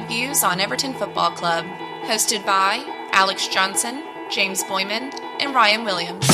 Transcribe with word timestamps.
stateside 0.00 0.08
views 0.08 0.44
on 0.44 0.60
Everton 0.60 0.94
Football 0.94 1.30
Club. 1.32 1.64
Hosted 2.04 2.44
by 2.44 2.82
Alex 3.12 3.48
Johnson, 3.48 4.02
James 4.30 4.62
Boyman, 4.64 5.12
and 5.40 5.54
Ryan 5.54 5.84
Williams. 5.84 6.26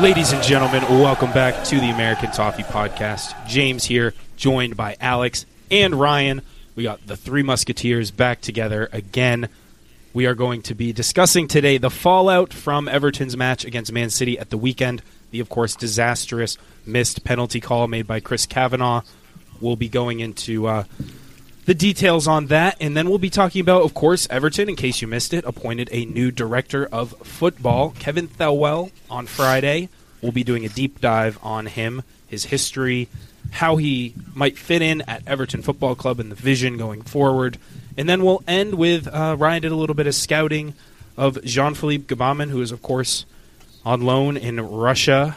Ladies 0.00 0.32
and 0.32 0.42
gentlemen, 0.42 0.82
welcome 1.00 1.30
back 1.32 1.64
to 1.64 1.76
the 1.76 1.90
American 1.90 2.30
Toffee 2.32 2.64
Podcast. 2.64 3.32
James 3.46 3.84
here, 3.84 4.12
joined 4.36 4.76
by 4.76 4.96
Alex 5.00 5.46
and 5.70 5.94
Ryan. 5.94 6.42
We 6.74 6.82
got 6.82 7.06
the 7.06 7.16
three 7.16 7.44
Musketeers 7.44 8.10
back 8.10 8.40
together 8.40 8.88
again. 8.92 9.48
We 10.14 10.26
are 10.26 10.36
going 10.36 10.62
to 10.62 10.76
be 10.76 10.92
discussing 10.92 11.48
today 11.48 11.76
the 11.76 11.90
fallout 11.90 12.52
from 12.52 12.86
Everton's 12.86 13.36
match 13.36 13.64
against 13.64 13.90
Man 13.90 14.10
City 14.10 14.38
at 14.38 14.48
the 14.48 14.56
weekend. 14.56 15.02
The, 15.32 15.40
of 15.40 15.48
course, 15.48 15.74
disastrous 15.74 16.56
missed 16.86 17.24
penalty 17.24 17.58
call 17.58 17.88
made 17.88 18.06
by 18.06 18.20
Chris 18.20 18.46
Kavanagh. 18.46 19.00
We'll 19.60 19.74
be 19.74 19.88
going 19.88 20.20
into 20.20 20.68
uh, 20.68 20.84
the 21.64 21.74
details 21.74 22.28
on 22.28 22.46
that, 22.46 22.76
and 22.80 22.96
then 22.96 23.08
we'll 23.08 23.18
be 23.18 23.28
talking 23.28 23.60
about, 23.60 23.82
of 23.82 23.92
course, 23.92 24.28
Everton. 24.30 24.68
In 24.68 24.76
case 24.76 25.02
you 25.02 25.08
missed 25.08 25.34
it, 25.34 25.44
appointed 25.44 25.88
a 25.90 26.04
new 26.04 26.30
director 26.30 26.86
of 26.86 27.10
football, 27.26 27.90
Kevin 27.98 28.28
Thelwell, 28.28 28.92
on 29.10 29.26
Friday. 29.26 29.88
We'll 30.22 30.30
be 30.30 30.44
doing 30.44 30.64
a 30.64 30.68
deep 30.68 31.00
dive 31.00 31.40
on 31.42 31.66
him, 31.66 32.04
his 32.28 32.44
history, 32.44 33.08
how 33.54 33.76
he 33.76 34.14
might 34.34 34.58
fit 34.58 34.82
in 34.82 35.00
at 35.02 35.26
Everton 35.26 35.62
Football 35.62 35.94
Club, 35.94 36.20
and 36.20 36.30
the 36.30 36.36
vision 36.36 36.76
going 36.76 37.02
forward. 37.02 37.58
And 37.96 38.08
then 38.08 38.24
we'll 38.24 38.42
end 38.46 38.74
with 38.74 39.08
uh, 39.08 39.36
Ryan 39.38 39.62
did 39.62 39.72
a 39.72 39.76
little 39.76 39.94
bit 39.94 40.06
of 40.06 40.14
scouting 40.14 40.74
of 41.16 41.42
Jean 41.44 41.74
Philippe 41.74 42.14
Gbamin, 42.14 42.50
who 42.50 42.60
is, 42.60 42.72
of 42.72 42.82
course, 42.82 43.24
on 43.84 44.02
loan 44.02 44.36
in 44.36 44.60
Russia 44.60 45.36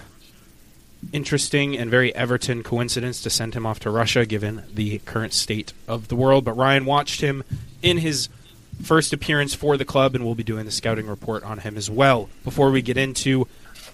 interesting 1.14 1.78
and 1.78 1.90
very 1.90 2.14
Everton 2.16 2.64
coincidence 2.64 3.22
to 3.22 3.30
send 3.30 3.54
him 3.54 3.66
off 3.66 3.80
to 3.82 3.90
Russia 3.90 4.26
given 4.26 4.64
the 4.74 5.00
current 5.00 5.34
state 5.34 5.74
of 5.88 6.08
the 6.08 6.16
world. 6.16 6.46
But 6.46 6.58
Ryan 6.58 6.86
watched 6.86 7.22
him 7.22 7.44
in 7.82 7.98
his 7.98 8.30
first 8.84 9.14
appearance 9.14 9.54
for 9.54 9.78
the 9.78 9.86
club, 9.86 10.16
and 10.16 10.26
we'll 10.26 10.36
be 10.36 10.44
doing 10.44 10.66
the 10.66 10.72
scouting 10.72 11.08
report 11.08 11.44
on 11.44 11.60
him 11.60 11.78
as 11.78 11.90
well. 11.90 12.30
Before 12.44 12.72
we 12.72 12.82
get 12.82 12.98
into 12.98 13.48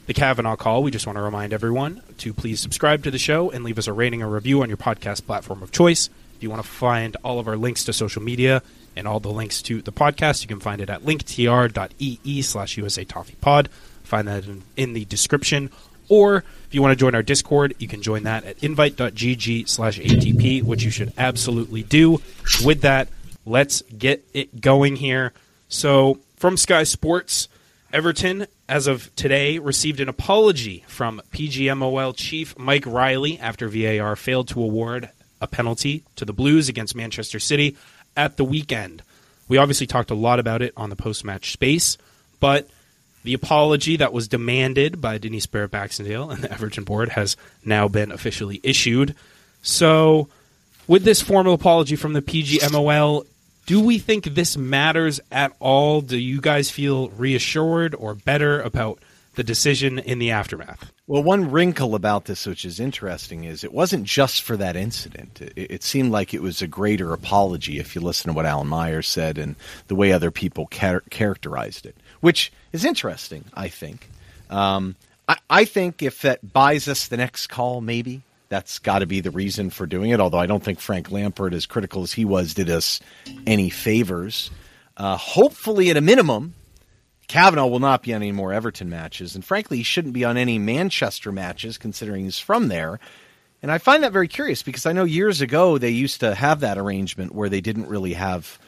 the 0.05 0.13
Kavanagh 0.13 0.57
call, 0.57 0.83
we 0.83 0.91
just 0.91 1.07
want 1.07 1.17
to 1.17 1.21
remind 1.21 1.53
everyone 1.53 2.01
to 2.19 2.33
please 2.33 2.59
subscribe 2.59 3.03
to 3.03 3.11
the 3.11 3.17
show 3.17 3.49
and 3.51 3.63
leave 3.63 3.77
us 3.77 3.87
a 3.87 3.93
rating 3.93 4.21
or 4.21 4.29
review 4.29 4.61
on 4.61 4.69
your 4.69 4.77
podcast 4.77 5.25
platform 5.25 5.63
of 5.63 5.71
choice. 5.71 6.09
If 6.35 6.43
you 6.43 6.49
want 6.49 6.61
to 6.61 6.67
find 6.67 7.15
all 7.23 7.39
of 7.39 7.47
our 7.47 7.55
links 7.55 7.85
to 7.85 7.93
social 7.93 8.21
media 8.21 8.61
and 8.95 9.07
all 9.07 9.19
the 9.19 9.31
links 9.31 9.61
to 9.63 9.81
the 9.81 9.91
podcast, 9.91 10.41
you 10.41 10.47
can 10.47 10.59
find 10.59 10.81
it 10.81 10.89
at 10.89 11.01
linktr.ee 11.01 12.41
slash 12.41 12.77
USA 12.77 13.05
Toffee 13.05 13.35
Pod. 13.39 13.69
Find 14.03 14.27
that 14.27 14.45
in, 14.45 14.63
in 14.75 14.93
the 14.93 15.05
description 15.05 15.69
or 16.09 16.38
if 16.38 16.73
you 16.73 16.81
want 16.81 16.91
to 16.91 16.95
join 16.95 17.15
our 17.15 17.23
Discord, 17.23 17.75
you 17.79 17.88
can 17.88 18.01
join 18.01 18.23
that 18.23 18.43
at 18.43 18.63
invite.gg 18.63 19.67
slash 19.69 19.99
ATP, 19.99 20.63
which 20.63 20.83
you 20.83 20.91
should 20.91 21.13
absolutely 21.17 21.83
do. 21.83 22.21
With 22.63 22.81
that, 22.81 23.07
let's 23.45 23.81
get 23.83 24.25
it 24.33 24.59
going 24.61 24.97
here. 24.97 25.33
So, 25.69 26.19
from 26.35 26.57
Sky 26.57 26.83
Sports, 26.83 27.47
Everton, 27.91 28.47
as 28.67 28.88
of 28.88 29.14
today, 29.16 29.59
received 29.59 30.00
an 30.00 30.09
apology 30.09 30.83
from 30.88 31.22
PGMOL 31.31 32.16
chief 32.16 32.58
Mike 32.58 32.86
Riley 32.86 33.39
after 33.39 33.67
VAR 33.67 34.16
failed 34.16 34.47
to 34.50 34.62
award 34.62 35.09
a 35.41 35.47
penalty 35.47 36.03
to 36.16 36.25
the 36.25 36.34
Blues 36.34 36.69
against 36.69 36.96
Manchester 36.96 37.40
City 37.40 37.75
at 38.16 38.38
the 38.38 38.46
weekend. 38.46 39.03
We 39.47 39.57
obviously 39.57 39.88
talked 39.88 40.12
a 40.12 40.16
lot 40.16 40.40
about 40.40 40.62
it 40.62 40.73
on 40.78 40.90
the 40.90 40.96
post 40.96 41.25
match 41.25 41.52
space, 41.52 41.97
but 42.40 42.69
the 43.23 43.34
apology 43.34 43.97
that 43.97 44.13
was 44.13 44.28
demanded 44.28 45.02
by 45.02 45.18
Denise 45.18 45.46
Barrett 45.46 45.72
Baxendale 45.72 46.29
and 46.29 46.41
the 46.41 46.52
Everton 46.52 46.84
board 46.84 47.09
has 47.09 47.35
now 47.66 47.88
been 47.88 48.12
officially 48.12 48.59
issued. 48.63 49.16
So, 49.62 50.29
with 50.88 51.03
this 51.03 51.22
formal 51.22 51.53
apology 51.53 51.96
from 51.96 52.13
the 52.13 52.22
PGMOL, 52.22 53.25
do 53.66 53.79
we 53.79 53.97
think 54.00 54.25
this 54.25 54.57
matters 54.57 55.19
at 55.31 55.53
all? 55.59 56.01
Do 56.01 56.18
you 56.18 56.41
guys 56.41 56.69
feel 56.69 57.09
reassured 57.09 57.96
or 57.96 58.13
better 58.13 58.62
about 58.62 59.00
the 59.35 59.44
decision 59.44 60.00
in 60.00 60.19
the 60.19 60.31
aftermath? 60.31 60.91
Well, 61.07 61.24
one 61.24 61.51
wrinkle 61.51 61.96
about 61.96 62.25
this, 62.25 62.46
which 62.46 62.63
is 62.63 62.79
interesting, 62.79 63.44
is 63.44 63.63
it 63.63 63.73
wasn't 63.73 64.06
just 64.06 64.41
for 64.41 64.56
that 64.57 64.75
incident. 64.75 65.41
It, 65.41 65.53
it, 65.56 65.84
seemed 65.84 66.12
like 66.12 66.34
it 66.34 66.41
was 66.41 66.62
a 66.62 66.68
greater 66.68 67.13
apology 67.13 67.78
if 67.79 67.96
you 67.96 68.02
listen 68.02 68.29
to 68.29 68.34
what 68.34 68.46
Alan 68.46 68.68
Myers 68.68 69.07
said 69.07 69.38
and 69.38 69.56
the 69.88 69.96
way 69.96 70.13
other 70.13 70.31
people 70.31 70.68
char- 70.72 71.03
characterized 71.09 71.85
it 71.85 71.96
which 72.23 72.53
is 72.72 72.85
interesting, 72.85 73.44
I 73.53 73.68
think. 73.68 74.09
Um, 74.50 74.96
I, 75.28 75.38
I 75.50 75.66
think 75.66 76.02
if 76.02 76.22
that 76.22 76.53
buys 76.53 76.88
us 76.88 77.09
the 77.09 77.18
next 77.18 77.47
call, 77.47 77.81
maybe 77.81 78.22
that's 78.53 78.78
got 78.78 79.00
to 79.00 79.08
be 79.08 79.19
the 79.19 79.31
reason 79.31 79.72
for 79.72 79.88
doing 79.88 80.12
it. 80.12 80.19
Although 80.19 80.38
I 80.38 80.46
don't 80.46 80.64
think 80.64 80.80
Frank 80.80 81.09
Lampard, 81.09 81.56
as 81.56 81.66
critical 81.66 82.03
as 82.03 82.14
he 82.14 82.24
was, 82.24 82.53
did 82.53 82.69
us 82.69 83.00
any 83.47 83.72
favors. 83.72 84.52
Uh, 84.96 85.18
hopefully, 85.18 85.90
at 85.90 85.97
a 85.97 86.02
minimum, 86.02 86.53
Kavanagh 87.28 87.66
will 87.66 87.80
not 87.80 88.03
be 88.03 88.14
on 88.14 88.22
any 88.22 88.31
more 88.31 88.53
Everton 88.53 88.91
matches, 88.91 89.34
and 89.34 89.44
frankly, 89.44 89.78
he 89.78 89.84
shouldn't 89.84 90.14
be 90.14 90.24
on 90.24 90.38
any 90.38 90.59
Manchester 90.59 91.31
matches, 91.31 91.80
considering 91.80 92.25
he's 92.25 92.38
from 92.38 92.68
there. 92.68 93.00
And 93.64 93.72
I 93.72 93.80
find 93.80 94.03
that 94.03 94.12
very 94.12 94.28
curious 94.28 94.62
because 94.62 94.85
I 94.85 94.91
know 94.91 95.03
years 95.03 95.41
ago 95.41 95.80
they 95.80 95.90
used 95.90 96.20
to 96.20 96.35
have 96.35 96.59
that 96.59 96.78
arrangement 96.78 97.34
where 97.34 97.50
they 97.50 97.62
didn't 97.62 97.88
really 97.88 98.14
have 98.14 98.59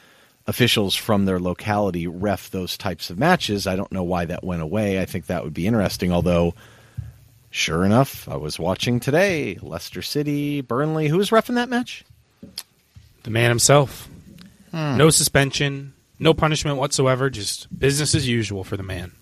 officials 0.48 0.96
from 0.96 1.26
their 1.26 1.40
locality 1.40 2.08
ref 2.08 2.50
those 2.50 2.76
types 2.76 3.12
of 3.12 3.20
matches. 3.20 3.68
I 3.68 3.76
don't 3.76 3.92
know 3.92 4.04
why 4.04 4.26
that 4.26 4.44
went 4.44 4.64
away. 4.64 5.00
I 5.00 5.06
think 5.06 5.28
that 5.28 5.44
would 5.44 5.54
be 5.54 5.68
interesting, 5.68 6.12
although 6.12 6.56
sure 7.56 7.86
enough, 7.86 8.28
I 8.28 8.36
was 8.36 8.60
watching 8.60 9.00
today 9.00 9.58
Leicester 9.62 10.02
City, 10.02 10.62
Burnley. 10.62 11.08
Who 11.08 11.18
was 11.18 11.30
refing 11.30 11.56
that 11.56 11.70
match? 11.70 12.04
The 13.24 13.30
man 13.30 13.50
himself. 13.50 14.10
Hmm. 14.72 14.98
No 14.98 15.10
suspension, 15.10 15.94
no 16.20 16.34
punishment 16.34 16.78
whatsoever, 16.78 17.30
just 17.30 17.68
business 17.78 18.14
as 18.14 18.28
usual 18.28 18.64
for 18.64 18.78
the 18.78 18.84
man. 18.84 19.14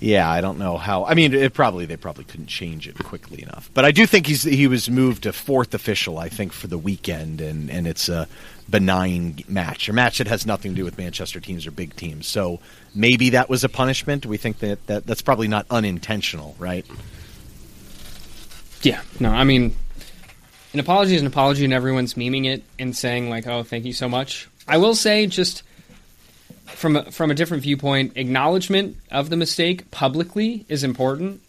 Yeah, 0.00 0.30
I 0.30 0.40
don't 0.40 0.58
know 0.58 0.78
how. 0.78 1.04
I 1.04 1.12
mean, 1.12 1.34
it 1.34 1.52
probably 1.52 1.84
they 1.84 1.96
probably 1.98 2.24
couldn't 2.24 2.46
change 2.46 2.88
it 2.88 2.98
quickly 2.98 3.42
enough. 3.42 3.70
But 3.74 3.84
I 3.84 3.92
do 3.92 4.06
think 4.06 4.26
he's 4.26 4.42
he 4.42 4.66
was 4.66 4.88
moved 4.88 5.24
to 5.24 5.32
fourth 5.32 5.74
official. 5.74 6.18
I 6.18 6.30
think 6.30 6.52
for 6.52 6.68
the 6.68 6.78
weekend, 6.78 7.42
and 7.42 7.70
and 7.70 7.86
it's 7.86 8.08
a 8.08 8.26
benign 8.68 9.44
match, 9.46 9.90
a 9.90 9.92
match 9.92 10.18
that 10.18 10.26
has 10.26 10.46
nothing 10.46 10.72
to 10.72 10.76
do 10.76 10.84
with 10.84 10.96
Manchester 10.96 11.38
teams 11.38 11.66
or 11.66 11.70
big 11.70 11.94
teams. 11.96 12.26
So 12.26 12.60
maybe 12.94 13.30
that 13.30 13.50
was 13.50 13.62
a 13.62 13.68
punishment. 13.68 14.24
We 14.24 14.38
think 14.38 14.60
that, 14.60 14.86
that 14.86 15.06
that's 15.06 15.22
probably 15.22 15.48
not 15.48 15.66
unintentional, 15.70 16.56
right? 16.58 16.86
Yeah, 18.82 19.02
no, 19.18 19.30
I 19.30 19.44
mean, 19.44 19.76
an 20.72 20.80
apology 20.80 21.14
is 21.14 21.20
an 21.20 21.26
apology, 21.26 21.64
and 21.64 21.74
everyone's 21.74 22.14
memeing 22.14 22.46
it 22.46 22.62
and 22.78 22.96
saying 22.96 23.28
like, 23.28 23.46
"Oh, 23.46 23.64
thank 23.64 23.84
you 23.84 23.92
so 23.92 24.08
much." 24.08 24.48
I 24.66 24.78
will 24.78 24.94
say, 24.94 25.26
just 25.26 25.62
from 26.74 26.96
a, 26.96 27.10
from 27.10 27.30
a 27.30 27.34
different 27.34 27.62
viewpoint, 27.62 28.12
acknowledgement 28.16 28.96
of 29.10 29.30
the 29.30 29.36
mistake 29.36 29.90
publicly 29.90 30.64
is 30.68 30.84
important 30.84 31.40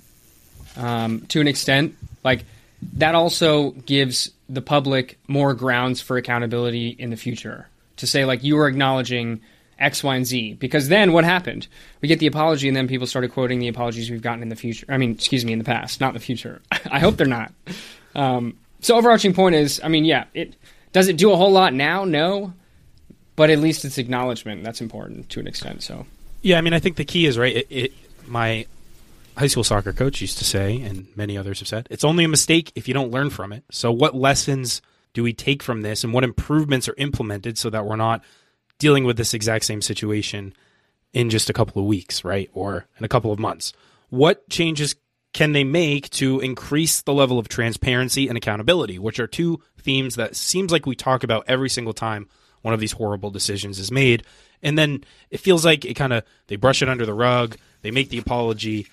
um, 0.78 1.22
to 1.28 1.42
an 1.42 1.48
extent. 1.48 1.96
Like 2.24 2.46
that 2.94 3.16
also 3.16 3.72
gives 3.72 4.32
the 4.50 4.62
public 4.62 5.18
more 5.28 5.54
grounds 5.54 6.02
for 6.02 6.18
accountability 6.18 6.90
in 6.90 7.10
the 7.10 7.18
future 7.18 7.68
to 7.98 8.08
say 8.08 8.26
like 8.26 8.44
you 8.44 8.58
are 8.58 8.68
acknowledging 8.68 9.42
X, 9.80 10.04
Y, 10.04 10.16
and 10.16 10.26
Z. 10.26 10.54
Because 10.54 10.90
then 10.90 11.12
what 11.12 11.24
happened? 11.24 11.68
We 12.02 12.08
get 12.08 12.20
the 12.20 12.28
apology, 12.28 12.68
and 12.68 12.78
then 12.78 12.88
people 12.88 13.08
started 13.08 13.32
quoting 13.32 13.60
the 13.60 13.68
apologies 13.68 14.12
we've 14.12 14.22
gotten 14.22 14.44
in 14.44 14.50
the 14.50 14.56
future. 14.56 14.86
I 14.90 14.98
mean, 14.98 15.12
excuse 15.12 15.44
me, 15.44 15.54
in 15.54 15.60
the 15.60 15.66
past, 15.66 16.00
not 16.00 16.10
in 16.10 16.14
the 16.14 16.20
future. 16.20 16.62
I 16.92 17.00
hope 17.00 17.18
they're 17.18 17.28
not. 17.28 17.52
Um, 18.14 18.58
so 18.80 18.96
overarching 18.96 19.34
point 19.34 19.56
is, 19.56 19.82
I 19.84 19.88
mean, 19.88 20.06
yeah, 20.06 20.26
it 20.34 20.56
does 20.94 21.08
it 21.08 21.18
do 21.18 21.32
a 21.32 21.36
whole 21.36 21.52
lot 21.52 21.74
now? 21.74 22.06
No, 22.06 22.54
but 23.42 23.50
at 23.50 23.58
least 23.58 23.84
it's 23.86 23.98
acknowledgement. 23.98 24.64
That's 24.64 24.82
important 24.82 25.28
to 25.30 25.40
an 25.40 25.48
extent. 25.48 25.82
So 25.82 26.06
yeah, 26.44 26.60
I 26.60 26.62
mean, 26.62 26.74
I 26.74 26.80
think 26.80 26.96
the 26.96 27.04
key 27.04 27.26
is 27.26 27.40
right. 27.40 27.56
It, 27.56 27.68
it, 27.72 27.94
my 28.28 28.68
high 29.36 29.48
school 29.48 29.64
soccer 29.64 29.94
coach 29.94 30.22
used 30.22 30.38
to 30.38 30.46
say, 30.46 30.80
and 30.80 31.08
many 31.16 31.40
others 31.40 31.58
have 31.58 31.68
said, 31.68 31.88
it's 31.90 32.04
only 32.04 32.24
a 32.24 32.28
mistake 32.28 32.72
if 32.76 32.88
you 32.88 32.94
don't 32.94 33.10
learn 33.10 33.32
from 33.32 33.52
it. 33.52 33.64
So, 33.72 33.92
what 33.92 34.14
lessons 34.14 34.84
do 35.14 35.24
we 35.24 35.34
take 35.34 35.64
from 35.64 35.82
this, 35.82 36.04
and 36.04 36.14
what 36.14 36.24
improvements 36.24 36.88
are 36.88 36.94
implemented 37.00 37.58
so 37.58 37.72
that 37.72 37.84
we're 37.84 37.96
not 37.96 38.24
dealing 38.78 39.06
with 39.06 39.18
this 39.18 39.34
exact 39.34 39.66
same 39.66 39.82
situation 39.82 40.54
in 41.12 41.32
just 41.32 41.50
a 41.50 41.54
couple 41.54 41.82
of 41.82 41.88
weeks, 41.88 42.24
right? 42.24 42.48
Or 42.54 42.86
in 43.00 43.06
a 43.06 43.10
couple 43.10 43.32
of 43.32 43.40
months? 43.40 43.74
What 44.12 44.48
changes 44.52 44.94
can 45.34 45.54
they 45.54 45.64
make 45.64 46.12
to 46.12 46.42
increase 46.42 47.02
the 47.02 47.14
level 47.14 47.40
of 47.40 47.50
transparency 47.50 48.28
and 48.28 48.38
accountability, 48.38 49.00
which 49.00 49.20
are 49.20 49.26
two 49.26 49.64
themes 49.82 50.14
that 50.18 50.36
seems 50.36 50.72
like 50.72 50.86
we 50.86 50.96
talk 50.96 51.24
about 51.24 51.46
every 51.48 51.72
single 51.72 51.94
time 51.94 52.30
one 52.62 52.74
of 52.74 52.80
these 52.80 52.94
horrible 52.94 53.32
decisions 53.32 53.80
is 53.80 53.92
made. 53.92 54.24
And 54.64 54.78
then 54.78 55.04
it 55.30 55.40
feels 55.40 55.66
like 55.66 55.86
it 55.86 55.96
kind 55.96 56.14
of 56.14 56.24
they 56.48 56.56
brush 56.56 56.82
it 56.82 56.90
under 56.90 57.06
the 57.06 57.14
rug, 57.14 57.58
they 57.82 57.92
make 57.92 58.10
the 58.10 58.20
apology, 58.20 58.88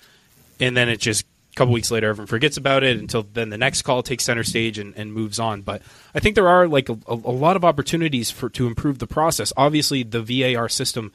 and 0.59 0.75
then 0.75 0.89
it 0.89 0.99
just 0.99 1.25
a 1.53 1.55
couple 1.55 1.73
weeks 1.73 1.91
later 1.91 2.09
everyone 2.09 2.27
forgets 2.27 2.57
about 2.57 2.83
it 2.83 2.97
until 2.97 3.23
then 3.23 3.49
the 3.49 3.57
next 3.57 3.81
call 3.81 4.01
takes 4.03 4.23
center 4.23 4.43
stage 4.43 4.77
and, 4.77 4.95
and 4.95 5.11
moves 5.11 5.39
on 5.39 5.61
but 5.61 5.81
i 6.13 6.19
think 6.19 6.35
there 6.35 6.47
are 6.47 6.67
like 6.67 6.87
a, 6.89 6.97
a, 7.07 7.15
lot 7.15 7.57
of 7.57 7.65
opportunities 7.65 8.29
for 8.29 8.49
to 8.49 8.67
improve 8.67 8.99
the 8.99 9.07
process 9.07 9.51
obviously 9.57 10.03
the 10.03 10.21
var 10.21 10.69
system 10.69 11.11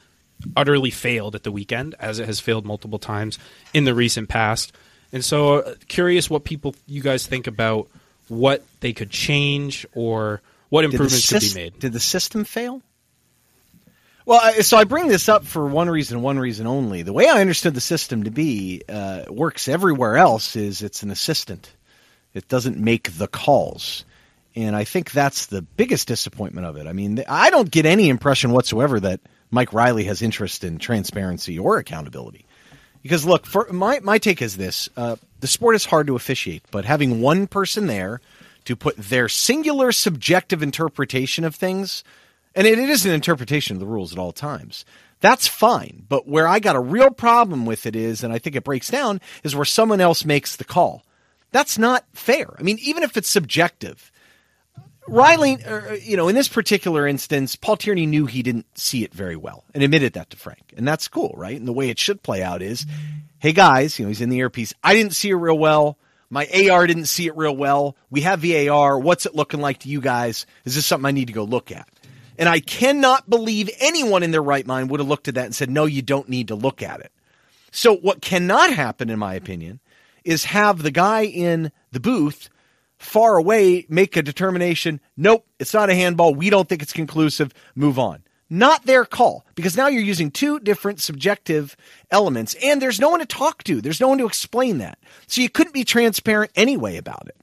utterly 0.55 0.89
failed 0.89 1.35
at 1.35 1.43
the 1.43 1.51
weekend, 1.51 1.95
as 1.99 2.19
it 2.19 2.25
has 2.25 2.39
failed 2.39 2.65
multiple 2.65 2.99
times 2.99 3.39
in 3.73 3.85
the 3.85 3.93
recent 3.93 4.29
past. 4.29 4.73
And 5.11 5.23
so, 5.23 5.59
uh, 5.59 5.75
curious 5.87 6.29
what 6.29 6.43
people 6.43 6.75
you 6.87 7.01
guys 7.01 7.25
think 7.25 7.47
about 7.47 7.89
what 8.27 8.63
they 8.79 8.91
could 8.91 9.09
change 9.09 9.85
or 9.93 10.41
what 10.69 10.85
improvements 10.85 11.29
could 11.29 11.41
be 11.41 11.53
made. 11.53 11.79
Did 11.79 11.93
the 11.93 11.99
system 11.99 12.43
fail? 12.43 12.81
Well, 14.25 14.39
I, 14.41 14.61
so 14.61 14.77
I 14.77 14.85
bring 14.85 15.07
this 15.07 15.29
up 15.29 15.45
for 15.45 15.67
one 15.67 15.89
reason, 15.89 16.21
one 16.23 16.39
reason 16.39 16.65
only. 16.65 17.03
The 17.03 17.13
way 17.13 17.27
I 17.29 17.41
understood 17.41 17.75
the 17.75 17.81
system 17.81 18.23
to 18.23 18.31
be 18.31 18.81
uh, 18.89 19.25
works 19.29 19.67
everywhere 19.67 20.17
else 20.17 20.55
is 20.55 20.81
it's 20.81 21.03
an 21.03 21.11
assistant. 21.11 21.71
It 22.33 22.47
doesn't 22.47 22.77
make 22.77 23.17
the 23.17 23.27
calls. 23.27 24.03
And 24.55 24.75
I 24.75 24.83
think 24.83 25.11
that's 25.11 25.47
the 25.47 25.61
biggest 25.61 26.07
disappointment 26.07 26.65
of 26.65 26.77
it. 26.77 26.87
I 26.87 26.93
mean, 26.93 27.23
I 27.27 27.49
don't 27.49 27.69
get 27.69 27.85
any 27.85 28.09
impression 28.09 28.51
whatsoever 28.51 28.99
that 28.99 29.19
Mike 29.51 29.73
Riley 29.73 30.05
has 30.05 30.21
interest 30.21 30.63
in 30.63 30.79
transparency 30.79 31.59
or 31.59 31.77
accountability. 31.77 32.45
Because 33.03 33.25
look, 33.25 33.45
for 33.45 33.67
my 33.71 33.99
my 33.99 34.17
take 34.17 34.41
is 34.41 34.57
this: 34.57 34.89
uh, 34.97 35.17
the 35.39 35.47
sport 35.47 35.75
is 35.75 35.85
hard 35.85 36.07
to 36.07 36.15
officiate, 36.15 36.63
but 36.71 36.85
having 36.85 37.21
one 37.21 37.45
person 37.45 37.85
there 37.85 38.21
to 38.65 38.75
put 38.75 38.97
their 38.97 39.29
singular 39.29 39.91
subjective 39.91 40.61
interpretation 40.61 41.43
of 41.43 41.55
things 41.55 42.03
and 42.55 42.65
it 42.65 42.79
is 42.79 43.05
an 43.05 43.11
interpretation 43.11 43.75
of 43.75 43.81
the 43.81 43.85
rules 43.85 44.13
at 44.13 44.17
all 44.17 44.31
times. 44.31 44.85
That's 45.19 45.47
fine. 45.47 46.05
But 46.07 46.27
where 46.27 46.47
I 46.47 46.59
got 46.59 46.77
a 46.77 46.81
real 46.81 47.11
problem 47.11 47.65
with 47.65 47.85
it 47.85 47.95
is, 47.95 48.23
and 48.23 48.31
I 48.31 48.39
think 48.39 48.55
it 48.55 48.63
breaks 48.63 48.89
down, 48.89 49.19
is 49.43 49.55
where 49.55 49.65
someone 49.65 49.99
else 49.99 50.23
makes 50.23 50.55
the 50.55 50.63
call. 50.63 51.03
That's 51.51 51.77
not 51.77 52.05
fair. 52.13 52.55
I 52.57 52.63
mean, 52.63 52.77
even 52.81 53.03
if 53.03 53.17
it's 53.17 53.29
subjective, 53.29 54.11
Riley, 55.07 55.57
er, 55.65 55.97
you 56.01 56.17
know, 56.17 56.27
in 56.27 56.35
this 56.35 56.47
particular 56.47 57.07
instance, 57.07 57.55
Paul 57.55 57.77
Tierney 57.77 58.05
knew 58.05 58.25
he 58.25 58.41
didn't 58.41 58.77
see 58.77 59.03
it 59.03 59.13
very 59.13 59.35
well 59.35 59.65
and 59.73 59.83
admitted 59.83 60.13
that 60.13 60.29
to 60.31 60.37
Frank. 60.37 60.73
And 60.77 60.87
that's 60.87 61.07
cool, 61.07 61.33
right? 61.37 61.57
And 61.57 61.67
the 61.67 61.73
way 61.73 61.89
it 61.89 61.99
should 61.99 62.23
play 62.23 62.41
out 62.41 62.61
is, 62.61 62.85
hey 63.39 63.51
guys, 63.51 63.99
you 63.99 64.05
know, 64.05 64.09
he's 64.09 64.21
in 64.21 64.29
the 64.29 64.39
earpiece. 64.39 64.73
I 64.83 64.93
didn't 64.93 65.13
see 65.13 65.29
it 65.29 65.35
real 65.35 65.57
well. 65.57 65.97
My 66.35 66.49
AR 66.69 66.85
didn't 66.85 67.05
see 67.05 67.27
it 67.27 67.37
real 67.37 67.55
well. 67.55 67.95
We 68.09 68.19
have 68.21 68.41
VAR. 68.41 68.99
What's 68.99 69.25
it 69.25 69.35
looking 69.35 69.61
like 69.61 69.79
to 69.79 69.89
you 69.89 70.01
guys? 70.01 70.45
Is 70.65 70.75
this 70.75 70.85
something 70.85 71.07
I 71.07 71.11
need 71.11 71.27
to 71.27 71.33
go 71.33 71.45
look 71.45 71.71
at? 71.71 71.87
And 72.37 72.49
I 72.49 72.59
cannot 72.59 73.29
believe 73.29 73.69
anyone 73.79 74.21
in 74.21 74.31
their 74.31 74.43
right 74.43 74.67
mind 74.67 74.89
would 74.89 74.99
have 74.99 75.07
looked 75.07 75.29
at 75.29 75.35
that 75.35 75.45
and 75.45 75.55
said, 75.55 75.69
no, 75.69 75.85
you 75.85 76.01
don't 76.01 76.27
need 76.27 76.49
to 76.49 76.55
look 76.55 76.83
at 76.83 76.99
it. 76.99 77.13
So, 77.71 77.95
what 77.95 78.21
cannot 78.21 78.73
happen, 78.73 79.09
in 79.09 79.17
my 79.17 79.35
opinion, 79.35 79.79
is 80.25 80.43
have 80.43 80.83
the 80.83 80.91
guy 80.91 81.21
in 81.21 81.71
the 81.93 82.01
booth 82.01 82.49
far 82.97 83.37
away 83.37 83.85
make 83.87 84.17
a 84.17 84.21
determination 84.21 84.99
nope, 85.15 85.47
it's 85.57 85.73
not 85.73 85.89
a 85.89 85.95
handball. 85.95 86.35
We 86.35 86.49
don't 86.49 86.67
think 86.67 86.81
it's 86.81 86.91
conclusive. 86.91 87.53
Move 87.75 87.97
on. 87.97 88.24
Not 88.49 88.85
their 88.85 89.05
call 89.05 89.43
because 89.55 89.75
now 89.75 89.87
you're 89.87 90.03
using 90.03 90.29
two 90.29 90.59
different 90.59 90.99
subjective 90.99 91.75
elements 92.11 92.55
and 92.63 92.81
there's 92.81 92.99
no 92.99 93.09
one 93.09 93.19
to 93.19 93.25
talk 93.25 93.63
to. 93.63 93.81
There's 93.81 93.99
no 93.99 94.07
one 94.07 94.19
to 94.19 94.25
explain 94.27 94.77
that. 94.79 94.99
So 95.27 95.41
you 95.41 95.49
couldn't 95.49 95.73
be 95.73 95.83
transparent 95.83 96.51
anyway 96.55 96.97
about 96.97 97.27
it. 97.27 97.35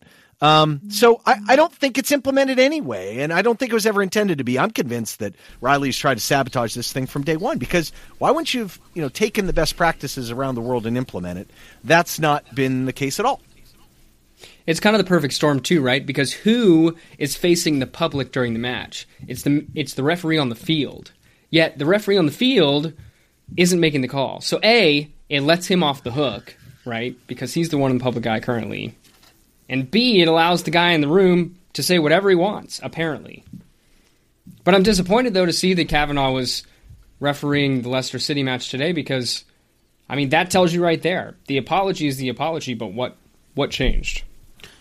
Um, 0.43 0.81
so 0.89 1.21
I, 1.25 1.39
I, 1.51 1.55
don't 1.55 1.73
think 1.73 1.99
it's 1.99 2.11
implemented 2.11 2.59
anyway, 2.59 3.19
and 3.19 3.33
I 3.33 3.43
don't 3.43 3.57
think 3.61 3.71
it 3.71 3.75
was 3.75 3.87
ever 3.87 4.03
intended 4.03 4.39
to 4.39 4.45
be. 4.45 4.59
I'm 4.59 4.73
convinced 4.73 5.21
that 5.21 5.37
Riley's 5.61 5.97
tried 5.97 6.15
to 6.15 6.21
sabotage 6.21 6.75
this 6.75 6.93
thing 6.93 7.07
from 7.07 7.23
day 7.23 7.37
one 7.37 7.59
because 7.59 7.93
why 8.19 8.33
wouldn't 8.33 8.53
you 8.53 8.63
have 8.63 8.81
you 8.93 9.03
know 9.03 9.09
taken 9.09 9.47
the 9.47 9.53
best 9.53 9.77
practices 9.77 10.33
around 10.33 10.57
the 10.57 10.61
world 10.61 10.85
and 10.85 10.97
implement 10.97 11.39
it? 11.39 11.49
That's 11.85 12.19
not 12.19 12.57
been 12.57 12.87
the 12.87 12.93
case 12.93 13.21
at 13.21 13.25
all. 13.25 13.41
It's 14.67 14.81
kind 14.81 14.95
of 14.95 14.99
the 14.99 15.09
perfect 15.09 15.35
storm 15.35 15.61
too, 15.61 15.81
right? 15.81 16.05
Because 16.05 16.33
who 16.33 16.97
is 17.19 17.37
facing 17.37 17.79
the 17.79 17.87
public 17.87 18.33
during 18.33 18.53
the 18.53 18.59
match? 18.59 19.09
It's 19.27 19.43
the 19.43 19.67
it's 19.75 19.95
the 19.95 20.03
referee 20.03 20.39
on 20.39 20.49
the 20.49 20.55
field. 20.55 21.13
Yet 21.51 21.79
the 21.79 21.87
referee 21.87 22.19
on 22.19 22.27
the 22.27 22.33
field 22.33 22.93
isn't 23.57 23.81
making 23.81 24.01
the 24.01 24.09
call. 24.09 24.41
So 24.41 24.61
a 24.63 25.11
it 25.29 25.41
lets 25.41 25.67
him 25.67 25.83
off 25.83 26.05
the 26.05 26.13
hook, 26.13 26.57
right? 26.85 27.17
Because 27.27 27.55
he's 27.55 27.71
the 27.71 27.79
one 27.79 27.91
in 27.91 27.99
the 27.99 28.05
public 28.05 28.27
eye 28.27 28.41
currently 28.41 28.95
and 29.73 29.91
B, 29.91 30.21
it 30.21 30.29
allows 30.29 30.65
the 30.65 30.71
guy 30.71 30.91
in 30.91 31.01
the 31.01 31.09
room 31.09 31.57
to 31.73 31.83
say 31.83 31.99
whatever 31.99 32.29
he 32.29 32.37
wants, 32.37 32.79
apparently. 32.83 33.43
But 34.65 34.75
I'm 34.75 34.83
disappointed, 34.83 35.33
though, 35.33 35.47
to 35.47 35.53
see 35.53 35.73
that 35.73 35.89
Kavanagh 35.89 36.31
was 36.31 36.65
refereeing 37.21 37.81
the 37.81 37.89
Leicester 37.89 38.19
City 38.19 38.43
match 38.43 38.69
today 38.69 38.93
because, 38.93 39.45
I 40.11 40.17
mean, 40.17 40.29
that 40.29 40.51
tells 40.51 40.75
you 40.75 40.85
right 40.85 41.01
there. 41.01 41.37
The 41.47 41.57
apology 41.57 42.07
is 42.07 42.19
the 42.19 42.29
apology, 42.29 42.75
but 42.75 42.89
what, 42.93 43.17
what 43.55 43.71
changed? 43.71 44.25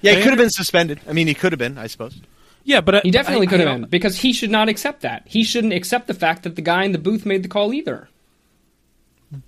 Yeah, 0.01 0.13
he 0.13 0.21
could 0.21 0.31
have 0.31 0.38
been 0.38 0.50
suspended. 0.50 1.00
I 1.07 1.13
mean, 1.13 1.27
he 1.27 1.33
could 1.33 1.51
have 1.51 1.59
been, 1.59 1.77
I 1.77 1.88
suppose. 1.88 2.19
Yeah, 2.63 2.81
but 2.81 2.95
I, 2.95 3.01
he 3.01 3.12
definitely 3.12 3.48
could 3.48 3.59
have 3.59 3.81
been 3.81 3.89
because 3.89 4.18
he 4.18 4.33
should 4.33 4.51
not 4.51 4.69
accept 4.69 5.01
that. 5.01 5.24
He 5.25 5.44
shouldn't 5.44 5.74
accept 5.74 6.07
the 6.07 6.13
fact 6.13 6.44
that 6.44 6.56
the 6.56 6.62
guy 6.62 6.83
in 6.83 6.92
the 6.92 6.98
booth 6.98 7.25
made 7.25 7.44
the 7.44 7.48
call 7.48 7.74
either. 7.74 8.09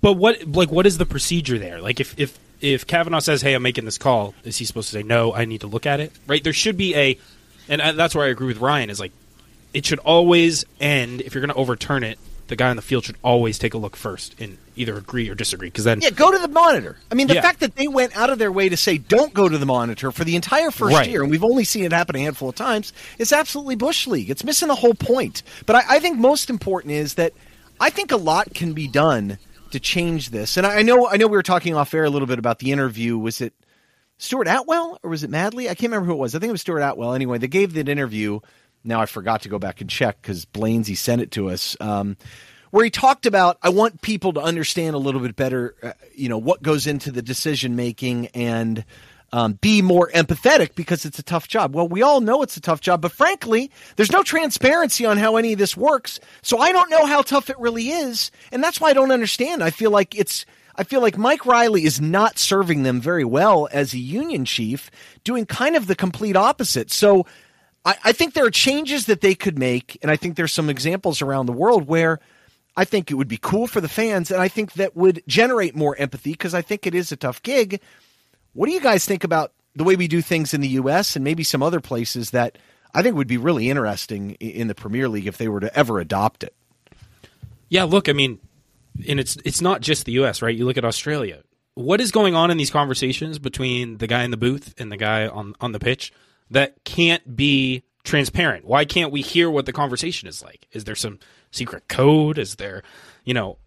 But 0.00 0.14
what, 0.14 0.44
like, 0.46 0.70
what 0.70 0.86
is 0.86 0.98
the 0.98 1.06
procedure 1.06 1.58
there? 1.58 1.80
Like, 1.80 2.00
if 2.00 2.18
if 2.18 2.38
if 2.60 2.86
Kavanagh 2.86 3.20
says, 3.20 3.42
"Hey, 3.42 3.54
I'm 3.54 3.62
making 3.62 3.84
this 3.84 3.98
call," 3.98 4.34
is 4.44 4.56
he 4.56 4.64
supposed 4.64 4.88
to 4.90 4.96
say, 4.96 5.02
"No, 5.02 5.34
I 5.34 5.44
need 5.44 5.60
to 5.60 5.66
look 5.66 5.86
at 5.86 6.00
it"? 6.00 6.12
Right? 6.26 6.42
There 6.42 6.52
should 6.52 6.76
be 6.76 6.94
a, 6.96 7.18
and 7.68 7.80
uh, 7.82 7.92
that's 7.92 8.14
where 8.14 8.24
I 8.24 8.30
agree 8.30 8.46
with 8.46 8.58
Ryan. 8.58 8.90
Is 8.90 8.98
like, 8.98 9.12
it 9.74 9.84
should 9.84 9.98
always 10.00 10.64
end. 10.80 11.20
If 11.20 11.34
you're 11.34 11.42
going 11.42 11.54
to 11.54 11.60
overturn 11.60 12.02
it, 12.02 12.18
the 12.48 12.56
guy 12.56 12.70
on 12.70 12.76
the 12.76 12.82
field 12.82 13.04
should 13.04 13.16
always 13.22 13.58
take 13.58 13.74
a 13.74 13.78
look 13.78 13.96
first 13.96 14.38
and 14.40 14.58
either 14.76 14.96
agree 14.96 15.28
or 15.28 15.34
disagree. 15.34 15.68
Because 15.68 15.84
then, 15.84 16.00
yeah, 16.00 16.10
go 16.10 16.30
to 16.30 16.38
the 16.38 16.48
monitor. 16.48 16.96
I 17.10 17.14
mean, 17.14 17.26
the 17.26 17.34
yeah. 17.34 17.42
fact 17.42 17.60
that 17.60 17.76
they 17.76 17.88
went 17.88 18.16
out 18.16 18.30
of 18.30 18.38
their 18.38 18.52
way 18.52 18.68
to 18.68 18.76
say 18.76 18.98
don't 18.98 19.32
go 19.32 19.48
to 19.48 19.56
the 19.56 19.66
monitor 19.66 20.12
for 20.12 20.24
the 20.24 20.36
entire 20.36 20.70
first 20.70 20.94
right. 20.96 21.08
year, 21.08 21.22
and 21.22 21.30
we've 21.30 21.44
only 21.44 21.64
seen 21.64 21.84
it 21.84 21.92
happen 21.92 22.16
a 22.16 22.20
handful 22.20 22.50
of 22.50 22.54
times, 22.54 22.92
is 23.18 23.32
absolutely 23.32 23.76
bush 23.76 24.06
league. 24.06 24.30
It's 24.30 24.44
missing 24.44 24.68
the 24.68 24.74
whole 24.74 24.94
point. 24.94 25.42
But 25.66 25.76
I, 25.76 25.96
I 25.96 25.98
think 26.00 26.18
most 26.18 26.50
important 26.50 26.92
is 26.92 27.14
that 27.14 27.32
I 27.80 27.90
think 27.90 28.12
a 28.12 28.16
lot 28.16 28.52
can 28.54 28.72
be 28.72 28.88
done 28.88 29.38
to 29.70 29.80
change 29.80 30.30
this. 30.30 30.56
And 30.56 30.66
I 30.66 30.82
know 30.82 31.08
I 31.08 31.16
know 31.16 31.26
we 31.26 31.36
were 31.36 31.42
talking 31.42 31.74
off 31.74 31.94
air 31.94 32.04
a 32.04 32.10
little 32.10 32.28
bit 32.28 32.38
about 32.38 32.58
the 32.58 32.72
interview. 32.72 33.18
Was 33.18 33.40
it 33.40 33.54
Stuart 34.18 34.46
Atwell 34.48 34.98
or 35.02 35.10
was 35.10 35.24
it 35.24 35.30
Madley? 35.30 35.68
I 35.68 35.74
can't 35.74 35.90
remember 35.90 36.06
who 36.06 36.12
it 36.12 36.18
was. 36.18 36.34
I 36.34 36.38
think 36.38 36.48
it 36.50 36.52
was 36.52 36.60
Stuart 36.60 36.80
Atwell. 36.80 37.14
Anyway, 37.14 37.38
they 37.38 37.48
gave 37.48 37.74
that 37.74 37.88
interview. 37.88 38.40
Now 38.84 39.00
I 39.00 39.06
forgot 39.06 39.42
to 39.42 39.48
go 39.48 39.58
back 39.58 39.80
and 39.80 39.88
check 39.88 40.20
because 40.20 40.44
Blainsy 40.44 40.96
sent 40.96 41.22
it 41.22 41.30
to 41.32 41.50
us. 41.50 41.76
Um, 41.80 42.16
where 42.70 42.84
he 42.84 42.90
talked 42.90 43.24
about 43.24 43.58
I 43.62 43.68
want 43.68 44.02
people 44.02 44.32
to 44.34 44.40
understand 44.40 44.94
a 44.94 44.98
little 44.98 45.20
bit 45.20 45.36
better, 45.36 45.74
uh, 45.82 45.92
you 46.14 46.28
know, 46.28 46.38
what 46.38 46.62
goes 46.62 46.86
into 46.86 47.12
the 47.12 47.22
decision 47.22 47.76
making 47.76 48.26
and 48.28 48.84
um, 49.32 49.54
be 49.54 49.82
more 49.82 50.10
empathetic 50.12 50.76
because 50.76 51.04
it's 51.04 51.18
a 51.18 51.22
tough 51.22 51.48
job. 51.48 51.74
Well, 51.74 51.88
we 51.88 52.02
all 52.02 52.20
know 52.20 52.42
it's 52.42 52.56
a 52.56 52.60
tough 52.60 52.80
job, 52.80 53.00
but 53.00 53.10
frankly, 53.10 53.70
there's 53.96 54.12
no 54.12 54.22
transparency 54.22 55.06
on 55.06 55.18
how 55.18 55.36
any 55.36 55.52
of 55.52 55.58
this 55.58 55.76
works. 55.76 56.20
So 56.42 56.58
I 56.58 56.70
don't 56.70 56.88
know 56.88 57.04
how 57.04 57.22
tough 57.22 57.50
it 57.50 57.58
really 57.58 57.88
is. 57.88 58.30
And 58.52 58.62
that's 58.62 58.80
why 58.80 58.90
I 58.90 58.92
don't 58.92 59.10
understand. 59.10 59.62
I 59.64 59.70
feel 59.70 59.90
like 59.90 60.14
it's, 60.14 60.46
I 60.76 60.84
feel 60.84 61.00
like 61.00 61.18
Mike 61.18 61.46
Riley 61.46 61.84
is 61.84 62.00
not 62.00 62.38
serving 62.38 62.84
them 62.84 63.00
very 63.00 63.24
well 63.24 63.68
as 63.72 63.92
a 63.92 63.98
union 63.98 64.44
chief, 64.44 64.88
doing 65.24 65.46
kind 65.46 65.74
of 65.74 65.88
the 65.88 65.96
complete 65.96 66.36
opposite. 66.36 66.92
So 66.92 67.26
I, 67.84 67.96
I 68.04 68.12
think 68.12 68.34
there 68.34 68.44
are 68.44 68.50
changes 68.50 69.06
that 69.06 69.20
they 69.20 69.34
could 69.34 69.58
make. 69.58 69.98
And 70.02 70.10
I 70.10 70.16
think 70.16 70.36
there's 70.36 70.52
some 70.52 70.70
examples 70.70 71.22
around 71.22 71.46
the 71.46 71.52
world 71.52 71.86
where 71.86 72.20
I 72.76 72.84
think 72.84 73.10
it 73.10 73.14
would 73.14 73.28
be 73.28 73.38
cool 73.38 73.66
for 73.66 73.80
the 73.80 73.88
fans. 73.88 74.30
And 74.30 74.40
I 74.40 74.48
think 74.48 74.74
that 74.74 74.96
would 74.96 75.22
generate 75.26 75.76
more 75.76 75.96
empathy 75.96 76.32
because 76.32 76.54
I 76.54 76.62
think 76.62 76.86
it 76.86 76.94
is 76.94 77.12
a 77.12 77.16
tough 77.16 77.42
gig. 77.42 77.80
What 78.52 78.66
do 78.66 78.72
you 78.72 78.80
guys 78.80 79.04
think 79.04 79.24
about 79.24 79.52
the 79.74 79.84
way 79.84 79.96
we 79.96 80.08
do 80.08 80.22
things 80.22 80.54
in 80.54 80.60
the 80.60 80.68
U.S. 80.68 81.16
and 81.16 81.24
maybe 81.24 81.44
some 81.44 81.62
other 81.62 81.80
places 81.80 82.30
that 82.30 82.58
I 82.94 83.02
think 83.02 83.16
would 83.16 83.28
be 83.28 83.36
really 83.36 83.68
interesting 83.68 84.32
in 84.32 84.68
the 84.68 84.74
Premier 84.74 85.08
League 85.08 85.26
if 85.26 85.38
they 85.38 85.48
were 85.48 85.60
to 85.60 85.76
ever 85.76 85.98
adopt 85.98 86.44
it? 86.44 86.54
Yeah, 87.68 87.84
look, 87.84 88.08
I 88.08 88.12
mean, 88.12 88.38
and 89.08 89.18
it's 89.18 89.36
it's 89.44 89.60
not 89.60 89.80
just 89.80 90.04
the 90.04 90.12
U.S. 90.12 90.42
right? 90.42 90.54
You 90.54 90.64
look 90.64 90.76
at 90.76 90.84
Australia. 90.84 91.42
What 91.74 92.00
is 92.00 92.12
going 92.12 92.36
on 92.36 92.52
in 92.52 92.56
these 92.56 92.70
conversations 92.70 93.40
between 93.40 93.98
the 93.98 94.06
guy 94.06 94.22
in 94.22 94.30
the 94.30 94.36
booth 94.36 94.74
and 94.78 94.92
the 94.92 94.96
guy 94.96 95.26
on 95.26 95.56
on 95.60 95.72
the 95.72 95.80
pitch 95.80 96.12
that 96.50 96.84
can't 96.84 97.36
be 97.36 97.84
transparent? 98.04 98.64
Why 98.64 98.84
can't 98.84 99.12
we 99.12 99.22
hear 99.22 99.50
what 99.50 99.66
the 99.66 99.72
conversation 99.72 100.28
is 100.28 100.42
like? 100.42 100.66
Is 100.72 100.84
there 100.84 100.94
some 100.94 101.18
secret 101.50 101.88
code? 101.88 102.38
Is 102.38 102.56
there, 102.56 102.82
you 103.24 103.34
know, 103.34 103.58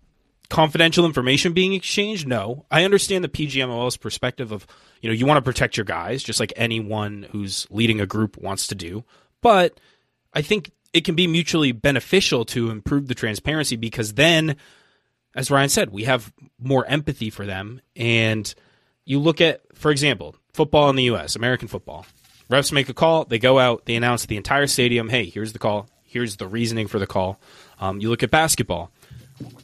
confidential 0.49 1.05
information 1.05 1.53
being 1.53 1.73
exchanged? 1.73 2.27
No. 2.27 2.65
I 2.71 2.85
understand 2.85 3.23
the 3.23 3.29
PGMOL's 3.29 3.97
perspective 3.97 4.51
of, 4.51 4.65
you 5.01 5.09
know, 5.09 5.13
you 5.13 5.25
want 5.25 5.37
to 5.37 5.41
protect 5.41 5.75
your 5.75 5.85
guys, 5.85 6.23
just 6.23 6.39
like 6.39 6.53
anyone 6.55 7.27
who's 7.31 7.67
leading 7.69 7.99
a 7.99 8.05
group 8.05 8.37
wants 8.37 8.67
to 8.67 8.75
do. 8.75 9.03
But 9.41 9.79
I 10.33 10.41
think 10.41 10.71
it 10.93 11.03
can 11.03 11.15
be 11.15 11.27
mutually 11.27 11.71
beneficial 11.71 12.45
to 12.45 12.69
improve 12.69 13.07
the 13.07 13.15
transparency 13.15 13.75
because 13.75 14.13
then, 14.13 14.55
as 15.35 15.51
Ryan 15.51 15.69
said, 15.69 15.89
we 15.91 16.05
have 16.05 16.31
more 16.59 16.85
empathy 16.85 17.29
for 17.29 17.45
them. 17.45 17.81
And 17.95 18.53
you 19.05 19.19
look 19.19 19.41
at, 19.41 19.61
for 19.75 19.91
example, 19.91 20.35
football 20.53 20.89
in 20.89 20.95
the 20.95 21.03
U.S., 21.03 21.35
American 21.35 21.67
football. 21.67 22.05
Refs 22.49 22.71
make 22.71 22.89
a 22.89 22.93
call, 22.93 23.25
they 23.25 23.39
go 23.39 23.59
out, 23.59 23.85
they 23.85 23.95
announce 23.95 24.21
to 24.21 24.27
the 24.27 24.37
entire 24.37 24.67
stadium, 24.67 25.09
hey, 25.09 25.25
here's 25.25 25.53
the 25.53 25.59
call, 25.59 25.89
here's 26.03 26.37
the 26.37 26.47
reasoning 26.47 26.87
for 26.87 26.99
the 26.99 27.07
call. 27.07 27.39
Um, 27.79 27.99
you 27.99 28.09
look 28.09 28.23
at 28.23 28.31
basketball 28.31 28.91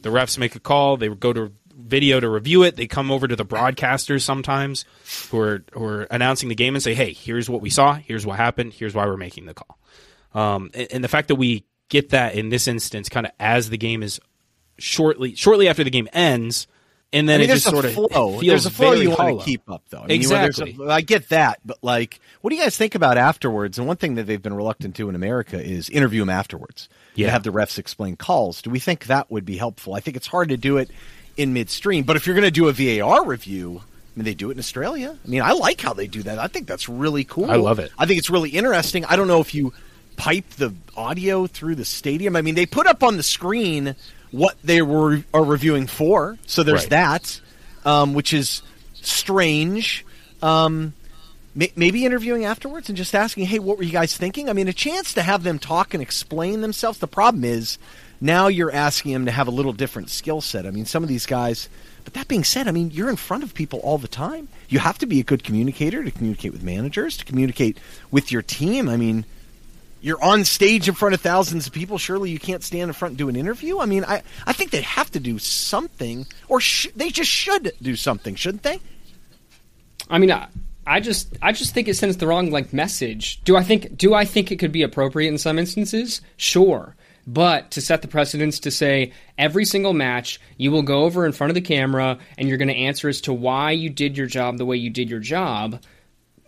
the 0.02 0.10
refs 0.10 0.38
make 0.38 0.54
a 0.54 0.60
call. 0.60 0.96
They 0.96 1.08
go 1.08 1.32
to 1.32 1.52
video 1.76 2.20
to 2.20 2.28
review 2.28 2.62
it. 2.62 2.76
They 2.76 2.86
come 2.86 3.10
over 3.10 3.26
to 3.26 3.36
the 3.36 3.44
broadcasters 3.44 4.22
sometimes 4.22 4.84
who 5.30 5.40
are, 5.40 5.64
who 5.72 5.84
are 5.84 6.02
announcing 6.04 6.48
the 6.48 6.54
game 6.54 6.74
and 6.74 6.82
say, 6.82 6.94
hey, 6.94 7.12
here's 7.12 7.50
what 7.50 7.60
we 7.60 7.70
saw. 7.70 7.94
Here's 7.94 8.24
what 8.24 8.36
happened. 8.36 8.72
Here's 8.72 8.94
why 8.94 9.06
we're 9.06 9.16
making 9.16 9.46
the 9.46 9.54
call. 9.54 9.78
Um, 10.34 10.70
and, 10.74 10.88
and, 10.92 11.04
the 11.04 11.08
fact 11.08 11.28
that 11.28 11.36
we 11.36 11.64
get 11.88 12.10
that 12.10 12.34
in 12.34 12.48
this 12.48 12.66
instance 12.66 13.08
kind 13.08 13.24
of 13.24 13.32
as 13.38 13.70
the 13.70 13.78
game 13.78 14.02
is 14.02 14.20
shortly 14.78 15.36
shortly 15.36 15.68
after 15.68 15.84
the 15.84 15.90
game 15.90 16.08
ends, 16.12 16.66
and 17.14 17.28
then 17.28 17.36
I 17.40 17.44
mean, 17.44 17.50
it 17.50 17.54
just 17.54 17.64
there's 17.64 17.72
sort 17.72 17.84
a 17.84 17.88
of 17.88 17.94
flow. 18.12 18.30
feels 18.38 18.46
There's 18.46 18.66
a 18.66 18.70
flow 18.70 18.92
you 18.92 19.10
want 19.10 19.38
to 19.40 19.44
keep 19.44 19.70
up, 19.70 19.82
though. 19.88 20.00
I 20.02 20.06
mean, 20.08 20.20
you- 20.22 20.28
there's 20.28 20.58
a- 20.58 20.64
Exactly. 20.64 20.88
I 20.88 21.00
get 21.00 21.28
that, 21.30 21.60
but 21.64 21.78
like, 21.82 22.20
what 22.42 22.50
do 22.50 22.56
you 22.56 22.62
guys 22.62 22.76
think 22.76 22.94
about 22.94 23.16
afterwards? 23.16 23.78
And 23.78 23.86
one 23.86 23.96
thing 23.96 24.16
that 24.16 24.24
they've 24.24 24.42
been 24.42 24.54
reluctant 24.54 24.96
to 24.96 25.08
in 25.08 25.14
America 25.14 25.58
is 25.62 25.88
interview 25.88 26.20
them 26.20 26.30
afterwards. 26.30 26.88
Yeah. 27.16 27.26
to 27.28 27.32
have 27.32 27.44
the 27.44 27.50
refs 27.50 27.78
explain 27.78 28.16
calls. 28.16 28.60
Do 28.60 28.70
we 28.70 28.80
think 28.80 29.06
that 29.06 29.30
would 29.30 29.44
be 29.44 29.56
helpful? 29.56 29.94
I 29.94 30.00
think 30.00 30.16
it's 30.16 30.26
hard 30.26 30.48
to 30.48 30.56
do 30.56 30.78
it 30.78 30.90
in 31.36 31.52
midstream, 31.52 32.02
but 32.04 32.16
if 32.16 32.26
you're 32.26 32.34
going 32.34 32.44
to 32.44 32.50
do 32.50 32.66
a 32.68 32.72
VAR 32.72 33.24
review. 33.24 33.80
I 33.82 34.18
mean, 34.18 34.24
they 34.26 34.34
do 34.34 34.50
it 34.50 34.52
in 34.52 34.58
Australia. 34.60 35.18
I 35.24 35.28
mean, 35.28 35.42
I 35.42 35.52
like 35.52 35.80
how 35.80 35.92
they 35.92 36.06
do 36.06 36.22
that. 36.22 36.38
I 36.38 36.46
think 36.46 36.68
that's 36.68 36.88
really 36.88 37.24
cool. 37.24 37.50
I 37.50 37.56
love 37.56 37.80
it. 37.80 37.90
I 37.98 38.06
think 38.06 38.18
it's 38.18 38.30
really 38.30 38.50
interesting. 38.50 39.04
I 39.06 39.16
don't 39.16 39.26
know 39.26 39.40
if 39.40 39.52
you 39.56 39.72
pipe 40.16 40.48
the 40.50 40.72
audio 40.96 41.48
through 41.48 41.74
the 41.74 41.84
stadium. 41.84 42.36
I 42.36 42.42
mean, 42.42 42.54
they 42.54 42.64
put 42.66 42.86
up 42.86 43.02
on 43.02 43.16
the 43.16 43.24
screen 43.24 43.96
what 44.34 44.56
they 44.64 44.82
were 44.82 45.22
are 45.32 45.44
reviewing 45.44 45.86
for, 45.86 46.38
so 46.46 46.62
there's 46.62 46.82
Right. 46.82 46.90
that, 46.90 47.40
um, 47.84 48.14
which 48.14 48.32
is 48.32 48.62
strange. 48.94 50.04
Um, 50.42 50.92
may- 51.54 51.72
maybe 51.76 52.04
interviewing 52.04 52.44
afterwards 52.44 52.88
and 52.88 52.96
just 52.98 53.14
asking, 53.14 53.46
"Hey, 53.46 53.58
what 53.58 53.76
were 53.78 53.84
you 53.84 53.92
guys 53.92 54.16
thinking?" 54.16 54.48
I 54.50 54.52
mean, 54.52 54.68
a 54.68 54.72
chance 54.72 55.12
to 55.14 55.22
have 55.22 55.42
them 55.44 55.58
talk 55.58 55.94
and 55.94 56.02
explain 56.02 56.60
themselves. 56.60 56.98
The 56.98 57.06
problem 57.06 57.44
is 57.44 57.78
now 58.20 58.48
you're 58.48 58.72
asking 58.72 59.12
them 59.12 59.24
to 59.26 59.30
have 59.32 59.46
a 59.46 59.52
little 59.52 59.72
different 59.72 60.10
skill 60.10 60.40
set. 60.40 60.66
I 60.66 60.70
mean, 60.70 60.86
some 60.86 61.02
of 61.02 61.08
these 61.08 61.26
guys. 61.26 61.68
But 62.04 62.12
that 62.14 62.28
being 62.28 62.44
said, 62.44 62.68
I 62.68 62.70
mean, 62.72 62.90
you're 62.92 63.08
in 63.08 63.16
front 63.16 63.44
of 63.44 63.54
people 63.54 63.78
all 63.78 63.96
the 63.96 64.08
time. 64.08 64.48
You 64.68 64.78
have 64.80 64.98
to 64.98 65.06
be 65.06 65.20
a 65.20 65.24
good 65.24 65.42
communicator 65.42 66.04
to 66.04 66.10
communicate 66.10 66.52
with 66.52 66.62
managers, 66.62 67.16
to 67.16 67.24
communicate 67.24 67.78
with 68.10 68.30
your 68.30 68.42
team. 68.42 68.90
I 68.90 68.96
mean, 68.98 69.24
you're 70.04 70.22
on 70.22 70.44
stage 70.44 70.86
in 70.86 70.94
front 70.94 71.14
of 71.14 71.22
thousands 71.22 71.66
of 71.66 71.72
people. 71.72 71.96
Surely 71.96 72.30
you 72.30 72.38
can't 72.38 72.62
stand 72.62 72.90
in 72.90 72.92
front 72.92 73.12
and 73.12 73.18
do 73.18 73.30
an 73.30 73.36
interview. 73.36 73.78
I 73.78 73.86
mean, 73.86 74.04
I, 74.04 74.22
I 74.46 74.52
think 74.52 74.70
they 74.70 74.82
have 74.82 75.10
to 75.12 75.18
do 75.18 75.38
something, 75.38 76.26
or 76.46 76.60
sh- 76.60 76.88
they 76.94 77.08
just 77.08 77.30
should 77.30 77.72
do 77.80 77.96
something, 77.96 78.34
shouldn't 78.34 78.64
they? 78.64 78.80
I 80.10 80.18
mean, 80.18 80.30
I, 80.30 80.48
I 80.86 81.00
just 81.00 81.34
I 81.40 81.52
just 81.52 81.72
think 81.72 81.88
it 81.88 81.94
sends 81.94 82.18
the 82.18 82.26
wrong 82.26 82.50
like 82.50 82.74
message. 82.74 83.42
Do 83.44 83.56
I 83.56 83.62
think 83.62 83.96
do 83.96 84.12
I 84.12 84.26
think 84.26 84.52
it 84.52 84.58
could 84.58 84.72
be 84.72 84.82
appropriate 84.82 85.28
in 85.28 85.38
some 85.38 85.58
instances? 85.58 86.20
Sure. 86.36 86.94
But 87.26 87.70
to 87.70 87.80
set 87.80 88.02
the 88.02 88.08
precedence 88.08 88.60
to 88.60 88.70
say 88.70 89.12
every 89.38 89.64
single 89.64 89.94
match 89.94 90.38
you 90.58 90.70
will 90.70 90.82
go 90.82 91.04
over 91.04 91.24
in 91.24 91.32
front 91.32 91.50
of 91.50 91.54
the 91.54 91.62
camera 91.62 92.18
and 92.36 92.46
you're 92.46 92.58
going 92.58 92.68
to 92.68 92.74
answer 92.74 93.08
as 93.08 93.22
to 93.22 93.32
why 93.32 93.70
you 93.70 93.88
did 93.88 94.18
your 94.18 94.26
job 94.26 94.58
the 94.58 94.66
way 94.66 94.76
you 94.76 94.90
did 94.90 95.08
your 95.08 95.20
job, 95.20 95.80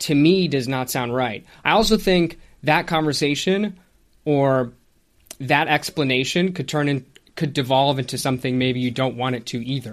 to 0.00 0.14
me 0.14 0.46
does 0.46 0.68
not 0.68 0.90
sound 0.90 1.14
right. 1.14 1.46
I 1.64 1.70
also 1.70 1.96
think 1.96 2.38
that 2.62 2.86
conversation 2.86 3.78
or 4.24 4.72
that 5.40 5.68
explanation 5.68 6.52
could 6.52 6.68
turn 6.68 6.88
in 6.88 7.04
could 7.36 7.52
devolve 7.52 7.98
into 7.98 8.16
something 8.16 8.58
maybe 8.58 8.80
you 8.80 8.90
don't 8.90 9.16
want 9.16 9.36
it 9.36 9.46
to 9.46 9.64
either. 9.64 9.92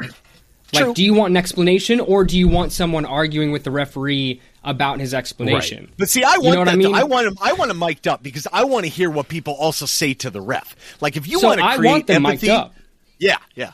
True. 0.71 0.87
Like, 0.87 0.95
do 0.95 1.03
you 1.03 1.13
want 1.13 1.31
an 1.31 1.37
explanation 1.37 1.99
or 1.99 2.23
do 2.23 2.37
you 2.37 2.47
want 2.47 2.71
someone 2.71 3.05
arguing 3.05 3.51
with 3.51 3.63
the 3.63 3.69
referee 3.69 4.41
about 4.63 4.99
his 4.99 5.13
explanation? 5.13 5.91
But 5.97 6.09
see, 6.09 6.23
I 6.23 6.37
want 6.37 6.45
You 6.45 6.53
know. 6.53 6.71
I 6.71 6.75
mean? 6.75 6.95
I 6.95 7.03
want 7.03 7.27
him. 7.27 7.37
I 7.41 7.53
want 7.53 7.69
him 7.69 7.77
mic'd 7.77 8.07
up 8.07 8.23
because 8.23 8.47
I 8.51 8.63
want 8.63 8.85
to 8.85 8.89
hear 8.89 9.09
what 9.09 9.27
people 9.27 9.53
also 9.53 9.85
say 9.85 10.13
to 10.15 10.31
the 10.31 10.41
ref. 10.41 10.75
Like 10.99 11.15
if 11.15 11.27
you 11.27 11.39
So 11.39 11.47
want 11.49 11.59
to 11.59 11.65
I 11.65 11.77
create 11.77 11.91
want 11.91 12.07
them 12.07 12.25
empathy, 12.25 12.47
mic'd 12.47 12.57
up. 12.57 12.73
Yeah, 13.19 13.37
yeah. 13.55 13.73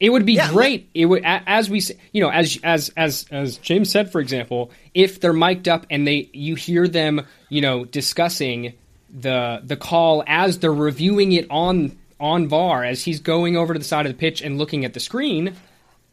It 0.00 0.10
would 0.10 0.24
be 0.24 0.34
Yeah, 0.34 0.50
great. 0.50 0.88
It 0.94 1.06
would, 1.06 1.22
as 1.24 1.68
we, 1.68 1.82
you 2.12 2.22
know, 2.22 2.30
as 2.30 2.58
as 2.62 2.90
as 2.96 3.26
as 3.32 3.56
James 3.58 3.90
said, 3.90 4.12
for 4.12 4.20
example, 4.20 4.70
if 4.94 5.18
they're 5.20 5.32
mic'd 5.32 5.68
up 5.68 5.86
and 5.90 6.06
they, 6.06 6.30
you 6.32 6.54
hear 6.54 6.86
them, 6.86 7.22
you 7.48 7.60
know, 7.60 7.84
discussing 7.84 8.74
the 9.10 9.60
the 9.64 9.76
call 9.76 10.22
as 10.26 10.58
they're 10.60 10.72
reviewing 10.72 11.32
it 11.32 11.46
on 11.50 11.96
on 12.20 12.46
VAR 12.48 12.84
as 12.84 13.02
he's 13.02 13.20
going 13.20 13.56
over 13.56 13.72
to 13.72 13.78
the 13.78 13.84
side 13.84 14.06
of 14.06 14.12
the 14.12 14.18
pitch 14.18 14.40
and 14.42 14.56
looking 14.58 14.84
at 14.84 14.92
the 14.94 15.00
screen, 15.00 15.54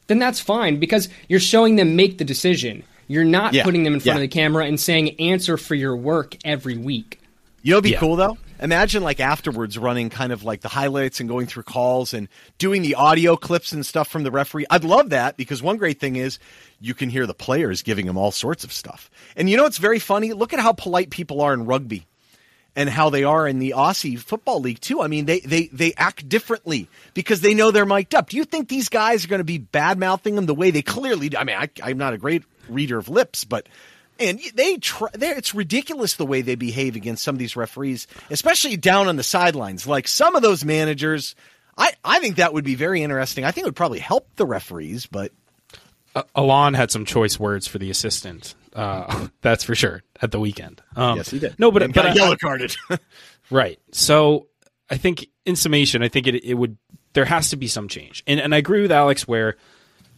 then 0.07 0.17
that's 0.19 0.39
fine 0.39 0.79
because 0.79 1.09
you're 1.27 1.39
showing 1.39 1.75
them 1.75 1.95
make 1.95 2.17
the 2.17 2.23
decision. 2.25 2.83
You're 3.07 3.23
not 3.23 3.53
Yeah, 3.53 3.63
putting 3.63 3.83
them 3.83 3.93
in 3.93 3.99
front 3.99 4.17
yeah. 4.19 4.23
of 4.23 4.29
the 4.29 4.33
camera 4.35 4.65
and 4.65 4.79
saying 4.79 5.19
answer 5.19 5.57
for 5.57 5.75
your 5.75 5.95
work 5.95 6.37
every 6.43 6.77
week. 6.77 7.19
You 7.61 7.73
know, 7.75 7.81
be 7.81 7.91
Yeah. 7.91 7.99
cool 7.99 8.15
though. 8.15 8.37
Imagine 8.59 9.03
like 9.03 9.19
afterwards 9.19 9.77
running 9.77 10.09
kind 10.09 10.31
of 10.31 10.43
like 10.43 10.61
the 10.61 10.69
highlights 10.69 11.19
and 11.19 11.27
going 11.27 11.45
through 11.45 11.63
calls 11.63 12.13
and 12.13 12.29
doing 12.57 12.81
the 12.81 12.95
audio 12.95 13.35
clips 13.35 13.73
and 13.73 13.85
stuff 13.85 14.07
from 14.07 14.23
the 14.23 14.31
referee. 14.31 14.65
I'd 14.69 14.85
love 14.85 15.09
that 15.09 15.35
because 15.35 15.61
one 15.61 15.77
great 15.77 15.99
thing 15.99 16.15
is 16.15 16.39
you 16.79 16.93
can 16.93 17.09
hear 17.09 17.27
the 17.27 17.33
players 17.33 17.81
giving 17.81 18.07
him 18.07 18.17
all 18.17 18.31
sorts 18.31 18.63
of 18.63 18.71
stuff. 18.71 19.11
And 19.35 19.49
you 19.49 19.57
know 19.57 19.65
it's 19.65 19.77
very 19.77 19.99
funny? 19.99 20.31
Look 20.31 20.53
at 20.53 20.59
how 20.59 20.71
polite 20.71 21.09
people 21.09 21.41
are 21.41 21.53
in 21.53 21.65
rugby 21.65 22.05
and 22.75 22.89
how 22.89 23.09
they 23.09 23.23
are 23.23 23.47
in 23.47 23.59
the 23.59 23.73
Aussie 23.75 24.19
Football 24.19 24.61
League 24.61 24.79
too. 24.79 25.01
I 25.01 25.07
mean, 25.07 25.25
they 25.25 25.39
they 25.41 25.67
they 25.67 25.93
act 25.97 26.27
differently 26.27 26.89
because 27.13 27.41
they 27.41 27.53
know 27.53 27.71
they're 27.71 27.85
mic'd 27.85 28.15
up. 28.15 28.29
Do 28.29 28.37
you 28.37 28.45
think 28.45 28.67
these 28.67 28.89
guys 28.89 29.25
are 29.25 29.29
going 29.29 29.39
to 29.39 29.45
be 29.45 29.57
bad 29.57 29.97
mouthing 29.97 30.35
them 30.35 30.45
the 30.45 30.55
way 30.55 30.71
they 30.71 30.81
clearly? 30.81 31.29
do? 31.29 31.37
I 31.37 31.43
mean, 31.43 31.57
I, 31.57 31.69
I'm 31.83 31.97
not 31.97 32.13
a 32.13 32.17
great 32.17 32.43
reader 32.69 32.97
of 32.97 33.09
lips, 33.09 33.43
but 33.43 33.67
and 34.19 34.39
they 34.55 34.77
try. 34.77 35.09
It's 35.13 35.53
ridiculous 35.55 36.15
the 36.15 36.25
way 36.25 36.41
they 36.41 36.55
behave 36.55 36.95
against 36.95 37.23
some 37.23 37.35
of 37.35 37.39
these 37.39 37.55
referees, 37.55 38.07
especially 38.29 38.77
down 38.77 39.07
on 39.07 39.15
the 39.15 39.23
sidelines. 39.23 39.85
Like 39.87 40.07
some 40.07 40.35
of 40.35 40.41
those 40.41 40.63
managers, 40.65 41.35
I 41.77 41.93
I 42.03 42.19
think 42.19 42.37
that 42.37 42.53
would 42.53 42.65
be 42.65 42.75
very 42.75 43.01
interesting. 43.03 43.43
I 43.45 43.51
think 43.51 43.65
it 43.65 43.67
would 43.67 43.75
probably 43.75 43.99
help 43.99 44.27
the 44.35 44.45
referees, 44.45 45.05
but 45.05 45.31
Alon 46.35 46.73
had 46.73 46.91
some 46.91 47.05
choice 47.05 47.39
words 47.39 47.67
for 47.67 47.77
the 47.77 47.89
assistant. 47.89 48.55
Uh, 48.73 49.27
that's 49.41 49.63
for 49.63 49.75
sure 49.75 50.01
at 50.21 50.31
the 50.31 50.39
weekend. 50.39 50.81
Um, 50.95 51.17
yes, 51.17 51.29
he 51.29 51.39
did. 51.39 51.57
No, 51.59 51.71
but 51.71 51.83
And 51.83 51.93
but 51.93 52.03
got 52.05 52.11
I- 52.11 52.13
yellow 52.15 52.35
carded. 52.35 52.75
Right. 53.51 53.79
So 53.91 54.47
I 54.89 54.97
think 54.97 55.27
in 55.45 55.55
summation, 55.55 56.01
I 56.01 56.07
think 56.07 56.25
it, 56.25 56.43
it 56.43 56.55
would 56.55 56.77
there 57.13 57.25
has 57.25 57.51
to 57.51 57.57
be 57.57 57.67
some 57.67 57.87
change, 57.87 58.23
and 58.25 58.39
and 58.39 58.55
I 58.55 58.57
agree 58.57 58.81
with 58.81 58.91
Alex 58.91 59.27
where, 59.27 59.57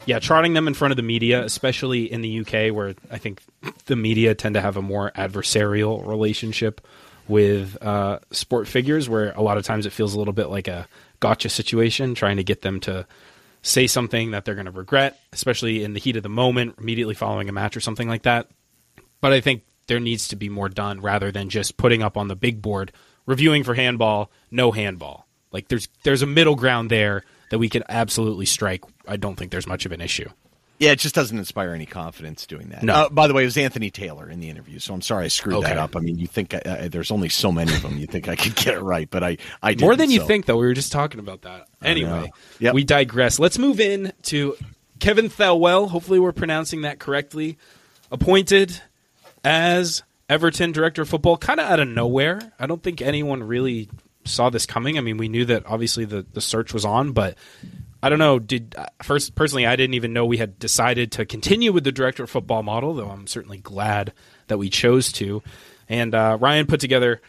yeah, 0.07 0.19
trotting 0.19 0.53
them 0.53 0.67
in 0.67 0.73
front 0.73 0.93
of 0.93 0.95
the 0.95 1.03
media, 1.03 1.43
especially 1.43 2.09
in 2.09 2.21
the 2.21 2.39
UK, 2.39 2.73
where 2.73 2.95
I 3.11 3.17
think 3.17 3.41
the 3.85 3.97
media 3.97 4.33
tend 4.33 4.55
to 4.55 4.61
have 4.61 4.77
a 4.77 4.81
more 4.81 5.11
adversarial 5.11 6.07
relationship 6.07 6.79
with 7.27 7.77
uh, 7.83 8.19
sport 8.31 8.69
figures, 8.69 9.09
where 9.09 9.33
a 9.33 9.41
lot 9.41 9.57
of 9.57 9.65
times 9.65 9.85
it 9.85 9.91
feels 9.91 10.13
a 10.13 10.17
little 10.17 10.33
bit 10.33 10.47
like 10.47 10.69
a 10.69 10.87
gotcha 11.19 11.49
situation, 11.49 12.15
trying 12.15 12.37
to 12.37 12.43
get 12.43 12.61
them 12.61 12.79
to 12.79 13.05
say 13.61 13.85
something 13.85 14.31
that 14.31 14.45
they're 14.45 14.55
going 14.55 14.65
to 14.65 14.71
regret, 14.71 15.19
especially 15.33 15.83
in 15.83 15.91
the 15.91 15.99
heat 15.99 16.15
of 16.15 16.23
the 16.23 16.29
moment, 16.29 16.75
immediately 16.79 17.13
following 17.13 17.49
a 17.49 17.51
match 17.51 17.75
or 17.75 17.81
something 17.81 18.07
like 18.07 18.23
that. 18.23 18.47
But 19.19 19.33
I 19.33 19.41
think 19.41 19.63
there 19.87 19.99
needs 19.99 20.29
to 20.29 20.37
be 20.37 20.47
more 20.47 20.69
done 20.69 21.01
rather 21.01 21.33
than 21.33 21.49
just 21.49 21.75
putting 21.75 22.01
up 22.01 22.15
on 22.15 22.29
the 22.29 22.35
big 22.37 22.61
board, 22.61 22.93
reviewing 23.25 23.65
for 23.65 23.73
handball, 23.73 24.31
no 24.51 24.71
handball. 24.71 25.27
Like 25.51 25.67
there's 25.67 25.89
there's 26.03 26.21
a 26.21 26.27
middle 26.27 26.55
ground 26.55 26.89
there 26.89 27.23
that 27.49 27.59
we 27.59 27.67
could 27.67 27.83
absolutely 27.89 28.45
strike. 28.45 28.83
I 29.07 29.17
don't 29.17 29.35
think 29.35 29.51
there's 29.51 29.67
much 29.67 29.85
of 29.85 29.91
an 29.91 30.01
issue. 30.01 30.29
Yeah, 30.79 30.91
it 30.91 30.99
just 30.99 31.15
doesn't 31.15 31.35
inspire 31.37 31.73
any 31.73 31.87
confidence 31.87 32.45
doing 32.45 32.69
that. 32.69 32.83
No. 32.83 32.93
Uh, 32.93 33.09
by 33.09 33.27
the 33.27 33.33
way, 33.33 33.41
it 33.41 33.45
was 33.45 33.57
Anthony 33.57 33.89
Taylor 33.89 34.29
in 34.29 34.39
the 34.39 34.47
interview, 34.49 34.77
so 34.77 34.93
I'm 34.93 35.01
sorry 35.01 35.25
I 35.25 35.27
screwed 35.29 35.55
Okay. 35.55 35.69
that 35.69 35.77
up. 35.77 35.95
I 35.95 36.01
mean, 36.01 36.19
you 36.19 36.27
think 36.27 36.53
I, 36.53 36.61
I, 36.83 36.87
there's 36.87 37.09
only 37.09 37.29
so 37.29 37.51
many 37.51 37.73
of 37.73 37.81
them, 37.81 37.97
you 37.97 38.05
think 38.05 38.27
I 38.27 38.35
could 38.35 38.55
get 38.55 38.75
it 38.75 38.81
right, 38.81 39.09
but 39.09 39.23
I, 39.23 39.37
I 39.63 39.71
didn't, 39.71 39.81
More 39.81 39.95
than 39.95 40.11
you 40.11 40.19
so. 40.19 40.27
think, 40.27 40.45
though. 40.45 40.57
We 40.57 40.67
were 40.67 40.75
just 40.75 40.91
talking 40.91 41.19
about 41.19 41.41
that. 41.41 41.67
Anyway, 41.81 42.31
Yep. 42.59 42.75
we 42.75 42.83
digress. 42.83 43.39
Let's 43.39 43.57
move 43.57 43.79
in 43.79 44.13
to 44.23 44.55
Kevin 44.99 45.29
Thelwell. 45.29 45.89
Hopefully, 45.89 46.19
we're 46.19 46.31
pronouncing 46.31 46.81
that 46.81 46.99
correctly. 46.99 47.57
Appointed 48.11 48.79
as 49.43 50.03
Everton 50.29 50.73
director 50.73 51.01
of 51.01 51.09
football, 51.09 51.37
kind 51.37 51.59
of 51.59 51.65
out 51.71 51.79
of 51.79 51.87
nowhere. 51.87 52.53
I 52.59 52.67
don't 52.67 52.83
think 52.83 53.01
anyone 53.01 53.41
really 53.41 53.89
saw 54.25 54.49
this 54.51 54.65
coming. 54.67 54.97
I 54.97 55.01
mean, 55.01 55.17
we 55.17 55.27
knew 55.27 55.45
that 55.45 55.65
obviously 55.65 56.05
the, 56.05 56.23
the 56.33 56.41
search 56.41 56.71
was 56.73 56.85
on, 56.85 57.13
but 57.13 57.35
I 58.01 58.09
don't 58.09 58.19
know. 58.19 58.39
Did 58.39 58.75
uh, 58.77 58.85
first 59.03 59.35
personally, 59.35 59.65
I 59.65 59.75
didn't 59.75 59.95
even 59.95 60.13
know 60.13 60.25
we 60.25 60.37
had 60.37 60.59
decided 60.59 61.13
to 61.13 61.25
continue 61.25 61.71
with 61.71 61.83
the 61.83 61.91
director 61.91 62.23
of 62.23 62.29
football 62.29 62.63
model. 62.63 62.93
Though 62.93 63.09
I'm 63.09 63.27
certainly 63.27 63.57
glad 63.57 64.13
that 64.47 64.57
we 64.57 64.69
chose 64.69 65.11
to. 65.13 65.41
And 65.89 66.13
uh, 66.13 66.37
Ryan 66.39 66.67
put 66.67 66.79
together 66.79 67.21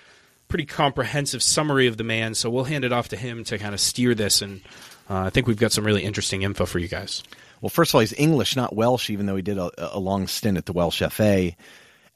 pretty 0.49 0.67
comprehensive 0.67 1.43
summary 1.43 1.87
of 1.87 1.97
the 1.97 2.05
man, 2.05 2.35
so 2.35 2.51
we'll 2.51 2.65
hand 2.65 2.85
it 2.85 2.93
off 2.93 3.09
to 3.09 3.17
him 3.17 3.45
to 3.45 3.59
kind 3.59 3.75
of 3.75 3.81
steer 3.81 4.15
this. 4.15 4.43
And 4.43 4.63
uh, 5.09 5.21
I 5.21 5.31
think 5.31 5.47
we've 5.47 5.59
got 5.59 5.73
some 5.73 5.85
really 5.85 6.05
interesting 6.05 6.43
info 6.43 6.67
for 6.67 6.79
you 6.79 6.89
guys. 6.89 7.23
Well, 7.61 7.71
first 7.71 7.91
of 7.91 7.97
all, 7.97 8.01
he's 8.01 8.15
English, 8.15 8.57
not 8.57 8.75
Welsh, 8.75 9.11
even 9.11 9.27
though 9.27 9.37
he 9.37 9.43
did 9.43 9.59
a, 9.59 9.71
a 9.97 9.99
long 9.99 10.27
stint 10.27 10.59
at 10.59 10.67
the 10.67 10.73
Welsh 10.73 11.03
FA. 11.11 11.53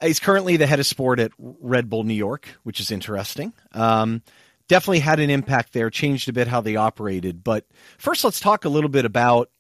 He's 0.01 0.21
currently 0.21 0.57
the 0.57 0.67
head 0.67 0.81
of 0.81 0.87
sport 0.87 1.21
at 1.21 1.33
Red 1.39 1.89
Bull 1.89 2.05
New 2.05 2.15
York, 2.15 2.49
which 2.65 2.81
is 2.81 2.91
interesting. 2.91 3.53
Um, 3.73 4.23
definitely 4.73 5.00
had 5.00 5.21
an 5.21 5.29
impact 5.29 5.75
there, 5.75 5.91
changed 5.91 6.31
a 6.31 6.33
bit 6.33 6.49
how 6.49 6.62
they 6.62 6.76
operated. 6.76 7.45
But 7.45 7.67
first, 7.99 8.25
let's 8.25 8.41
talk 8.41 8.64
a 8.64 8.71
little 8.71 8.88
bit 8.88 9.05
about. 9.05 9.50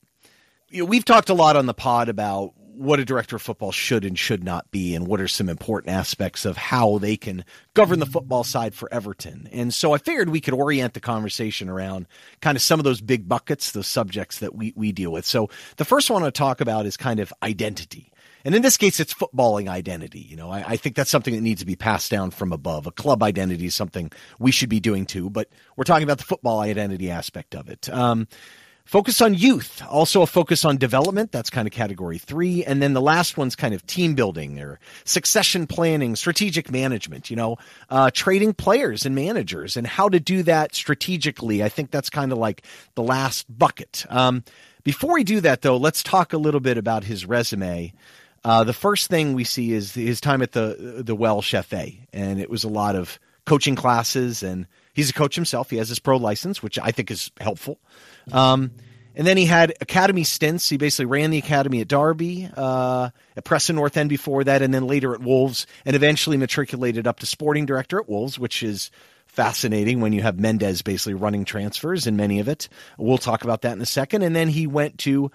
You 0.70 0.80
know, 0.80 0.84
we've 0.86 1.04
talked 1.04 1.28
a 1.28 1.34
lot 1.34 1.54
on 1.54 1.66
the 1.66 1.74
pod 1.74 2.08
about 2.08 2.54
what 2.56 2.98
a 2.98 3.04
director 3.04 3.36
of 3.36 3.42
football 3.42 3.72
should 3.72 4.06
and 4.06 4.18
should 4.18 4.42
not 4.42 4.70
be, 4.70 4.94
and 4.94 5.06
what 5.06 5.20
are 5.20 5.28
some 5.28 5.50
important 5.50 5.94
aspects 5.94 6.46
of 6.46 6.56
how 6.56 6.96
they 6.96 7.18
can 7.18 7.44
govern 7.74 7.98
the 7.98 8.06
football 8.06 8.42
side 8.42 8.74
for 8.74 8.88
Everton. 8.90 9.50
And 9.52 9.74
so 9.74 9.92
I 9.92 9.98
figured 9.98 10.30
we 10.30 10.40
could 10.40 10.54
orient 10.54 10.94
the 10.94 11.00
conversation 11.00 11.68
around 11.68 12.06
kind 12.40 12.56
of 12.56 12.62
some 12.62 12.80
of 12.80 12.84
those 12.84 13.02
big 13.02 13.28
buckets, 13.28 13.72
those 13.72 13.86
subjects 13.86 14.38
that 14.38 14.54
we, 14.54 14.72
we 14.74 14.92
deal 14.92 15.12
with. 15.12 15.26
So 15.26 15.50
the 15.76 15.84
first 15.84 16.08
one 16.08 16.22
I 16.22 16.24
want 16.24 16.34
to 16.34 16.38
talk 16.38 16.62
about 16.62 16.86
is 16.86 16.96
kind 16.96 17.20
of 17.20 17.34
identity. 17.42 18.11
And 18.44 18.54
in 18.54 18.62
this 18.62 18.76
case, 18.76 19.00
it's 19.00 19.14
footballing 19.14 19.68
identity. 19.68 20.20
You 20.20 20.36
know, 20.36 20.50
I, 20.50 20.64
I, 20.68 20.76
think 20.76 20.96
that's 20.96 21.10
something 21.10 21.34
that 21.34 21.40
needs 21.40 21.60
to 21.60 21.66
be 21.66 21.76
passed 21.76 22.10
down 22.10 22.30
from 22.30 22.52
above. 22.52 22.86
A 22.86 22.90
club 22.90 23.22
identity 23.22 23.66
is 23.66 23.74
something 23.74 24.10
we 24.38 24.50
should 24.50 24.68
be 24.68 24.80
doing 24.80 25.06
too, 25.06 25.30
but 25.30 25.48
we're 25.76 25.84
talking 25.84 26.04
about 26.04 26.18
the 26.18 26.24
football 26.24 26.60
identity 26.60 27.10
aspect 27.10 27.54
of 27.54 27.68
it. 27.68 27.88
Um, 27.88 28.26
focus 28.84 29.20
on 29.20 29.34
youth, 29.34 29.82
also 29.88 30.22
a 30.22 30.26
focus 30.26 30.64
on 30.64 30.76
development. 30.76 31.32
That's 31.32 31.50
kind 31.50 31.66
of 31.68 31.72
category 31.72 32.18
three. 32.18 32.64
And 32.64 32.82
then 32.82 32.94
the 32.94 33.00
last 33.00 33.36
one's 33.36 33.54
kind 33.54 33.74
of 33.74 33.86
team 33.86 34.14
building 34.14 34.60
or 34.60 34.80
succession 35.04 35.66
planning, 35.66 36.16
strategic 36.16 36.70
management, 36.70 37.30
you 37.30 37.36
know, 37.36 37.56
uh, 37.90 38.10
trading 38.12 38.54
players 38.54 39.06
and 39.06 39.14
managers 39.14 39.76
and 39.76 39.86
how 39.86 40.08
to 40.08 40.20
do 40.20 40.42
that 40.42 40.74
strategically. 40.74 41.62
I 41.62 41.68
think 41.68 41.90
that's 41.90 42.10
kind 42.10 42.32
of 42.32 42.38
like 42.38 42.62
the 42.94 43.02
last 43.02 43.46
bucket. 43.56 44.04
Um, 44.08 44.44
before 44.84 45.14
we 45.14 45.22
do 45.22 45.40
that, 45.40 45.62
though, 45.62 45.76
let's 45.76 46.02
talk 46.02 46.32
a 46.32 46.38
little 46.38 46.60
bit 46.60 46.76
about 46.76 47.04
his 47.04 47.24
resume. 47.24 47.92
Uh, 48.44 48.64
the 48.64 48.72
first 48.72 49.08
thing 49.08 49.34
we 49.34 49.44
see 49.44 49.72
is 49.72 49.94
his 49.94 50.20
time 50.20 50.42
at 50.42 50.52
the 50.52 51.02
the 51.04 51.14
Welsh 51.14 51.54
FA, 51.64 51.86
and 52.12 52.40
it 52.40 52.50
was 52.50 52.64
a 52.64 52.68
lot 52.68 52.96
of 52.96 53.18
coaching 53.46 53.76
classes, 53.76 54.42
and 54.42 54.66
he's 54.94 55.10
a 55.10 55.12
coach 55.12 55.34
himself. 55.34 55.70
He 55.70 55.76
has 55.76 55.88
his 55.88 55.98
pro 55.98 56.16
license, 56.16 56.62
which 56.62 56.78
I 56.78 56.90
think 56.90 57.10
is 57.10 57.30
helpful. 57.40 57.78
Um, 58.30 58.72
and 59.14 59.26
then 59.26 59.36
he 59.36 59.44
had 59.44 59.74
academy 59.80 60.24
stints. 60.24 60.68
He 60.68 60.78
basically 60.78 61.06
ran 61.06 61.30
the 61.30 61.38
academy 61.38 61.80
at 61.80 61.88
Derby, 61.88 62.48
uh, 62.56 63.10
at 63.36 63.44
Preston 63.44 63.76
North 63.76 63.96
End 63.96 64.08
before 64.08 64.44
that, 64.44 64.62
and 64.62 64.72
then 64.72 64.86
later 64.86 65.14
at 65.14 65.20
Wolves, 65.20 65.66
and 65.84 65.94
eventually 65.94 66.36
matriculated 66.36 67.06
up 67.06 67.20
to 67.20 67.26
sporting 67.26 67.66
director 67.66 68.00
at 68.00 68.08
Wolves, 68.08 68.38
which 68.38 68.62
is 68.62 68.90
fascinating 69.26 70.00
when 70.00 70.12
you 70.12 70.22
have 70.22 70.38
Mendes 70.38 70.82
basically 70.82 71.14
running 71.14 71.44
transfers 71.44 72.06
and 72.06 72.16
many 72.16 72.38
of 72.40 72.48
it. 72.48 72.68
We'll 72.98 73.18
talk 73.18 73.44
about 73.44 73.62
that 73.62 73.72
in 73.72 73.80
a 73.80 73.86
second. 73.86 74.22
And 74.22 74.36
then 74.36 74.48
he 74.48 74.66
went 74.66 74.98
to 74.98 75.30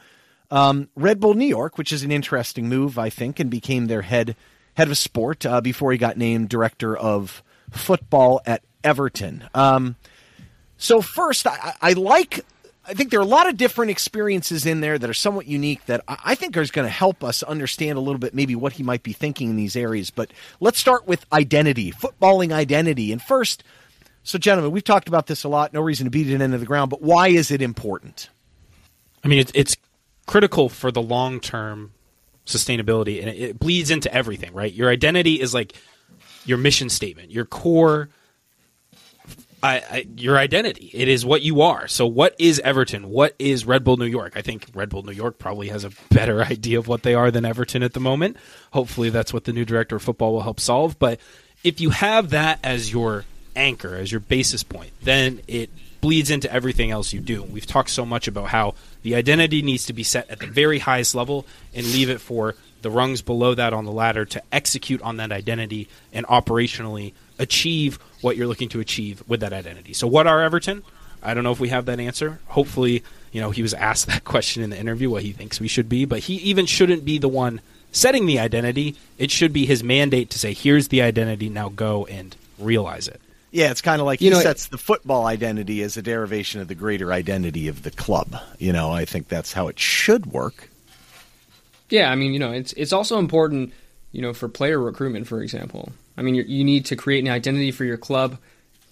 um, 0.51 0.89
Red 0.95 1.19
Bull 1.19 1.33
New 1.33 1.45
York, 1.47 1.77
which 1.77 1.91
is 1.91 2.03
an 2.03 2.11
interesting 2.11 2.69
move, 2.69 2.97
I 2.97 3.09
think, 3.09 3.39
and 3.39 3.49
became 3.49 3.87
their 3.87 4.03
head 4.03 4.35
head 4.75 4.89
of 4.89 4.97
sport 4.97 5.45
uh, 5.45 5.59
before 5.59 5.91
he 5.91 5.97
got 5.97 6.17
named 6.17 6.49
director 6.49 6.95
of 6.95 7.41
football 7.71 8.41
at 8.45 8.61
Everton. 8.83 9.43
Um, 9.55 9.95
so 10.77 11.01
first, 11.01 11.47
I, 11.47 11.73
I, 11.81 11.93
like. 11.93 12.45
I 12.89 12.93
think 12.93 13.11
there 13.11 13.19
are 13.19 13.23
a 13.23 13.25
lot 13.25 13.49
of 13.49 13.57
different 13.57 13.91
experiences 13.91 14.65
in 14.65 14.79
there 14.79 14.97
that 14.97 15.09
are 15.09 15.13
somewhat 15.13 15.45
unique 15.45 15.85
that 15.87 16.05
I 16.07 16.35
think 16.35 16.55
is 16.55 16.71
going 16.71 16.85
to 16.85 16.89
help 16.89 17.21
us 17.21 17.43
understand 17.43 17.97
a 17.97 17.99
little 17.99 18.17
bit 18.17 18.33
maybe 18.33 18.55
what 18.55 18.71
he 18.71 18.83
might 18.83 19.03
be 19.03 19.11
thinking 19.11 19.49
in 19.49 19.57
these 19.57 19.75
areas. 19.75 20.09
But 20.09 20.31
let's 20.61 20.79
start 20.79 21.05
with 21.05 21.25
identity, 21.33 21.91
footballing 21.91 22.53
identity. 22.53 23.11
And 23.11 23.21
first, 23.21 23.65
so 24.23 24.37
gentlemen, 24.37 24.71
we've 24.71 24.85
talked 24.85 25.09
about 25.09 25.27
this 25.27 25.43
a 25.43 25.49
lot. 25.49 25.73
No 25.73 25.81
reason 25.81 26.05
to 26.05 26.09
beat 26.09 26.29
it 26.29 26.39
into 26.39 26.57
the 26.57 26.65
ground, 26.65 26.89
but 26.89 27.01
why 27.01 27.27
is 27.27 27.51
it 27.51 27.61
important? 27.61 28.29
I 29.21 29.27
mean, 29.27 29.39
it's, 29.39 29.51
it's 29.53 29.75
critical 30.27 30.69
for 30.69 30.91
the 30.91 31.01
long 31.01 31.39
term 31.39 31.93
sustainability, 32.45 33.19
and 33.19 33.29
it, 33.29 33.59
bleeds 33.59 33.89
into 33.89 34.13
everything, 34.13 34.53
right? 34.53 34.71
Your 34.71 34.91
identity 34.91 35.41
is 35.41 35.53
like 35.53 35.73
your 36.45 36.59
mission 36.59 36.89
statement, 36.89 37.31
your 37.31 37.45
core. 37.45 38.09
I, 39.63 39.77
I, 39.89 40.07
your 40.15 40.37
identity. 40.37 40.91
It 40.93 41.07
is 41.07 41.25
what 41.25 41.41
you 41.41 41.61
are. 41.61 41.87
So, 41.87 42.05
what 42.05 42.35
is 42.37 42.59
Everton? 42.59 43.09
What 43.09 43.33
is 43.39 43.65
Red 43.65 43.83
Bull 43.83 43.97
New 43.97 44.05
York? 44.05 44.33
I 44.35 44.43
think 44.43 44.67
Red 44.75 44.89
Bull 44.89 45.01
New 45.01 45.11
York 45.11 45.39
probably 45.39 45.69
has 45.69 45.83
a 45.83 45.89
better 46.11 46.43
idea 46.43 46.77
of 46.77 46.87
what 46.87 47.01
they 47.01 47.15
are 47.15 47.31
than 47.31 47.43
Everton 47.43 47.81
at 47.81 47.93
the 47.93 47.99
moment. 47.99 48.37
Hopefully, 48.71 49.09
that's 49.09 49.33
what 49.33 49.45
the 49.45 49.53
new 49.53 49.65
director 49.65 49.95
of 49.95 50.03
football 50.03 50.33
will 50.33 50.41
help 50.41 50.59
solve. 50.59 50.99
But 50.99 51.19
if 51.63 51.81
you 51.81 51.89
have 51.89 52.29
that 52.29 52.59
as 52.63 52.93
your 52.93 53.25
anchor, 53.55 53.95
as 53.95 54.11
your 54.11 54.21
basis 54.21 54.61
point, 54.61 54.91
then 55.01 55.41
it 55.47 55.71
bleeds 56.01 56.29
into 56.29 56.51
everything 56.51 56.91
else 56.91 57.13
you 57.13 57.19
do. 57.19 57.43
We've 57.43 57.65
talked 57.65 57.89
so 57.89 58.05
much 58.05 58.27
about 58.27 58.49
how 58.49 58.75
the 59.03 59.15
identity 59.15 59.61
needs 59.61 59.85
to 59.87 59.93
be 59.93 60.03
set 60.03 60.29
at 60.29 60.39
the 60.39 60.47
very 60.47 60.79
highest 60.79 61.15
level 61.15 61.45
and 61.73 61.85
leave 61.87 62.09
it 62.09 62.21
for 62.21 62.55
the 62.81 62.91
rungs 62.91 63.21
below 63.21 63.55
that 63.55 63.73
on 63.73 63.85
the 63.85 63.91
ladder 63.91 64.25
to 64.25 64.41
execute 64.51 65.01
on 65.01 65.17
that 65.17 65.31
identity 65.31 65.87
and 66.13 66.25
operationally 66.27 67.13
achieve 67.39 67.99
what 68.21 68.37
you're 68.37 68.47
looking 68.47 68.69
to 68.69 68.79
achieve 68.79 69.23
with 69.27 69.39
that 69.41 69.53
identity. 69.53 69.93
So, 69.93 70.07
what 70.07 70.27
are 70.27 70.41
Everton? 70.41 70.83
I 71.21 71.33
don't 71.33 71.43
know 71.43 71.51
if 71.51 71.59
we 71.59 71.69
have 71.69 71.85
that 71.85 71.99
answer. 71.99 72.39
Hopefully, 72.47 73.03
you 73.31 73.41
know, 73.41 73.51
he 73.51 73.61
was 73.61 73.73
asked 73.73 74.07
that 74.07 74.23
question 74.23 74.63
in 74.63 74.69
the 74.69 74.79
interview, 74.79 75.09
what 75.09 75.23
he 75.23 75.31
thinks 75.31 75.59
we 75.59 75.67
should 75.67 75.89
be, 75.89 76.05
but 76.05 76.19
he 76.19 76.35
even 76.35 76.65
shouldn't 76.65 77.03
be 77.03 77.17
the 77.17 77.27
one 77.27 77.61
setting 77.91 78.25
the 78.25 78.39
identity. 78.39 78.95
It 79.17 79.31
should 79.31 79.51
be 79.51 79.65
his 79.65 79.83
mandate 79.83 80.29
to 80.31 80.39
say, 80.39 80.53
here's 80.53 80.89
the 80.89 81.01
identity, 81.01 81.49
now 81.49 81.69
go 81.69 82.05
and 82.05 82.35
realize 82.59 83.07
it. 83.07 83.19
Yeah, 83.51 83.71
it's 83.71 83.81
kind 83.81 84.01
of 84.01 84.05
like 84.05 84.21
you 84.21 84.29
he 84.29 84.35
know, 84.35 84.41
sets 84.41 84.67
the 84.67 84.77
football 84.77 85.25
identity 85.25 85.81
as 85.81 85.95
a 85.97 86.01
derivation 86.01 86.59
of 86.61 86.67
the 86.67 86.75
greater 86.75 87.13
identity 87.13 87.67
of 87.67 87.83
the 87.83 87.91
club. 87.91 88.35
You 88.57 88.73
know, 88.73 88.91
I 88.91 89.05
think 89.05 89.29
that's 89.29 89.53
how 89.53 89.67
it 89.67 89.79
should 89.79 90.25
work. 90.25 90.69
Yeah, 91.89 92.11
I 92.11 92.15
mean, 92.15 92.33
you 92.33 92.39
know, 92.39 92.51
it's 92.51 92.73
it's 92.73 92.91
also 92.91 93.19
important, 93.19 93.73
you 94.11 94.21
know, 94.21 94.33
for 94.33 94.49
player 94.49 94.79
recruitment, 94.79 95.27
for 95.27 95.41
example. 95.41 95.91
I 96.17 96.23
mean, 96.23 96.35
you 96.35 96.63
need 96.63 96.85
to 96.87 96.95
create 96.95 97.23
an 97.23 97.29
identity 97.29 97.71
for 97.71 97.85
your 97.85 97.97
club, 97.97 98.37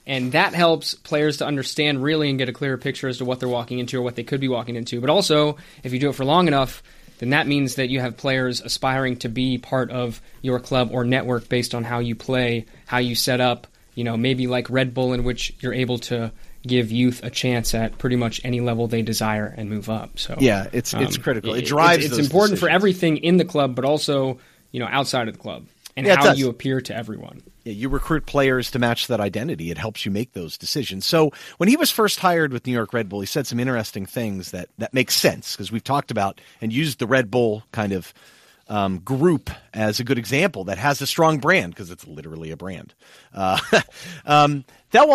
and 0.05 0.31
that 0.31 0.53
helps 0.53 0.93
players 0.93 1.37
to 1.37 1.45
understand 1.45 2.03
really 2.03 2.29
and 2.29 2.37
get 2.37 2.49
a 2.49 2.53
clearer 2.53 2.77
picture 2.77 3.07
as 3.07 3.17
to 3.17 3.25
what 3.25 3.39
they're 3.39 3.49
walking 3.49 3.79
into 3.79 3.97
or 3.97 4.03
what 4.03 4.15
they 4.15 4.23
could 4.23 4.39
be 4.39 4.47
walking 4.47 4.75
into. 4.75 5.01
But 5.01 5.09
also, 5.09 5.57
if 5.83 5.91
you 5.91 5.99
do 5.99 6.09
it 6.09 6.15
for 6.15 6.23
long 6.23 6.47
enough, 6.47 6.83
then 7.17 7.31
that 7.31 7.47
means 7.47 7.75
that 7.75 7.89
you 7.89 7.99
have 7.99 8.15
players 8.15 8.61
aspiring 8.61 9.17
to 9.17 9.29
be 9.29 9.57
part 9.57 9.89
of 9.89 10.21
your 10.41 10.59
club 10.59 10.89
or 10.91 11.03
network 11.03 11.49
based 11.49 11.73
on 11.73 11.83
how 11.83 11.99
you 11.99 12.15
play, 12.15 12.65
how 12.85 12.99
you 12.99 13.15
set 13.15 13.41
up, 13.41 13.67
you 13.95 14.03
know, 14.03 14.17
maybe 14.17 14.47
like 14.47 14.69
Red 14.69 14.93
Bull, 14.93 15.13
in 15.13 15.23
which 15.23 15.53
you're 15.59 15.73
able 15.73 15.97
to 15.99 16.31
give 16.67 16.91
youth 16.91 17.21
a 17.23 17.29
chance 17.29 17.73
at 17.73 17.97
pretty 17.97 18.15
much 18.15 18.41
any 18.43 18.59
level 18.59 18.87
they 18.87 19.01
desire 19.01 19.53
and 19.57 19.69
move 19.69 19.89
up. 19.89 20.19
So 20.19 20.35
yeah, 20.39 20.67
it's 20.71 20.93
um, 20.93 21.01
it's 21.01 21.17
critical. 21.17 21.53
It, 21.53 21.63
it 21.63 21.65
drives. 21.65 22.05
It's, 22.05 22.17
it's 22.17 22.27
important 22.27 22.51
decisions. 22.51 22.59
for 22.59 22.69
everything 22.69 23.17
in 23.17 23.37
the 23.37 23.45
club, 23.45 23.75
but 23.75 23.85
also 23.85 24.39
you 24.71 24.79
know 24.79 24.87
outside 24.87 25.27
of 25.27 25.33
the 25.33 25.39
club 25.39 25.65
and 25.95 26.05
yeah, 26.05 26.15
how 26.17 26.33
you 26.33 26.49
appear 26.49 26.81
to 26.81 26.95
everyone. 26.95 27.41
Yeah, 27.63 27.73
you 27.73 27.89
recruit 27.89 28.25
players 28.25 28.69
to 28.71 28.79
match 28.79 29.07
that 29.07 29.19
identity. 29.19 29.71
It 29.71 29.77
helps 29.77 30.05
you 30.05 30.11
make 30.11 30.33
those 30.33 30.57
decisions. 30.57 31.05
So 31.05 31.31
when 31.57 31.69
he 31.69 31.77
was 31.77 31.89
first 31.89 32.19
hired 32.19 32.51
with 32.51 32.67
New 32.67 32.73
York 32.73 32.93
Red 32.93 33.09
Bull, 33.09 33.21
he 33.21 33.25
said 33.25 33.47
some 33.47 33.59
interesting 33.59 34.05
things 34.05 34.51
that 34.51 34.69
that 34.77 34.93
makes 34.93 35.15
sense 35.15 35.53
because 35.53 35.71
we've 35.71 35.83
talked 35.83 36.11
about 36.11 36.41
and 36.61 36.71
used 36.71 36.99
the 36.99 37.07
Red 37.07 37.31
Bull 37.31 37.63
kind 37.71 37.93
of 37.93 38.13
um, 38.67 38.99
group 38.99 39.49
as 39.73 39.99
a 39.99 40.03
good 40.03 40.17
example 40.17 40.65
that 40.65 40.77
has 40.77 41.01
a 41.01 41.07
strong 41.07 41.39
brand 41.39 41.73
because 41.73 41.91
it's 41.91 42.07
literally 42.07 42.51
a 42.51 42.57
brand. 42.57 42.93
Uh, 43.33 43.59
um, 44.25 44.65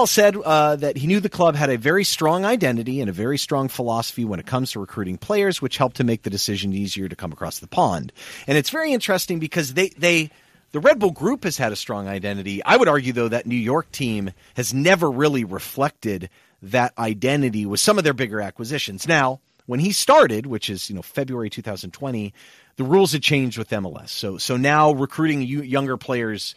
said 0.07 0.37
uh, 0.37 0.77
that 0.77 0.97
he 0.97 1.07
knew 1.07 1.21
the 1.21 1.29
club 1.29 1.57
had 1.57 1.71
a 1.71 1.79
very 1.79 2.05
strong 2.05 2.45
identity 2.45 3.01
and 3.01 3.09
a 3.09 3.13
very 3.13 3.39
strong 3.39 3.69
philosophy 3.69 4.25
when 4.25 4.39
it 4.39 4.47
comes 4.47 4.73
to 4.73 4.81
recruiting 4.81 5.19
players, 5.19 5.61
which 5.61 5.79
helped 5.79 5.97
to 5.97 6.05
make 6.05 6.23
the 6.23 6.31
decision 6.31 6.73
easier 6.73 7.09
to 7.09 7.17
come 7.17 7.33
across 7.33 7.59
the 7.59 7.67
pond. 7.67 8.13
And 8.47 8.57
it's 8.57 8.71
very 8.71 8.93
interesting 8.93 9.39
because 9.39 9.75
they 9.75 9.89
they 9.91 10.31
the 10.73 10.81
Red 10.81 10.99
Bull 10.99 11.11
Group 11.11 11.45
has 11.45 11.57
had 11.57 11.73
a 11.73 11.77
strong 11.77 12.07
identity. 12.07 12.63
I 12.63 12.77
would 12.77 12.89
argue 12.89 13.13
though 13.13 13.29
that 13.29 13.47
New 13.47 13.57
York 13.57 13.91
team 13.91 14.31
has 14.55 14.73
never 14.73 15.11
really 15.11 15.45
reflected 15.45 16.31
that 16.63 16.93
identity 16.99 17.67
with 17.67 17.81
some 17.81 17.99
of 17.99 18.05
their 18.05 18.13
bigger 18.13 18.41
acquisitions. 18.41 19.09
Now, 19.09 19.41
when 19.71 19.79
he 19.79 19.93
started, 19.93 20.47
which 20.47 20.69
is 20.69 20.91
you 20.91 20.97
know 20.97 21.03
February 21.03 21.49
2020, 21.49 22.35
the 22.75 22.85
rules 22.85 23.13
had 23.13 23.23
changed 23.23 23.57
with 23.57 23.71
MLS. 23.71 24.09
So 24.09 24.37
so 24.37 24.57
now 24.57 24.93
recruiting 24.93 25.43
younger 25.43 25.97
players 25.97 26.57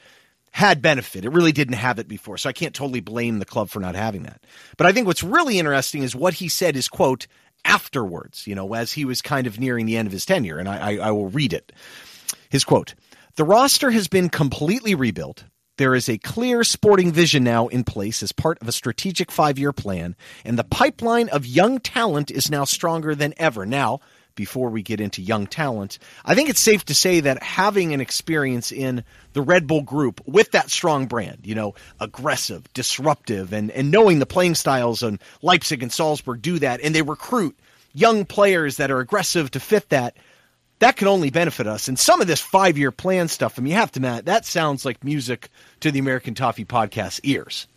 had 0.49 0.81
benefit. 0.81 1.23
It 1.23 1.29
really 1.29 1.51
didn't 1.51 1.75
have 1.75 1.99
it 1.99 2.07
before. 2.07 2.39
So 2.39 2.49
I 2.49 2.53
can't 2.53 2.73
totally 2.73 3.01
blame 3.01 3.37
the 3.37 3.45
club 3.45 3.69
for 3.69 3.79
not 3.79 3.93
having 3.93 4.23
that. 4.23 4.43
But 4.77 4.87
I 4.87 4.91
think 4.91 5.05
what's 5.05 5.23
really 5.23 5.59
interesting 5.59 6.01
is 6.01 6.15
what 6.15 6.33
he 6.33 6.49
said 6.49 6.75
is 6.75 6.87
quote 6.87 7.27
afterwards, 7.65 8.47
you 8.47 8.55
know, 8.55 8.73
as 8.73 8.91
he 8.91 9.05
was 9.05 9.21
kind 9.21 9.45
of 9.45 9.59
nearing 9.59 9.85
the 9.85 9.95
end 9.95 10.07
of 10.07 10.11
his 10.11 10.25
tenure. 10.25 10.57
And 10.57 10.67
I, 10.67 10.93
I, 10.93 10.97
I 11.07 11.11
will 11.11 11.29
read 11.29 11.53
it. 11.53 11.71
His 12.49 12.63
quote 12.63 12.95
The 13.35 13.45
roster 13.45 13.91
has 13.91 14.07
been 14.07 14.29
completely 14.29 14.95
rebuilt. 14.95 15.43
There 15.77 15.95
is 15.95 16.07
a 16.07 16.19
clear 16.19 16.63
sporting 16.63 17.11
vision 17.11 17.43
now 17.43 17.67
in 17.67 17.83
place 17.83 18.21
as 18.21 18.31
part 18.31 18.61
of 18.61 18.67
a 18.67 18.71
strategic 18.71 19.31
five 19.31 19.57
year 19.57 19.73
plan, 19.73 20.15
and 20.45 20.57
the 20.57 20.63
pipeline 20.63 21.29
of 21.29 21.47
young 21.47 21.79
talent 21.79 22.29
is 22.29 22.51
now 22.51 22.63
stronger 22.63 23.15
than 23.15 23.33
ever. 23.37 23.65
Now, 23.65 23.99
before 24.35 24.69
we 24.69 24.81
get 24.81 25.01
into 25.01 25.21
young 25.21 25.47
talent. 25.47 25.99
I 26.25 26.35
think 26.35 26.49
it's 26.49 26.59
safe 26.59 26.85
to 26.85 26.95
say 26.95 27.19
that 27.21 27.41
having 27.43 27.93
an 27.93 28.01
experience 28.01 28.71
in 28.71 29.03
the 29.33 29.41
Red 29.41 29.67
Bull 29.67 29.81
group 29.81 30.21
with 30.25 30.51
that 30.51 30.69
strong 30.69 31.07
brand, 31.07 31.39
you 31.43 31.55
know, 31.55 31.75
aggressive, 31.99 32.71
disruptive, 32.73 33.53
and, 33.53 33.71
and 33.71 33.91
knowing 33.91 34.19
the 34.19 34.25
playing 34.25 34.55
styles 34.55 35.03
and 35.03 35.19
Leipzig 35.41 35.83
and 35.83 35.91
Salzburg 35.91 36.41
do 36.41 36.59
that, 36.59 36.81
and 36.81 36.93
they 36.93 37.01
recruit 37.01 37.57
young 37.93 38.25
players 38.25 38.77
that 38.77 38.91
are 38.91 38.99
aggressive 38.99 39.51
to 39.51 39.59
fit 39.59 39.89
that, 39.89 40.17
that 40.83 40.97
can 40.97 41.07
only 41.07 41.29
benefit 41.29 41.67
us. 41.67 41.87
And 41.87 41.97
some 41.97 42.21
of 42.21 42.27
this 42.27 42.41
five 42.41 42.77
year 42.77 42.91
plan 42.91 43.27
stuff, 43.27 43.57
I 43.57 43.61
mean, 43.61 43.71
you 43.71 43.77
have 43.77 43.91
to, 43.93 43.99
Matt, 43.99 44.25
that 44.25 44.45
sounds 44.45 44.85
like 44.85 45.03
music 45.03 45.49
to 45.79 45.91
the 45.91 45.99
American 45.99 46.35
Toffee 46.35 46.65
podcast 46.65 47.21
ears. 47.23 47.67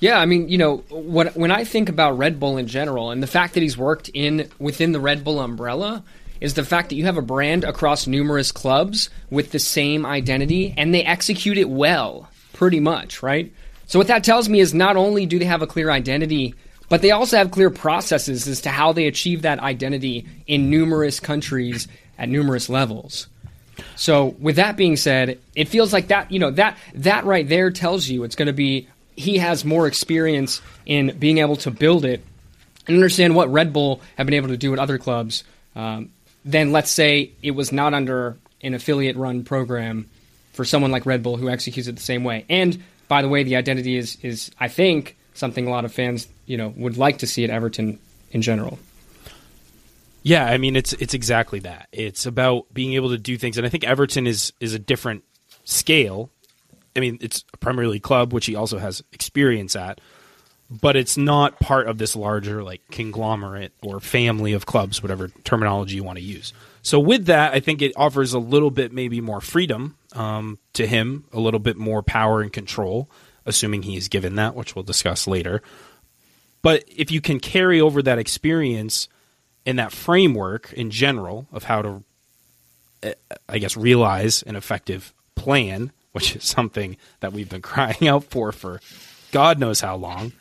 Yeah, 0.00 0.18
I 0.18 0.24
mean, 0.24 0.48
you 0.48 0.56
know, 0.56 0.78
what, 0.88 1.36
when 1.36 1.50
I 1.50 1.64
think 1.64 1.90
about 1.90 2.16
Red 2.16 2.40
Bull 2.40 2.56
in 2.56 2.66
general, 2.66 3.10
and 3.10 3.22
the 3.22 3.26
fact 3.26 3.54
that 3.54 3.62
he's 3.62 3.76
worked 3.76 4.08
in 4.14 4.48
within 4.58 4.92
the 4.92 5.00
Red 5.00 5.24
Bull 5.24 5.40
umbrella, 5.40 6.02
is 6.40 6.54
the 6.54 6.64
fact 6.64 6.88
that 6.88 6.94
you 6.94 7.04
have 7.04 7.18
a 7.18 7.22
brand 7.22 7.64
across 7.64 8.06
numerous 8.06 8.50
clubs 8.50 9.10
with 9.28 9.52
the 9.52 9.58
same 9.58 10.06
identity, 10.06 10.74
and 10.76 10.94
they 10.94 11.02
execute 11.02 11.58
it 11.58 11.68
well, 11.68 12.30
pretty 12.54 12.80
much, 12.80 13.22
right? 13.22 13.52
So 13.86 13.98
what 13.98 14.08
that 14.08 14.24
tells 14.24 14.48
me 14.48 14.60
is 14.60 14.72
not 14.72 14.96
only 14.96 15.26
do 15.26 15.38
they 15.38 15.44
have 15.44 15.60
a 15.60 15.66
clear 15.66 15.90
identity, 15.90 16.54
but 16.90 17.00
they 17.00 17.12
also 17.12 17.38
have 17.38 17.50
clear 17.50 17.70
processes 17.70 18.46
as 18.46 18.60
to 18.62 18.68
how 18.68 18.92
they 18.92 19.06
achieve 19.06 19.42
that 19.42 19.60
identity 19.60 20.26
in 20.46 20.68
numerous 20.68 21.20
countries 21.20 21.88
at 22.18 22.28
numerous 22.28 22.68
levels. 22.68 23.28
So 23.96 24.36
with 24.40 24.56
that 24.56 24.76
being 24.76 24.96
said, 24.96 25.38
it 25.54 25.68
feels 25.68 25.94
like 25.94 26.08
that 26.08 26.30
you 26.30 26.38
know 26.38 26.50
that 26.50 26.76
that 26.96 27.24
right 27.24 27.48
there 27.48 27.70
tells 27.70 28.06
you 28.06 28.24
it's 28.24 28.36
going 28.36 28.48
to 28.48 28.52
be 28.52 28.88
he 29.16 29.38
has 29.38 29.64
more 29.64 29.86
experience 29.86 30.60
in 30.84 31.16
being 31.18 31.38
able 31.38 31.56
to 31.56 31.70
build 31.70 32.04
it 32.04 32.22
and 32.86 32.96
understand 32.96 33.34
what 33.34 33.50
Red 33.50 33.72
Bull 33.72 34.02
have 34.16 34.26
been 34.26 34.34
able 34.34 34.48
to 34.48 34.56
do 34.58 34.72
at 34.74 34.78
other 34.78 34.98
clubs. 34.98 35.44
Um, 35.74 36.10
than 36.44 36.72
let's 36.72 36.90
say 36.90 37.30
it 37.42 37.52
was 37.52 37.70
not 37.70 37.94
under 37.94 38.36
an 38.62 38.74
affiliate 38.74 39.16
run 39.16 39.44
program 39.44 40.08
for 40.52 40.64
someone 40.64 40.90
like 40.90 41.06
Red 41.06 41.22
Bull 41.22 41.36
who 41.36 41.48
executes 41.48 41.88
it 41.88 41.96
the 41.96 42.02
same 42.02 42.24
way. 42.24 42.44
And 42.48 42.82
by 43.08 43.22
the 43.22 43.28
way, 43.28 43.42
the 43.44 43.56
identity 43.56 43.96
is 43.96 44.18
is 44.22 44.50
I 44.58 44.68
think 44.68 45.16
something 45.34 45.66
a 45.66 45.70
lot 45.70 45.84
of 45.84 45.92
fans 45.92 46.26
you 46.50 46.56
know 46.56 46.74
would 46.76 46.98
like 46.98 47.18
to 47.18 47.28
see 47.28 47.44
at 47.44 47.50
Everton 47.50 48.00
in 48.32 48.42
general. 48.42 48.80
Yeah, 50.24 50.44
I 50.44 50.58
mean 50.58 50.74
it's 50.74 50.92
it's 50.94 51.14
exactly 51.14 51.60
that. 51.60 51.88
It's 51.92 52.26
about 52.26 52.66
being 52.74 52.94
able 52.94 53.10
to 53.10 53.18
do 53.18 53.38
things, 53.38 53.56
and 53.56 53.64
I 53.64 53.70
think 53.70 53.84
Everton 53.84 54.26
is 54.26 54.52
is 54.58 54.74
a 54.74 54.78
different 54.78 55.22
scale. 55.62 56.28
I 56.96 57.00
mean, 57.00 57.18
it's 57.20 57.44
a 57.54 57.56
Premier 57.58 57.86
League 57.86 58.02
club, 58.02 58.32
which 58.32 58.46
he 58.46 58.56
also 58.56 58.78
has 58.78 59.00
experience 59.12 59.76
at, 59.76 60.00
but 60.68 60.96
it's 60.96 61.16
not 61.16 61.60
part 61.60 61.86
of 61.86 61.98
this 61.98 62.16
larger 62.16 62.64
like 62.64 62.82
conglomerate 62.90 63.72
or 63.80 64.00
family 64.00 64.52
of 64.52 64.66
clubs, 64.66 65.00
whatever 65.00 65.28
terminology 65.44 65.94
you 65.94 66.02
want 66.02 66.18
to 66.18 66.24
use. 66.24 66.52
So 66.82 66.98
with 66.98 67.26
that, 67.26 67.54
I 67.54 67.60
think 67.60 67.80
it 67.80 67.92
offers 67.94 68.32
a 68.32 68.40
little 68.40 68.72
bit 68.72 68.92
maybe 68.92 69.20
more 69.20 69.40
freedom 69.40 69.96
um, 70.14 70.58
to 70.72 70.84
him, 70.84 71.26
a 71.32 71.38
little 71.38 71.60
bit 71.60 71.76
more 71.76 72.02
power 72.02 72.40
and 72.40 72.52
control, 72.52 73.08
assuming 73.46 73.82
he 73.82 73.96
is 73.96 74.08
given 74.08 74.34
that, 74.34 74.56
which 74.56 74.74
we'll 74.74 74.82
discuss 74.82 75.28
later. 75.28 75.62
But 76.62 76.84
if 76.88 77.10
you 77.10 77.20
can 77.20 77.40
carry 77.40 77.80
over 77.80 78.02
that 78.02 78.18
experience 78.18 79.08
and 79.64 79.78
that 79.78 79.92
framework 79.92 80.72
in 80.72 80.90
general 80.90 81.46
of 81.52 81.64
how 81.64 81.82
to, 81.82 82.02
eh, 83.02 83.14
I 83.48 83.58
guess, 83.58 83.76
realize 83.76 84.42
an 84.42 84.56
effective 84.56 85.14
plan, 85.34 85.92
which 86.12 86.36
is 86.36 86.44
something 86.44 86.96
that 87.20 87.32
we've 87.32 87.48
been 87.48 87.62
crying 87.62 88.08
out 88.08 88.24
for 88.24 88.52
for 88.52 88.80
God 89.32 89.58
knows 89.58 89.80
how 89.80 89.96
long, 89.96 90.32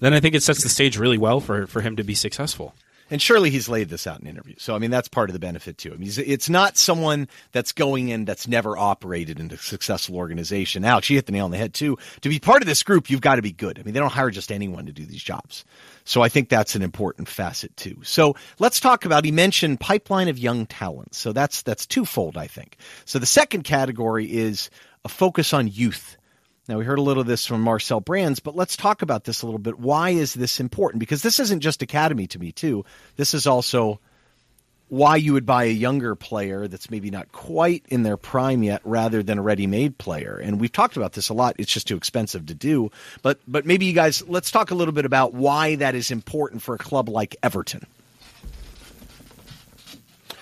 then 0.00 0.14
I 0.14 0.20
think 0.20 0.34
it 0.34 0.42
sets 0.42 0.62
the 0.62 0.68
stage 0.68 0.96
really 0.96 1.18
well 1.18 1.40
for, 1.40 1.66
for 1.66 1.80
him 1.80 1.96
to 1.96 2.04
be 2.04 2.14
successful. 2.14 2.74
And 3.10 3.22
surely 3.22 3.48
he's 3.48 3.68
laid 3.68 3.88
this 3.88 4.06
out 4.06 4.20
in 4.20 4.26
interviews. 4.26 4.62
So, 4.62 4.74
I 4.74 4.78
mean, 4.78 4.90
that's 4.90 5.08
part 5.08 5.30
of 5.30 5.32
the 5.32 5.38
benefit 5.38 5.78
to 5.78 5.92
him. 5.92 6.02
He's, 6.02 6.18
it's 6.18 6.50
not 6.50 6.76
someone 6.76 7.26
that's 7.52 7.72
going 7.72 8.10
in 8.10 8.26
that's 8.26 8.46
never 8.46 8.76
operated 8.76 9.40
in 9.40 9.50
a 9.50 9.56
successful 9.56 10.16
organization. 10.16 10.84
Alex, 10.84 11.08
you 11.08 11.16
hit 11.16 11.24
the 11.24 11.32
nail 11.32 11.46
on 11.46 11.50
the 11.50 11.56
head, 11.56 11.72
too. 11.72 11.96
To 12.20 12.28
be 12.28 12.38
part 12.38 12.62
of 12.62 12.68
this 12.68 12.82
group, 12.82 13.08
you've 13.08 13.22
got 13.22 13.36
to 13.36 13.42
be 13.42 13.52
good. 13.52 13.78
I 13.78 13.82
mean, 13.82 13.94
they 13.94 14.00
don't 14.00 14.12
hire 14.12 14.30
just 14.30 14.52
anyone 14.52 14.84
to 14.86 14.92
do 14.92 15.06
these 15.06 15.22
jobs. 15.22 15.64
So 16.04 16.20
I 16.20 16.28
think 16.28 16.50
that's 16.50 16.74
an 16.74 16.82
important 16.82 17.28
facet, 17.28 17.74
too. 17.76 17.96
So 18.02 18.36
let's 18.58 18.78
talk 18.78 19.06
about, 19.06 19.24
he 19.24 19.32
mentioned 19.32 19.80
pipeline 19.80 20.28
of 20.28 20.38
young 20.38 20.66
talents. 20.66 21.16
So 21.16 21.32
that's, 21.32 21.62
that's 21.62 21.86
twofold, 21.86 22.36
I 22.36 22.46
think. 22.46 22.76
So 23.06 23.18
the 23.18 23.26
second 23.26 23.62
category 23.64 24.26
is 24.26 24.68
a 25.04 25.08
focus 25.08 25.54
on 25.54 25.68
youth 25.68 26.17
now, 26.68 26.76
we 26.76 26.84
heard 26.84 26.98
a 26.98 27.02
little 27.02 27.22
of 27.22 27.26
this 27.26 27.46
from 27.46 27.62
Marcel 27.62 28.00
Brands, 28.00 28.40
but 28.40 28.54
let's 28.54 28.76
talk 28.76 29.00
about 29.00 29.24
this 29.24 29.40
a 29.40 29.46
little 29.46 29.58
bit. 29.58 29.78
Why 29.78 30.10
is 30.10 30.34
this 30.34 30.60
important? 30.60 31.00
Because 31.00 31.22
this 31.22 31.40
isn't 31.40 31.60
just 31.60 31.80
academy 31.80 32.26
to 32.26 32.38
me, 32.38 32.52
too. 32.52 32.84
This 33.16 33.32
is 33.32 33.46
also 33.46 34.00
why 34.88 35.16
you 35.16 35.32
would 35.32 35.46
buy 35.46 35.64
a 35.64 35.72
younger 35.72 36.14
player 36.14 36.68
that's 36.68 36.90
maybe 36.90 37.10
not 37.10 37.32
quite 37.32 37.84
in 37.88 38.02
their 38.02 38.18
prime 38.18 38.62
yet 38.62 38.82
rather 38.84 39.22
than 39.22 39.38
a 39.38 39.42
ready-made 39.42 39.96
player. 39.96 40.36
And 40.36 40.60
we've 40.60 40.72
talked 40.72 40.98
about 40.98 41.14
this 41.14 41.30
a 41.30 41.34
lot. 41.34 41.56
It's 41.58 41.72
just 41.72 41.88
too 41.88 41.96
expensive 41.96 42.46
to 42.46 42.54
do. 42.54 42.90
But 43.22 43.38
but 43.46 43.66
maybe 43.66 43.84
you 43.84 43.92
guys 43.92 44.26
let's 44.26 44.50
talk 44.50 44.70
a 44.70 44.74
little 44.74 44.94
bit 44.94 45.04
about 45.04 45.34
why 45.34 45.76
that 45.76 45.94
is 45.94 46.10
important 46.10 46.62
for 46.62 46.74
a 46.74 46.78
club 46.78 47.10
like 47.10 47.36
Everton. 47.42 47.86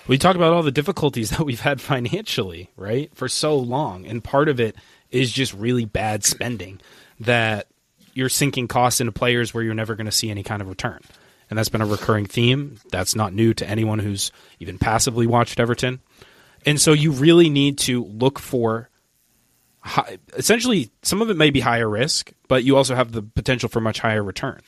We 0.07 0.17
talk 0.17 0.37
about 0.37 0.53
all 0.53 0.63
the 0.63 0.71
difficulties 0.71 1.29
that 1.31 1.41
we've 1.41 1.59
had 1.59 1.81
financially, 1.81 2.69
right? 2.77 3.13
For 3.15 3.27
so 3.27 3.57
long. 3.57 4.05
And 4.05 4.23
part 4.23 4.47
of 4.47 4.61
it 4.61 4.77
is 5.11 5.31
just 5.31 5.53
really 5.53 5.85
bad 5.85 6.23
spending 6.23 6.79
that 7.19 7.67
you're 8.13 8.29
sinking 8.29 8.67
costs 8.67 8.99
into 8.99 9.11
players 9.11 9.53
where 9.53 9.63
you're 9.63 9.73
never 9.73 9.95
going 9.95 10.05
to 10.05 10.11
see 10.11 10.29
any 10.29 10.43
kind 10.43 10.61
of 10.61 10.69
return. 10.69 10.99
And 11.49 11.57
that's 11.57 11.69
been 11.69 11.81
a 11.81 11.85
recurring 11.85 12.25
theme. 12.25 12.79
That's 12.89 13.15
not 13.15 13.33
new 13.33 13.53
to 13.53 13.67
anyone 13.67 13.99
who's 13.99 14.31
even 14.59 14.77
passively 14.77 15.27
watched 15.27 15.59
Everton. 15.59 16.01
And 16.65 16.81
so 16.81 16.93
you 16.93 17.11
really 17.11 17.49
need 17.49 17.77
to 17.79 18.03
look 18.03 18.39
for 18.39 18.89
high, 19.79 20.17
essentially 20.35 20.91
some 21.01 21.21
of 21.21 21.29
it 21.29 21.37
may 21.37 21.49
be 21.49 21.61
higher 21.61 21.87
risk, 21.87 22.33
but 22.47 22.63
you 22.63 22.75
also 22.75 22.95
have 22.95 23.11
the 23.11 23.21
potential 23.21 23.69
for 23.69 23.79
much 23.79 23.99
higher 23.99 24.23
return. 24.23 24.59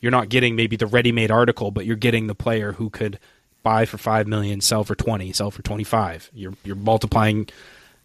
You're 0.00 0.12
not 0.12 0.28
getting 0.28 0.56
maybe 0.56 0.76
the 0.76 0.86
ready-made 0.86 1.30
article, 1.30 1.70
but 1.70 1.86
you're 1.86 1.96
getting 1.96 2.26
the 2.26 2.34
player 2.34 2.72
who 2.72 2.90
could 2.90 3.18
buy 3.62 3.84
for 3.84 3.98
5 3.98 4.26
million, 4.26 4.60
sell 4.60 4.84
for 4.84 4.94
20, 4.94 5.32
sell 5.32 5.50
for 5.50 5.62
25. 5.62 6.30
You're 6.32 6.54
you're 6.64 6.76
multiplying 6.76 7.48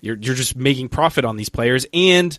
you're 0.03 0.17
you're 0.17 0.35
just 0.35 0.57
making 0.57 0.89
profit 0.89 1.23
on 1.23 1.37
these 1.37 1.47
players, 1.47 1.85
and 1.93 2.37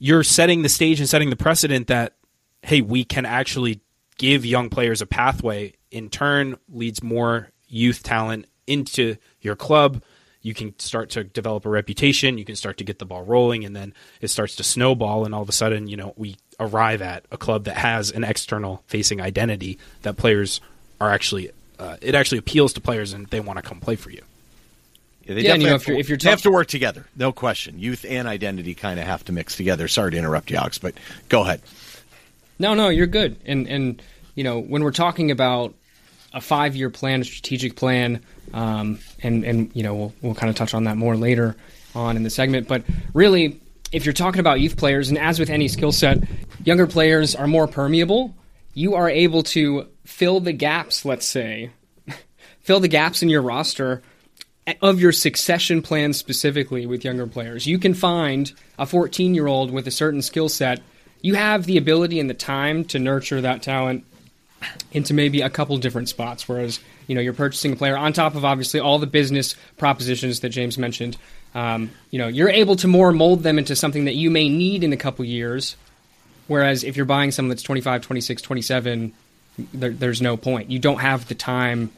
you're 0.00 0.24
setting 0.24 0.62
the 0.62 0.68
stage 0.68 0.98
and 0.98 1.08
setting 1.08 1.30
the 1.30 1.36
precedent 1.36 1.86
that 1.86 2.14
hey, 2.62 2.80
we 2.80 3.04
can 3.04 3.24
actually 3.24 3.80
give 4.18 4.44
young 4.44 4.68
players 4.68 5.00
a 5.00 5.06
pathway. 5.06 5.72
In 5.92 6.10
turn, 6.10 6.56
leads 6.68 7.04
more 7.04 7.52
youth 7.68 8.02
talent 8.02 8.46
into 8.66 9.14
your 9.40 9.54
club. 9.54 10.02
You 10.42 10.52
can 10.52 10.76
start 10.80 11.10
to 11.10 11.22
develop 11.22 11.64
a 11.64 11.68
reputation. 11.68 12.38
You 12.38 12.44
can 12.44 12.56
start 12.56 12.76
to 12.78 12.84
get 12.84 12.98
the 12.98 13.06
ball 13.06 13.22
rolling, 13.22 13.64
and 13.64 13.76
then 13.76 13.94
it 14.20 14.28
starts 14.28 14.56
to 14.56 14.64
snowball. 14.64 15.24
And 15.24 15.32
all 15.32 15.42
of 15.42 15.48
a 15.48 15.52
sudden, 15.52 15.86
you 15.86 15.96
know, 15.96 16.12
we 16.16 16.36
arrive 16.58 17.02
at 17.02 17.24
a 17.30 17.36
club 17.36 17.64
that 17.64 17.76
has 17.76 18.10
an 18.10 18.24
external 18.24 18.82
facing 18.88 19.20
identity 19.20 19.78
that 20.02 20.16
players 20.16 20.60
are 21.00 21.10
actually. 21.10 21.50
Uh, 21.78 21.98
it 22.00 22.16
actually 22.16 22.38
appeals 22.38 22.72
to 22.72 22.80
players, 22.80 23.12
and 23.12 23.28
they 23.28 23.38
want 23.38 23.58
to 23.58 23.62
come 23.62 23.78
play 23.78 23.94
for 23.94 24.10
you. 24.10 24.22
Yeah, 25.26 25.34
they 25.34 25.42
yeah, 25.42 25.54
you 25.54 25.66
know, 25.66 25.74
if 25.74 25.88
you're, 25.88 25.98
if 25.98 26.08
you're 26.08 26.18
they 26.18 26.30
have 26.30 26.42
to 26.42 26.52
work 26.52 26.68
together, 26.68 27.04
no 27.16 27.32
question. 27.32 27.80
Youth 27.80 28.04
and 28.08 28.28
identity 28.28 28.74
kind 28.74 29.00
of 29.00 29.06
have 29.06 29.24
to 29.24 29.32
mix 29.32 29.56
together. 29.56 29.88
Sorry 29.88 30.12
to 30.12 30.16
interrupt 30.16 30.50
you, 30.50 30.56
Alex, 30.56 30.78
but 30.78 30.94
go 31.28 31.42
ahead. 31.42 31.60
No, 32.60 32.74
no, 32.74 32.88
you're 32.90 33.08
good. 33.08 33.36
And 33.44 33.66
and 33.66 34.00
you 34.36 34.44
know 34.44 34.60
when 34.60 34.84
we're 34.84 34.92
talking 34.92 35.32
about 35.32 35.74
a 36.32 36.40
five 36.40 36.76
year 36.76 36.90
plan, 36.90 37.22
a 37.22 37.24
strategic 37.24 37.74
plan, 37.74 38.22
um, 38.54 39.00
and 39.20 39.44
and 39.44 39.70
you 39.74 39.82
know 39.82 39.94
we'll 39.94 40.14
we'll 40.22 40.34
kind 40.34 40.48
of 40.48 40.54
touch 40.54 40.74
on 40.74 40.84
that 40.84 40.96
more 40.96 41.16
later 41.16 41.56
on 41.96 42.16
in 42.16 42.22
the 42.22 42.30
segment. 42.30 42.68
But 42.68 42.84
really, 43.12 43.60
if 43.90 44.06
you're 44.06 44.12
talking 44.12 44.38
about 44.38 44.60
youth 44.60 44.76
players, 44.76 45.08
and 45.08 45.18
as 45.18 45.40
with 45.40 45.50
any 45.50 45.66
skill 45.66 45.90
set, 45.90 46.18
younger 46.64 46.86
players 46.86 47.34
are 47.34 47.48
more 47.48 47.66
permeable. 47.66 48.32
You 48.74 48.94
are 48.94 49.10
able 49.10 49.42
to 49.42 49.88
fill 50.04 50.38
the 50.38 50.52
gaps. 50.52 51.04
Let's 51.04 51.26
say, 51.26 51.70
fill 52.60 52.78
the 52.78 52.88
gaps 52.88 53.24
in 53.24 53.28
your 53.28 53.42
roster 53.42 54.02
of 54.82 55.00
your 55.00 55.12
succession 55.12 55.80
plan 55.82 56.12
specifically 56.12 56.86
with 56.86 57.04
younger 57.04 57.26
players. 57.26 57.66
You 57.66 57.78
can 57.78 57.94
find 57.94 58.52
a 58.78 58.86
14 58.86 59.34
year 59.34 59.46
old 59.46 59.70
with 59.70 59.86
a 59.86 59.90
certain 59.90 60.22
skill 60.22 60.48
set. 60.48 60.80
You 61.22 61.34
have 61.34 61.64
the 61.64 61.76
ability 61.76 62.20
and 62.20 62.28
the 62.28 62.34
time 62.34 62.84
to 62.86 62.98
nurture 62.98 63.40
that 63.40 63.62
talent 63.62 64.04
into 64.90 65.14
maybe 65.14 65.42
a 65.42 65.50
couple 65.50 65.76
different 65.78 66.08
spots. 66.08 66.48
Whereas, 66.48 66.80
you 67.06 67.14
know, 67.14 67.20
you're 67.20 67.32
purchasing 67.32 67.72
a 67.72 67.76
player 67.76 67.96
on 67.96 68.12
top 68.12 68.34
of 68.34 68.44
obviously 68.44 68.80
all 68.80 68.98
the 68.98 69.06
business 69.06 69.54
propositions 69.76 70.40
that 70.40 70.48
James 70.48 70.78
mentioned. 70.78 71.16
Um, 71.54 71.90
you 72.10 72.18
know, 72.18 72.28
you're 72.28 72.50
able 72.50 72.76
to 72.76 72.88
more 72.88 73.12
mold 73.12 73.42
them 73.42 73.58
into 73.58 73.76
something 73.76 74.06
that 74.06 74.14
you 74.14 74.30
may 74.30 74.48
need 74.48 74.82
in 74.82 74.92
a 74.92 74.96
couple 74.96 75.24
years. 75.24 75.76
Whereas 76.48 76.84
if 76.84 76.96
you're 76.96 77.06
buying 77.06 77.30
someone 77.30 77.50
that's 77.50 77.62
25, 77.62 78.02
26, 78.02 78.42
27, 78.42 79.12
there, 79.74 79.90
there's 79.90 80.22
no 80.22 80.36
point. 80.36 80.70
You 80.70 80.78
don't 80.78 80.98
have 80.98 81.28
the 81.28 81.34
time 81.34 81.90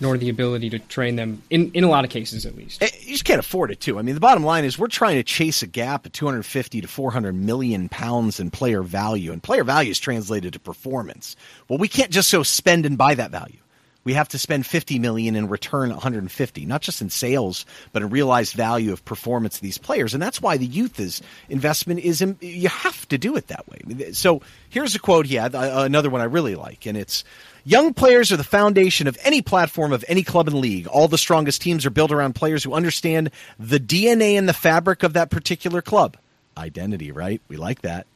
nor 0.00 0.18
the 0.18 0.28
ability 0.28 0.70
to 0.70 0.78
train 0.78 1.16
them 1.16 1.42
in, 1.50 1.70
in 1.72 1.84
a 1.84 1.88
lot 1.88 2.04
of 2.04 2.10
cases 2.10 2.46
at 2.46 2.56
least. 2.56 2.82
Eh, 2.82 2.88
you 3.00 3.12
just 3.12 3.24
can't 3.24 3.40
afford 3.40 3.70
it 3.70 3.80
too. 3.80 3.98
I 3.98 4.02
mean, 4.02 4.14
the 4.14 4.20
bottom 4.20 4.44
line 4.44 4.64
is 4.64 4.78
we're 4.78 4.88
trying 4.88 5.16
to 5.16 5.22
chase 5.22 5.62
a 5.62 5.66
gap 5.66 6.06
of 6.06 6.12
250 6.12 6.80
to 6.80 6.88
400 6.88 7.34
million 7.34 7.88
pounds 7.88 8.40
in 8.40 8.50
player 8.50 8.82
value, 8.82 9.32
and 9.32 9.42
player 9.42 9.64
value 9.64 9.90
is 9.90 9.98
translated 9.98 10.52
to 10.52 10.60
performance. 10.60 11.36
Well, 11.68 11.78
we 11.78 11.88
can't 11.88 12.10
just 12.10 12.28
so 12.28 12.42
spend 12.42 12.86
and 12.86 12.98
buy 12.98 13.14
that 13.14 13.30
value. 13.30 13.58
We 14.04 14.14
have 14.14 14.28
to 14.28 14.38
spend 14.38 14.66
50 14.66 14.98
million 14.98 15.34
and 15.34 15.50
return 15.50 15.90
150, 15.90 16.66
not 16.66 16.82
just 16.82 17.00
in 17.00 17.10
sales, 17.10 17.66
but 17.92 18.02
in 18.02 18.10
realized 18.10 18.54
value 18.54 18.92
of 18.92 19.04
performance 19.04 19.56
of 19.56 19.62
these 19.62 19.78
players. 19.78 20.14
And 20.14 20.22
that's 20.22 20.40
why 20.40 20.56
the 20.56 20.66
youth 20.66 21.00
is 21.00 21.22
investment 21.48 22.00
is 22.00 22.22
you 22.40 22.68
have 22.68 23.08
to 23.08 23.18
do 23.18 23.36
it 23.36 23.48
that 23.48 23.66
way. 23.68 24.12
So 24.12 24.42
here's 24.68 24.94
a 24.94 24.98
quote 24.98 25.26
he 25.26 25.36
had, 25.36 25.54
uh, 25.54 25.82
another 25.84 26.10
one 26.10 26.20
I 26.20 26.24
really 26.24 26.54
like, 26.54 26.86
and 26.86 26.96
it's 26.96 27.24
Young 27.66 27.94
players 27.94 28.30
are 28.30 28.36
the 28.36 28.44
foundation 28.44 29.06
of 29.06 29.16
any 29.24 29.40
platform 29.40 29.94
of 29.94 30.04
any 30.06 30.22
club 30.22 30.48
and 30.48 30.58
league. 30.58 30.86
All 30.86 31.08
the 31.08 31.16
strongest 31.16 31.62
teams 31.62 31.86
are 31.86 31.90
built 31.90 32.12
around 32.12 32.34
players 32.34 32.62
who 32.62 32.74
understand 32.74 33.30
the 33.58 33.80
DNA 33.80 34.36
and 34.36 34.46
the 34.46 34.52
fabric 34.52 35.02
of 35.02 35.14
that 35.14 35.30
particular 35.30 35.80
club. 35.80 36.18
Identity, 36.58 37.10
right? 37.10 37.40
We 37.48 37.56
like 37.56 37.80
that. 37.80 38.06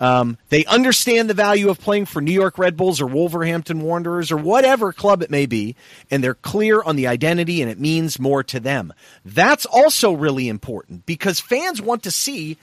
Um, 0.00 0.38
they 0.48 0.64
understand 0.66 1.28
the 1.28 1.34
value 1.34 1.70
of 1.70 1.80
playing 1.80 2.06
for 2.06 2.20
New 2.20 2.32
York 2.32 2.58
Red 2.58 2.76
Bulls 2.76 3.00
or 3.00 3.06
Wolverhampton 3.06 3.80
Wanderers 3.80 4.30
or 4.30 4.36
whatever 4.36 4.92
club 4.92 5.22
it 5.22 5.30
may 5.30 5.46
be, 5.46 5.76
and 6.10 6.22
they're 6.22 6.34
clear 6.34 6.82
on 6.82 6.96
the 6.96 7.06
identity 7.06 7.62
and 7.62 7.70
it 7.70 7.80
means 7.80 8.18
more 8.18 8.42
to 8.44 8.60
them. 8.60 8.92
That's 9.24 9.66
also 9.66 10.12
really 10.12 10.48
important 10.48 11.06
because 11.06 11.40
fans 11.40 11.82
want 11.82 12.04
to 12.04 12.10
see 12.10 12.56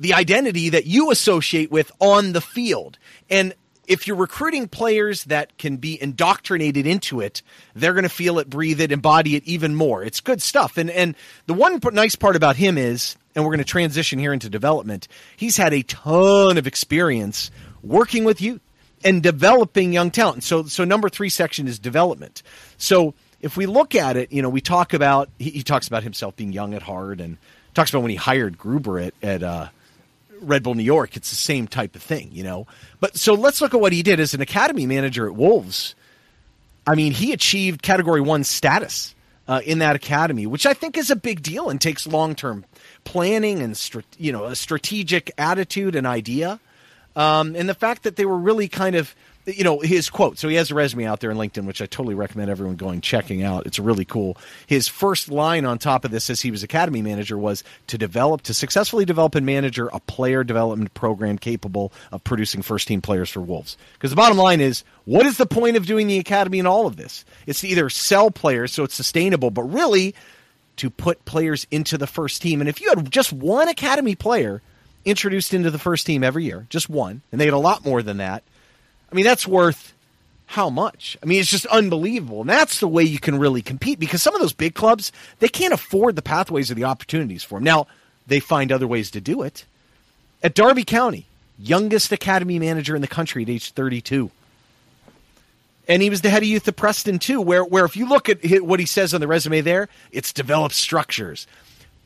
the 0.00 0.14
identity 0.14 0.70
that 0.70 0.86
you 0.86 1.10
associate 1.10 1.70
with 1.70 1.92
on 2.00 2.32
the 2.32 2.40
field. 2.40 2.98
And 3.30 3.54
if 3.86 4.06
you're 4.06 4.16
recruiting 4.16 4.68
players 4.68 5.24
that 5.24 5.56
can 5.58 5.76
be 5.76 6.00
indoctrinated 6.00 6.86
into 6.86 7.20
it, 7.20 7.42
they're 7.74 7.92
going 7.92 8.04
to 8.04 8.08
feel 8.08 8.38
it, 8.38 8.48
breathe 8.48 8.80
it, 8.80 8.92
embody 8.92 9.36
it 9.36 9.44
even 9.44 9.74
more. 9.74 10.02
It's 10.02 10.20
good 10.20 10.42
stuff. 10.42 10.76
And 10.76 10.90
and 10.90 11.14
the 11.46 11.54
one 11.54 11.80
nice 11.92 12.16
part 12.16 12.36
about 12.36 12.56
him 12.56 12.78
is, 12.78 13.16
and 13.34 13.44
we're 13.44 13.50
going 13.50 13.58
to 13.58 13.64
transition 13.64 14.18
here 14.18 14.32
into 14.32 14.48
development. 14.48 15.08
He's 15.36 15.56
had 15.56 15.72
a 15.72 15.82
ton 15.82 16.58
of 16.58 16.66
experience 16.66 17.50
working 17.82 18.24
with 18.24 18.40
youth 18.40 18.60
and 19.04 19.22
developing 19.22 19.92
young 19.92 20.10
talent. 20.10 20.44
So 20.44 20.64
so 20.64 20.84
number 20.84 21.08
three 21.08 21.28
section 21.28 21.68
is 21.68 21.78
development. 21.78 22.42
So 22.78 23.14
if 23.40 23.56
we 23.56 23.66
look 23.66 23.94
at 23.94 24.16
it, 24.16 24.32
you 24.32 24.40
know, 24.40 24.48
we 24.48 24.60
talk 24.60 24.94
about 24.94 25.28
he, 25.38 25.50
he 25.50 25.62
talks 25.62 25.86
about 25.86 26.02
himself 26.02 26.36
being 26.36 26.52
young 26.52 26.74
at 26.74 26.82
heart 26.82 27.20
and 27.20 27.36
talks 27.74 27.90
about 27.90 28.00
when 28.00 28.10
he 28.10 28.16
hired 28.16 28.58
Struber 28.58 29.06
at 29.06 29.14
at 29.22 29.42
uh, 29.42 29.68
Red 30.44 30.62
Bull 30.62 30.74
New 30.74 30.82
York. 30.82 31.16
It's 31.16 31.30
the 31.30 31.36
same 31.36 31.66
type 31.66 31.96
of 31.96 32.02
thing, 32.02 32.30
you 32.32 32.44
know. 32.44 32.66
But 33.00 33.16
so 33.16 33.34
let's 33.34 33.60
look 33.60 33.74
at 33.74 33.80
what 33.80 33.92
he 33.92 34.02
did 34.02 34.20
as 34.20 34.34
an 34.34 34.40
academy 34.40 34.86
manager 34.86 35.26
at 35.26 35.34
Wolves. 35.34 35.94
I 36.86 36.94
mean, 36.94 37.12
he 37.12 37.32
achieved 37.32 37.82
Category 37.82 38.20
One 38.20 38.44
status 38.44 39.14
uh, 39.48 39.60
in 39.64 39.78
that 39.78 39.96
academy, 39.96 40.46
which 40.46 40.66
I 40.66 40.74
think 40.74 40.96
is 40.96 41.10
a 41.10 41.16
big 41.16 41.42
deal 41.42 41.70
and 41.70 41.80
takes 41.80 42.06
long 42.06 42.34
term 42.34 42.64
planning 43.04 43.60
and 43.62 43.78
you 44.18 44.32
know 44.32 44.44
a 44.44 44.56
strategic 44.56 45.30
attitude 45.38 45.94
and 45.94 46.06
idea. 46.06 46.60
Um, 47.16 47.54
and 47.54 47.68
the 47.68 47.74
fact 47.74 48.02
that 48.02 48.16
they 48.16 48.24
were 48.24 48.38
really 48.38 48.68
kind 48.68 48.96
of 48.96 49.14
you 49.46 49.64
know 49.64 49.80
his 49.80 50.08
quote. 50.08 50.38
So 50.38 50.48
he 50.48 50.56
has 50.56 50.70
a 50.70 50.74
resume 50.74 51.04
out 51.04 51.20
there 51.20 51.30
in 51.30 51.36
linkedin 51.36 51.66
which 51.66 51.82
i 51.82 51.86
totally 51.86 52.14
recommend 52.14 52.50
everyone 52.50 52.76
going 52.76 53.00
checking 53.00 53.42
out. 53.42 53.66
It's 53.66 53.78
really 53.78 54.04
cool. 54.04 54.36
His 54.66 54.88
first 54.88 55.30
line 55.30 55.64
on 55.64 55.78
top 55.78 56.04
of 56.04 56.10
this 56.10 56.30
as 56.30 56.40
he 56.40 56.50
was 56.50 56.62
academy 56.62 57.02
manager 57.02 57.36
was 57.36 57.62
to 57.88 57.98
develop 57.98 58.42
to 58.42 58.54
successfully 58.54 59.04
develop 59.04 59.34
and 59.34 59.44
manager 59.44 59.88
a 59.92 60.00
player 60.00 60.44
development 60.44 60.94
program 60.94 61.38
capable 61.38 61.92
of 62.12 62.24
producing 62.24 62.62
first 62.62 62.88
team 62.88 63.02
players 63.02 63.30
for 63.30 63.40
wolves. 63.40 63.76
Because 63.94 64.10
the 64.10 64.16
bottom 64.16 64.38
line 64.38 64.60
is 64.60 64.84
what 65.04 65.26
is 65.26 65.36
the 65.36 65.46
point 65.46 65.76
of 65.76 65.86
doing 65.86 66.06
the 66.06 66.18
academy 66.18 66.58
in 66.58 66.66
all 66.66 66.86
of 66.86 66.96
this? 66.96 67.24
It's 67.46 67.60
to 67.60 67.68
either 67.68 67.90
sell 67.90 68.30
players 68.30 68.72
so 68.72 68.84
it's 68.84 68.94
sustainable 68.94 69.50
but 69.50 69.62
really 69.62 70.14
to 70.76 70.90
put 70.90 71.24
players 71.24 71.66
into 71.70 71.96
the 71.96 72.06
first 72.06 72.42
team. 72.42 72.60
And 72.60 72.68
if 72.68 72.80
you 72.80 72.88
had 72.88 73.10
just 73.10 73.32
one 73.32 73.68
academy 73.68 74.14
player 74.16 74.60
introduced 75.04 75.52
into 75.52 75.70
the 75.70 75.78
first 75.78 76.06
team 76.06 76.24
every 76.24 76.44
year 76.44 76.66
just 76.70 76.88
one 76.88 77.20
and 77.30 77.38
they 77.38 77.44
had 77.44 77.52
a 77.52 77.58
lot 77.58 77.84
more 77.84 78.02
than 78.02 78.16
that 78.16 78.42
I 79.14 79.16
mean, 79.16 79.24
that's 79.24 79.46
worth 79.46 79.94
how 80.46 80.70
much? 80.70 81.16
I 81.22 81.26
mean, 81.26 81.38
it's 81.38 81.48
just 81.48 81.66
unbelievable. 81.66 82.40
And 82.40 82.50
that's 82.50 82.80
the 82.80 82.88
way 82.88 83.04
you 83.04 83.20
can 83.20 83.38
really 83.38 83.62
compete 83.62 84.00
because 84.00 84.24
some 84.24 84.34
of 84.34 84.40
those 84.40 84.52
big 84.52 84.74
clubs, 84.74 85.12
they 85.38 85.46
can't 85.46 85.72
afford 85.72 86.16
the 86.16 86.22
pathways 86.22 86.68
or 86.68 86.74
the 86.74 86.82
opportunities 86.82 87.44
for 87.44 87.60
them. 87.60 87.64
Now, 87.64 87.86
they 88.26 88.40
find 88.40 88.72
other 88.72 88.88
ways 88.88 89.12
to 89.12 89.20
do 89.20 89.42
it. 89.42 89.66
At 90.42 90.56
Derby 90.56 90.82
County, 90.82 91.26
youngest 91.60 92.10
academy 92.10 92.58
manager 92.58 92.96
in 92.96 93.02
the 93.02 93.06
country 93.06 93.44
at 93.44 93.48
age 93.48 93.70
32. 93.70 94.32
And 95.86 96.02
he 96.02 96.10
was 96.10 96.22
the 96.22 96.30
head 96.30 96.42
of 96.42 96.48
youth 96.48 96.66
at 96.66 96.74
Preston, 96.74 97.20
too, 97.20 97.40
where, 97.40 97.62
where 97.62 97.84
if 97.84 97.96
you 97.96 98.08
look 98.08 98.28
at 98.28 98.44
what 98.64 98.80
he 98.80 98.86
says 98.86 99.14
on 99.14 99.20
the 99.20 99.28
resume 99.28 99.60
there, 99.60 99.88
it's 100.10 100.32
developed 100.32 100.74
structures, 100.74 101.46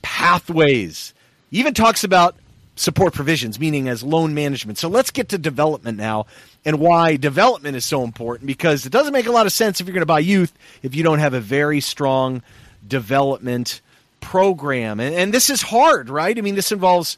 pathways. 0.02 1.14
He 1.50 1.58
even 1.58 1.72
talks 1.72 2.04
about 2.04 2.36
support 2.80 3.14
provisions, 3.14 3.58
meaning 3.58 3.88
as 3.88 4.02
loan 4.02 4.34
management. 4.34 4.78
So 4.78 4.88
let's 4.88 5.10
get 5.10 5.30
to 5.30 5.38
development 5.38 5.98
now 5.98 6.26
and 6.64 6.78
why 6.78 7.16
development 7.16 7.76
is 7.76 7.84
so 7.84 8.02
important 8.02 8.46
because 8.46 8.86
it 8.86 8.90
doesn't 8.90 9.12
make 9.12 9.26
a 9.26 9.32
lot 9.32 9.46
of 9.46 9.52
sense 9.52 9.80
if 9.80 9.86
you're 9.86 9.94
going 9.94 10.02
to 10.02 10.06
buy 10.06 10.20
youth 10.20 10.52
if 10.82 10.94
you 10.94 11.02
don't 11.02 11.18
have 11.18 11.34
a 11.34 11.40
very 11.40 11.80
strong 11.80 12.42
development 12.86 13.80
program. 14.20 15.00
And, 15.00 15.14
and 15.14 15.34
this 15.34 15.50
is 15.50 15.62
hard, 15.62 16.10
right? 16.10 16.36
I 16.36 16.40
mean, 16.40 16.54
this 16.54 16.72
involves 16.72 17.16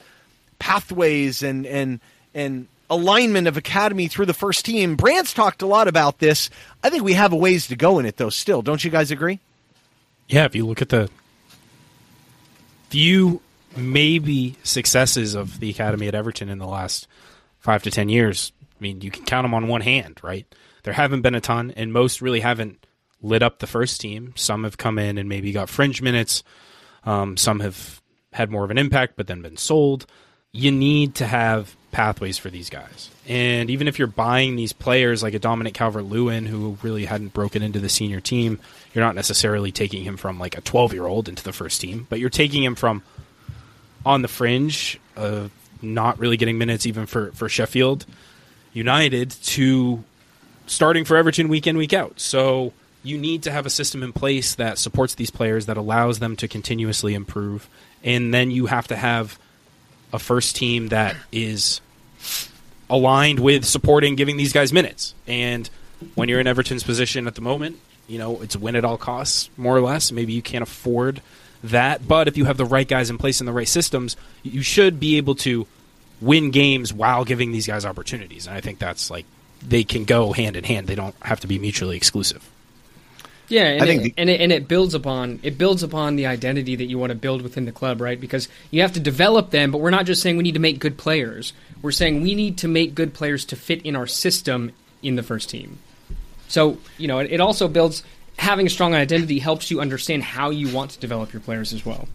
pathways 0.59 1.43
and, 1.43 1.67
and, 1.67 2.01
and 2.35 2.69
alignment 2.89 3.47
of 3.49 3.57
academy 3.57 4.09
through 4.09 4.27
the 4.27 4.35
first 4.35 4.65
team. 4.65 4.97
Brand's 4.97 5.33
talked 5.33 5.63
a 5.63 5.67
lot 5.67 5.89
about 5.89 6.19
this. 6.19 6.51
I 6.83 6.91
think 6.91 7.05
we 7.05 7.15
have 7.15 7.33
a 7.33 7.37
ways 7.37 7.69
to 7.69 7.77
go 7.77 7.99
in 7.99 8.07
it, 8.07 8.17
though, 8.17 8.31
still. 8.31 8.63
Don't 8.63 8.85
you 8.85 8.91
guys 8.91 9.11
agree? 9.11 9.39
Yeah, 10.29 10.45
if 10.45 10.55
you 10.55 10.67
look 10.67 10.83
at 10.83 10.91
the 10.91 11.11
few 12.91 13.41
maybe 13.77 14.57
successes 14.63 15.35
of 15.35 15.61
the 15.61 15.71
academy 15.71 16.09
at 16.09 16.15
Everton 16.15 16.49
in 16.49 16.59
the 16.59 16.67
last 16.67 17.07
five 17.59 17.83
to 17.85 17.91
ten 17.91 18.09
years. 18.09 18.53
I 18.63 18.83
mean, 18.83 19.01
you 19.01 19.11
can 19.11 19.25
count 19.25 19.45
them 19.45 19.55
on 19.55 19.69
one 19.69 19.83
hand, 19.83 20.21
right? 20.23 20.47
There 20.83 20.95
haven't 20.95 21.23
been 21.23 21.35
a 21.35 21.41
ton, 21.41 21.73
and 21.77 21.93
most 21.93 22.23
really 22.23 22.41
haven't 22.41 22.87
lit 23.23 23.43
up 23.43 23.59
the 23.59 23.67
first 23.67 24.01
team. 24.01 24.33
Some 24.37 24.65
have 24.65 24.79
come 24.79 24.99
in 24.99 25.19
and 25.19 25.29
maybe 25.29 25.53
got 25.53 25.69
fringe 25.69 26.01
minutes. 26.01 26.43
Um, 27.05 27.37
some 27.37 27.61
have 27.61 28.01
had 28.33 28.51
more 28.51 28.65
of 28.65 28.71
an 28.71 28.79
impact, 28.79 29.15
but 29.17 29.27
then 29.27 29.43
been 29.43 29.57
sold. 29.57 30.07
You 30.53 30.73
need 30.73 31.17
to 31.17 31.27
have 31.27 31.77
pathways 31.93 32.39
for 32.39 32.51
these 32.51 32.71
guys. 32.71 33.11
And 33.27 33.71
even 33.71 33.89
if 33.89 33.99
you're 33.99 34.09
buying 34.09 34.57
these 34.57 34.73
players 34.73 35.23
like 35.23 35.35
a 35.35 35.39
Dominic 35.39 35.75
Calvert 35.75 36.05
Lewin, 36.05 36.47
who 36.47 36.77
really 36.83 37.05
hadn't 37.05 37.33
broken 37.33 37.63
into 37.63 37.79
the 37.79 37.89
senior 37.89 38.21
team, 38.21 38.59
you're 38.95 39.05
not 39.05 39.15
necessarily 39.15 39.73
taking 39.73 40.03
him 40.03 40.17
from 40.17 40.39
like 40.39 40.57
a 40.57 40.61
12 40.61 40.93
year 40.93 41.07
old 41.07 41.29
into 41.29 41.43
the 41.43 41.53
first 41.53 41.81
team, 41.81 42.07
but 42.09 42.19
you're 42.19 42.31
taking 42.31 42.63
him 42.63 42.75
from 42.75 43.03
on 44.05 44.23
the 44.23 44.29
fringe 44.29 44.99
of 45.17 45.51
not 45.83 46.19
really 46.19 46.37
getting 46.37 46.59
minutes 46.59 46.87
even 46.87 47.07
for, 47.07 47.33
for 47.33 47.49
Sheffield 47.49 48.07
United 48.73 49.31
to 49.31 50.03
starting 50.67 51.05
for 51.05 51.17
Everton 51.17 51.49
week 51.49 51.67
in, 51.67 51.77
week 51.77 51.93
out. 51.93 52.21
So 52.21 52.73
you 53.03 53.19
need 53.19 53.43
to 53.45 53.51
have 53.51 53.67
a 53.67 53.71
system 53.71 54.03
in 54.03 54.13
place 54.13 54.55
that 54.57 54.79
supports 54.79 55.15
these 55.15 55.31
players, 55.31 55.67
that 55.67 55.77
allows 55.77 56.19
them 56.19 56.37
to 56.37 56.49
continuously 56.49 57.15
improve. 57.15 57.69
And 58.05 58.33
then 58.33 58.51
you 58.51 58.67
have 58.67 58.89
to 58.89 58.97
have 58.97 59.39
a 60.13 60.19
first 60.19 60.57
team 60.57 60.89
that 60.89 61.17
is 61.33 61.81
aligned 62.89 63.41
with 63.41 63.65
supporting 63.65 64.17
giving 64.17 64.37
these 64.37 64.53
guys 64.53 64.73
minutes. 64.73 65.15
And 65.27 65.69
when 66.15 66.29
you're 66.29 66.41
in 66.41 66.47
Everton's 66.47 66.83
position 66.83 67.27
at 67.27 67.35
the 67.35 67.41
moment, 67.41 67.79
you 68.07 68.19
know, 68.19 68.41
it's 68.43 68.57
win 68.57 68.77
at 68.77 68.85
all 68.85 68.97
costs, 68.97 69.49
more 69.57 69.77
or 69.77 69.81
less. 69.81 70.13
Maybe 70.13 70.33
you 70.33 70.43
can't 70.43 70.63
afford 70.63 71.23
that. 71.65 72.07
But 72.07 72.29
if 72.29 72.37
you 72.37 72.45
have 72.47 72.57
the 72.57 72.65
right 72.65 72.87
guys 72.89 73.11
in 73.11 73.19
place 73.19 73.41
in 73.41 73.47
the 73.47 73.53
right 73.53 73.69
systems, 73.69 74.17
you 74.43 74.63
should 74.63 74.99
be 75.01 75.17
able 75.17 75.35
to 75.37 75.67
win 76.21 76.51
games 76.51 76.93
while 76.93 77.25
giving 77.25 77.53
these 77.53 77.67
guys 77.67 77.85
opportunities. 77.85 78.47
And 78.47 78.57
I 78.57 78.61
think 78.61 78.79
that's 78.79 79.11
like 79.11 79.27
they 79.67 79.85
can 79.85 80.05
go 80.05 80.33
hand 80.33 80.57
in 80.57 80.65
hand. 80.65 80.87
They 80.87 80.95
don't 80.95 81.15
have 81.23 81.41
to 81.41 81.47
be 81.47 81.59
mutually 81.59 81.97
exclusive. 81.97 82.49
Yeah, 83.49 83.65
and, 83.65 83.89
it, 83.91 84.03
the- 84.03 84.15
and, 84.17 84.31
it, 84.31 84.41
and 84.41 84.53
it 84.53 84.69
builds 84.69 84.95
upon 84.95 85.41
it 85.43 85.59
builds 85.59 85.83
upon 85.83 86.15
the 86.15 86.27
identity 86.27 86.77
that 86.77 86.85
you 86.85 86.99
want 86.99 87.11
to 87.11 87.17
build 87.17 87.43
within 87.43 87.65
the 87.65 87.73
club, 87.73 88.01
right? 88.01 88.21
Because 88.21 88.49
you 88.71 88.83
have 88.83 88.93
to 88.93 89.01
develop 89.01 89.51
them, 89.51 89.73
but 89.73 89.79
we're 89.79 89.91
not 89.91 90.07
just 90.07 90.23
saying 90.23 90.37
we 90.37 90.45
need 90.45 90.55
to 90.55 90.61
make 90.61 90.79
good 90.79 90.97
players. 90.97 91.53
We're 91.83 91.91
saying 91.91 92.23
we 92.23 92.37
need 92.37 92.59
to 92.59 92.69
make 92.69 92.95
good 92.95 93.13
players 93.13 93.45
to 93.47 93.57
fit 93.57 93.83
in 93.83 93.97
our 93.97 94.07
system 94.07 94.71
in 95.03 95.17
the 95.17 95.25
first 95.25 95.51
team. 95.51 95.81
So 96.47 96.79
you 96.97 97.09
know, 97.09 97.19
it, 97.19 97.33
it 97.33 97.41
also 97.41 97.67
builds 97.67 98.05
having 98.41 98.67
a 98.67 98.71
strong 98.71 98.95
identity 98.95 99.39
helps 99.39 99.71
you 99.71 99.81
understand 99.81 100.23
how 100.23 100.49
you 100.49 100.75
want 100.75 100.91
to 100.93 100.99
develop 100.99 101.31
your 101.33 101.41
players 101.41 101.75
as 101.75 101.85
well. 101.85 102.09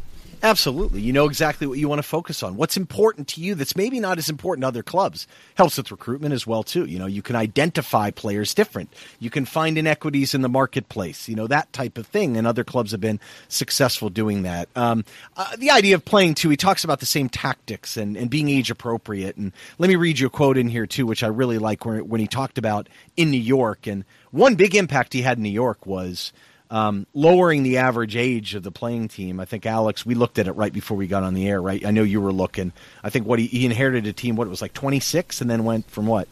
Absolutely. 0.45 1.01
You 1.01 1.11
know 1.11 1.25
exactly 1.25 1.65
what 1.65 1.79
you 1.79 1.89
want 1.89 1.97
to 1.97 2.07
focus 2.07 2.43
on. 2.43 2.55
What's 2.55 2.77
important 2.77 3.29
to 3.29 3.41
you 3.41 3.55
that's 3.55 3.75
maybe 3.75 3.99
not 3.99 4.19
as 4.19 4.29
important 4.29 4.61
to 4.61 4.67
other 4.67 4.83
clubs. 4.83 5.25
Helps 5.55 5.77
with 5.77 5.89
recruitment 5.89 6.35
as 6.35 6.45
well 6.45 6.61
too. 6.61 6.85
You 6.85 6.99
know, 6.99 7.07
you 7.07 7.23
can 7.23 7.35
identify 7.35 8.11
players 8.11 8.53
different. 8.53 8.93
You 9.19 9.31
can 9.31 9.45
find 9.45 9.75
inequities 9.75 10.35
in 10.35 10.43
the 10.43 10.47
marketplace. 10.47 11.27
You 11.27 11.35
know, 11.35 11.47
that 11.47 11.73
type 11.73 11.97
of 11.97 12.05
thing. 12.05 12.37
And 12.37 12.45
other 12.45 12.63
clubs 12.63 12.91
have 12.91 13.01
been 13.01 13.19
successful 13.47 14.11
doing 14.11 14.43
that. 14.43 14.69
Um, 14.75 15.03
uh, 15.35 15.55
the 15.55 15.71
idea 15.71 15.95
of 15.95 16.05
playing 16.05 16.35
too, 16.35 16.51
he 16.51 16.57
talks 16.57 16.83
about 16.83 16.99
the 16.99 17.07
same 17.07 17.27
tactics 17.27 17.97
and, 17.97 18.15
and 18.15 18.29
being 18.29 18.47
age 18.47 18.69
appropriate. 18.69 19.37
And 19.37 19.51
let 19.79 19.87
me 19.87 19.95
read 19.95 20.19
you 20.19 20.27
a 20.27 20.29
quote 20.29 20.59
in 20.59 20.67
here 20.67 20.85
too, 20.85 21.07
which 21.07 21.23
I 21.23 21.27
really 21.27 21.57
like 21.57 21.85
where, 21.85 22.03
when 22.03 22.21
he 22.21 22.27
talked 22.27 22.59
about 22.59 22.87
in 23.17 23.31
New 23.31 23.41
York. 23.41 23.87
And 23.87 24.05
one 24.29 24.53
big 24.53 24.75
impact 24.75 25.13
he 25.13 25.23
had 25.23 25.37
in 25.37 25.43
New 25.43 25.49
York 25.49 25.87
was– 25.87 26.31
um, 26.69 27.05
lowering 27.13 27.63
the 27.63 27.77
average 27.77 28.15
age 28.15 28.55
of 28.55 28.63
the 28.63 28.71
playing 28.71 29.07
team. 29.07 29.39
I 29.39 29.45
think 29.45 29.65
Alex, 29.65 30.05
we 30.05 30.15
looked 30.15 30.39
at 30.39 30.47
it 30.47 30.53
right 30.53 30.73
before 30.73 30.97
we 30.97 31.07
got 31.07 31.23
on 31.23 31.33
the 31.33 31.47
air, 31.47 31.61
right? 31.61 31.85
I 31.85 31.91
know 31.91 32.03
you 32.03 32.21
were 32.21 32.33
looking. 32.33 32.71
I 33.03 33.09
think 33.09 33.25
what 33.25 33.39
he, 33.39 33.47
he 33.47 33.65
inherited 33.65 34.07
a 34.07 34.13
team, 34.13 34.35
what 34.35 34.47
it 34.47 34.49
was 34.49 34.61
like 34.61 34.73
26, 34.73 35.41
and 35.41 35.49
then 35.49 35.63
went 35.63 35.89
from 35.89 36.07
what? 36.07 36.27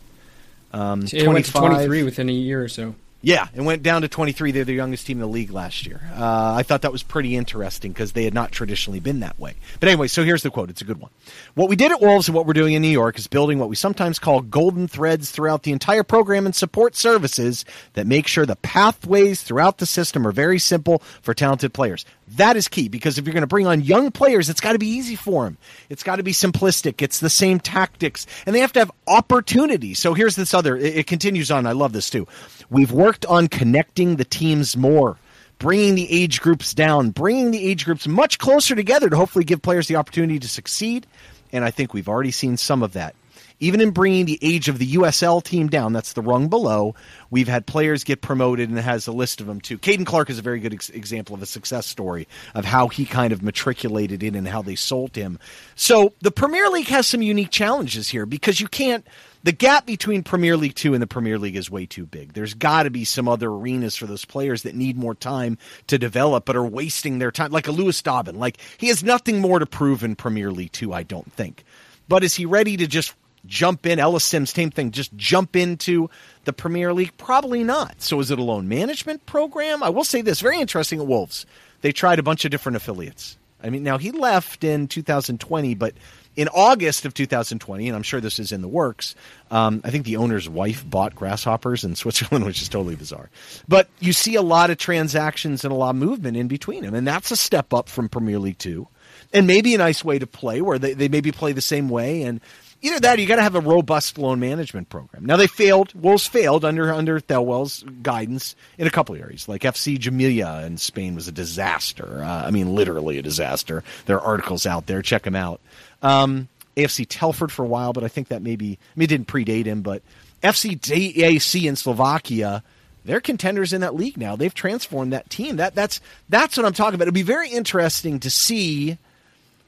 Um, 0.72 1.04
it 1.12 1.28
went 1.28 1.46
to 1.46 1.52
23 1.52 2.04
within 2.04 2.30
a 2.30 2.34
year 2.34 2.64
or 2.64 2.68
so. 2.68 2.96
Yeah, 3.26 3.48
it 3.56 3.62
went 3.62 3.84
down 3.84 4.02
to 4.02 4.10
23. 4.10 4.52
They're 4.52 4.66
the 4.66 4.74
youngest 4.74 5.08
team 5.08 5.18
in 5.18 5.22
the 5.22 5.28
league 5.28 5.50
last 5.50 5.86
year. 5.88 6.02
Uh, 6.14 6.56
I 6.58 6.64
thought 6.64 6.82
that 6.82 6.92
was 6.92 7.04
pretty 7.04 7.38
interesting 7.38 7.94
because 7.94 8.12
they 8.12 8.26
had 8.26 8.34
not 8.34 8.52
traditionally 8.52 9.00
been 9.00 9.22
that 9.22 9.40
way. 9.40 9.56
But 9.80 9.88
anyway, 9.88 10.10
so 10.10 10.26
here's 10.26 10.44
the 10.44 10.50
quote. 10.50 10.70
It's 10.70 10.82
a 10.82 10.86
good 10.86 11.00
one. 11.00 11.10
What 11.56 11.70
we 11.70 11.78
did 11.78 11.94
at 11.94 12.02
Wolves 12.02 12.28
and 12.28 12.36
what 12.36 12.46
we're 12.46 12.52
doing 12.52 12.74
in 12.74 12.82
New 12.82 12.90
York 12.90 13.18
is 13.18 13.28
building 13.28 13.60
what 13.60 13.70
we 13.70 13.78
sometimes 13.78 14.20
call 14.20 14.42
golden 14.42 14.90
threads 14.90 15.32
throughout 15.32 15.64
the 15.64 15.72
entire 15.72 16.04
program 16.04 16.46
and 16.46 16.54
support 16.54 16.98
services 16.98 17.64
that 17.94 18.08
make 18.08 18.28
sure 18.28 18.46
the 18.46 18.58
pathways 18.58 19.42
throughout 19.42 19.78
the 19.78 19.86
system 19.86 20.28
are 20.28 20.34
very 20.34 20.60
simple 20.60 21.00
for 21.22 21.34
talented 21.34 21.74
players. 21.74 22.06
That 22.36 22.58
is 22.58 22.68
key 22.68 22.90
because 22.90 23.18
if 23.18 23.26
you're 23.26 23.34
going 23.34 23.42
to 23.42 23.48
bring 23.48 23.68
on 23.68 23.82
young 23.82 24.12
players, 24.12 24.50
it's 24.50 24.62
got 24.62 24.74
to 24.74 24.80
be 24.80 24.88
easy 24.88 25.16
for 25.16 25.46
them. 25.46 25.58
It's 25.90 26.04
got 26.04 26.18
to 26.18 26.24
be 26.24 26.32
simplistic. 26.32 27.02
It's 27.02 27.20
the 27.20 27.30
same 27.30 27.60
tactics, 27.60 28.26
and 28.46 28.56
they 28.56 28.60
have 28.60 28.74
to 28.74 28.80
have 28.80 28.92
opportunities. 29.08 30.00
So 30.00 30.14
here's 30.14 30.36
this 30.36 30.54
other. 30.54 30.76
It, 30.76 30.98
it 30.98 31.08
continues 31.08 31.52
on. 31.52 31.66
I 31.66 31.74
love 31.74 31.94
this 31.94 32.10
too. 32.10 32.28
We've 32.70 32.92
worked 32.92 33.26
on 33.26 33.48
connecting 33.48 34.16
the 34.16 34.26
teams 34.26 34.76
more 34.78 35.18
bringing 35.60 35.96
the 35.96 36.12
age 36.12 36.42
groups 36.42 36.74
down, 36.74 37.12
bringing 37.12 37.52
the 37.52 37.66
age 37.66 37.86
groups 37.86 38.06
much 38.06 38.38
closer 38.38 38.76
together 38.76 39.10
to 39.10 39.16
hopefully 39.16 39.46
give 39.46 39.62
players 39.62 39.88
the 39.88 39.96
opportunity 39.96 40.38
to 40.38 40.48
succeed. 40.50 41.08
And 41.54 41.64
I 41.64 41.72
think 41.72 41.94
we've 41.94 42.10
already 42.10 42.32
seen 42.32 42.58
some 42.58 42.84
of 42.84 42.94
that. 42.94 43.16
even 43.60 43.80
in 43.80 43.92
bringing 43.92 44.26
the 44.26 44.40
age 44.42 44.68
of 44.68 44.78
the 44.78 44.96
USL 44.96 45.42
team 45.42 45.68
down, 45.70 45.94
that's 45.94 46.14
the 46.14 46.22
rung 46.22 46.50
below, 46.50 46.96
we've 47.30 47.48
had 47.48 47.66
players 47.66 48.04
get 48.04 48.20
promoted 48.20 48.68
and 48.68 48.78
it 48.78 48.82
has 48.82 49.08
a 49.08 49.14
list 49.14 49.40
of 49.40 49.48
them 49.48 49.62
too. 49.62 49.78
Caden 49.78 50.06
Clark 50.06 50.30
is 50.30 50.38
a 50.38 50.42
very 50.42 50.60
good 50.60 50.74
ex- 50.74 50.90
example 50.90 51.34
of 51.34 51.42
a 51.42 51.46
success 51.46 51.88
story 51.88 52.28
of 52.56 52.66
how 52.66 52.90
he 52.90 53.06
kind 53.06 53.32
of 53.32 53.42
matriculated 53.42 54.22
in 54.22 54.36
and 54.36 54.50
how 54.50 54.62
they 54.62 54.76
sold 54.76 55.16
him. 55.16 55.40
So 55.76 56.14
the 56.20 56.32
Premier 56.32 56.68
League 56.68 56.88
has 56.88 57.08
some 57.08 57.22
unique 57.22 57.52
challenges 57.52 58.10
here 58.10 58.26
because 58.26 58.60
you 58.60 58.68
can't 58.68 59.08
the 59.44 59.52
gap 59.52 59.86
between 59.86 60.24
Premier 60.24 60.56
League 60.56 60.76
2 60.76 60.94
and 60.94 61.02
the 61.02 61.08
Premier 61.08 61.38
League 61.38 61.58
is 61.58 61.70
way 61.70 61.86
too 61.86 62.06
big. 62.06 62.34
There's 62.34 62.54
got 62.54 62.84
to 62.84 62.90
be 62.90 63.04
some 63.04 63.28
other 63.28 63.50
arenas 63.50 63.96
for 63.96 64.06
those 64.06 64.26
players 64.26 64.64
that 64.64 64.76
need 64.76 64.98
more 64.98 65.16
time 65.16 65.58
to 65.88 65.98
develop 65.98 66.46
but 66.46 66.56
are 66.56 66.66
wasting 66.66 67.20
their 67.20 67.32
time 67.32 67.52
like 67.52 67.68
a 67.68 67.72
Lewis 67.72 68.02
Dobbin. 68.02 68.40
Like 68.40 68.58
he 68.78 68.88
has 68.88 69.04
nothing 69.04 69.42
more 69.42 69.60
to 69.60 69.66
prove 69.66 70.04
in 70.04 70.16
Premier 70.16 70.52
League 70.52 70.72
2, 70.72 70.94
I 70.94 71.04
don't 71.04 71.32
think. 71.34 71.64
But 72.08 72.24
is 72.24 72.36
he 72.36 72.46
ready 72.46 72.78
to 72.78 72.88
just 72.88 73.14
jump 73.46 73.86
in 73.86 74.00
Ellis 74.00 74.24
Sims 74.24 74.52
same 74.52 74.72
thing 74.72 74.92
just 74.92 75.14
jump 75.18 75.56
into 75.56 76.10
the 76.46 76.54
Premier 76.54 76.94
League? 76.94 77.16
Probably 77.18 77.64
not. 77.64 78.02
So 78.02 78.22
is 78.22 78.32
it 78.32 78.40
a 78.40 78.44
loan 78.44 78.70
management 78.70 79.26
program? 79.26 79.84
I 79.84 79.90
will 79.90 80.06
say 80.06 80.22
this, 80.22 80.40
very 80.40 80.60
interesting 80.60 81.00
at 81.00 81.08
Wolves. 81.08 81.46
They 81.82 81.92
tried 81.92 82.20
a 82.20 82.24
bunch 82.24 82.46
of 82.46 82.52
different 82.52 82.78
affiliates. 82.78 83.38
I 83.62 83.70
mean, 83.70 83.84
now 83.84 83.98
he 83.98 84.12
left 84.12 84.64
in 84.64 84.88
2020, 84.88 85.76
but 85.76 85.94
in 86.36 86.48
August 86.50 87.06
of 87.06 87.14
2020, 87.14 87.88
and 87.88 87.96
I'm 87.96 88.04
sure 88.04 88.20
this 88.20 88.40
is 88.40 88.52
in 88.52 88.62
the 88.62 88.68
works, 88.68 89.16
um, 89.52 89.82
I 89.84 89.92
think 89.92 90.06
the 90.06 90.18
owner's 90.18 90.50
wife 90.50 90.88
bought 90.88 91.16
grasshoppers 91.16 91.84
in 91.84 91.96
Switzerland, 91.96 92.46
which 92.46 92.62
is 92.62 92.70
totally 92.70 92.96
bizarre. 92.96 93.30
But 93.68 93.88
you 94.00 94.14
see 94.14 94.36
a 94.36 94.42
lot 94.42 94.70
of 94.70 94.78
transactions 94.78 95.64
and 95.64 95.72
a 95.72 95.76
lot 95.76 95.92
of 95.92 95.96
movement 95.98 96.38
in 96.38 96.48
between 96.48 96.84
them, 96.84 96.94
and 96.94 97.08
that's 97.08 97.32
a 97.32 97.36
step 97.36 97.74
up 97.74 97.90
from 97.90 98.10
Premier 98.10 98.40
League 98.40 98.58
Two, 98.58 98.88
and 99.32 99.48
maybe 99.48 99.76
a 99.76 99.78
nice 99.78 100.04
way 100.04 100.20
to 100.20 100.28
play 100.28 100.62
where 100.62 100.80
they, 100.80 100.94
they 100.94 101.08
maybe 101.08 101.32
play 101.32 101.52
the 101.52 101.62
same 101.62 101.90
way 101.90 102.24
and 102.24 102.42
either 102.84 103.00
that 103.00 103.18
or 103.18 103.22
you 103.22 103.28
got 103.28 103.38
to 103.38 103.42
have 103.42 103.56
a 103.56 103.62
robust 103.62 104.18
loan 104.18 104.40
management 104.40 104.90
program. 104.90 105.26
Now 105.26 105.38
they 105.38 105.48
failed. 105.48 105.94
Wolves 105.96 106.28
failed 106.28 106.64
under 106.64 106.94
under 106.94 107.20
Thelwell's 107.20 107.84
guidance 108.04 108.56
in 108.78 108.86
a 108.86 108.92
couple 108.92 109.16
areas, 109.16 109.48
like 109.48 109.62
FC 109.62 109.98
Jumilla 109.98 110.66
in 110.66 110.78
Spain 110.78 111.16
was 111.16 111.28
a 111.28 111.32
disaster. 111.32 112.24
Uh, 112.24 112.46
I 112.46 112.52
mean, 112.52 112.76
literally 112.76 113.18
a 113.18 113.24
disaster. 113.24 113.84
There 114.06 114.20
are 114.20 114.26
articles 114.26 114.68
out 114.68 114.86
there. 114.86 115.02
Check 115.02 115.24
them 115.24 115.36
out. 115.36 115.62
Um, 116.04 116.50
AFC 116.78 117.06
Telford 117.10 117.52
for 117.52 117.64
a 117.64 117.68
while, 117.68 117.94
but 117.94 118.04
I 118.04 118.08
think 118.08 118.28
that 118.28 118.42
maybe 118.42 118.78
I 118.96 119.00
mean 119.00 119.06
it 119.06 119.08
didn't 119.08 119.28
predate 119.28 119.66
him, 119.66 119.82
but 119.82 120.04
FC 120.44 120.80
DAC 120.80 121.64
in 121.64 121.76
Slovakia. 121.76 122.64
They're 123.06 123.20
contenders 123.20 123.74
in 123.74 123.82
that 123.82 123.96
league 123.96 124.16
now. 124.16 124.38
They've 124.38 124.54
transformed 124.54 125.12
that 125.12 125.30
team. 125.30 125.58
That 125.58 125.76
that's 125.76 126.00
that's 126.30 126.56
what 126.56 126.66
I'm 126.66 126.74
talking 126.74 126.96
about. 126.96 127.08
It'll 127.08 127.14
be 127.14 127.22
very 127.22 127.50
interesting 127.50 128.22
to 128.22 128.30
see 128.30 128.98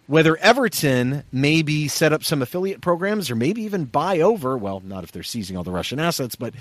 whether 0.07 0.37
Everton 0.37 1.23
maybe 1.31 1.87
set 1.87 2.13
up 2.13 2.23
some 2.23 2.41
affiliate 2.41 2.81
programs 2.81 3.31
or 3.31 3.35
maybe 3.35 3.63
even 3.63 3.85
buy 3.85 4.19
over, 4.19 4.57
well, 4.57 4.81
not 4.85 5.03
if 5.03 5.11
they're 5.11 5.23
seizing 5.23 5.57
all 5.57 5.63
the 5.63 5.71
Russian 5.71 5.99
assets, 5.99 6.35
but 6.35 6.53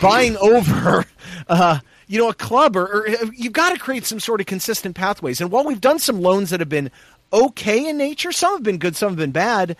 buying 0.00 0.36
over, 0.40 1.04
uh, 1.48 1.80
you 2.06 2.18
know, 2.18 2.28
a 2.28 2.34
club 2.34 2.76
or, 2.76 2.86
or 2.86 3.08
you've 3.34 3.52
got 3.52 3.72
to 3.72 3.78
create 3.78 4.04
some 4.04 4.20
sort 4.20 4.40
of 4.40 4.46
consistent 4.46 4.94
pathways. 4.94 5.40
And 5.40 5.50
while 5.50 5.64
we've 5.64 5.80
done 5.80 5.98
some 5.98 6.20
loans 6.20 6.50
that 6.50 6.60
have 6.60 6.68
been 6.68 6.90
okay 7.32 7.88
in 7.88 7.96
nature, 7.96 8.30
some 8.30 8.54
have 8.54 8.62
been 8.62 8.78
good, 8.78 8.94
some 8.94 9.10
have 9.10 9.18
been 9.18 9.32
bad. 9.32 9.76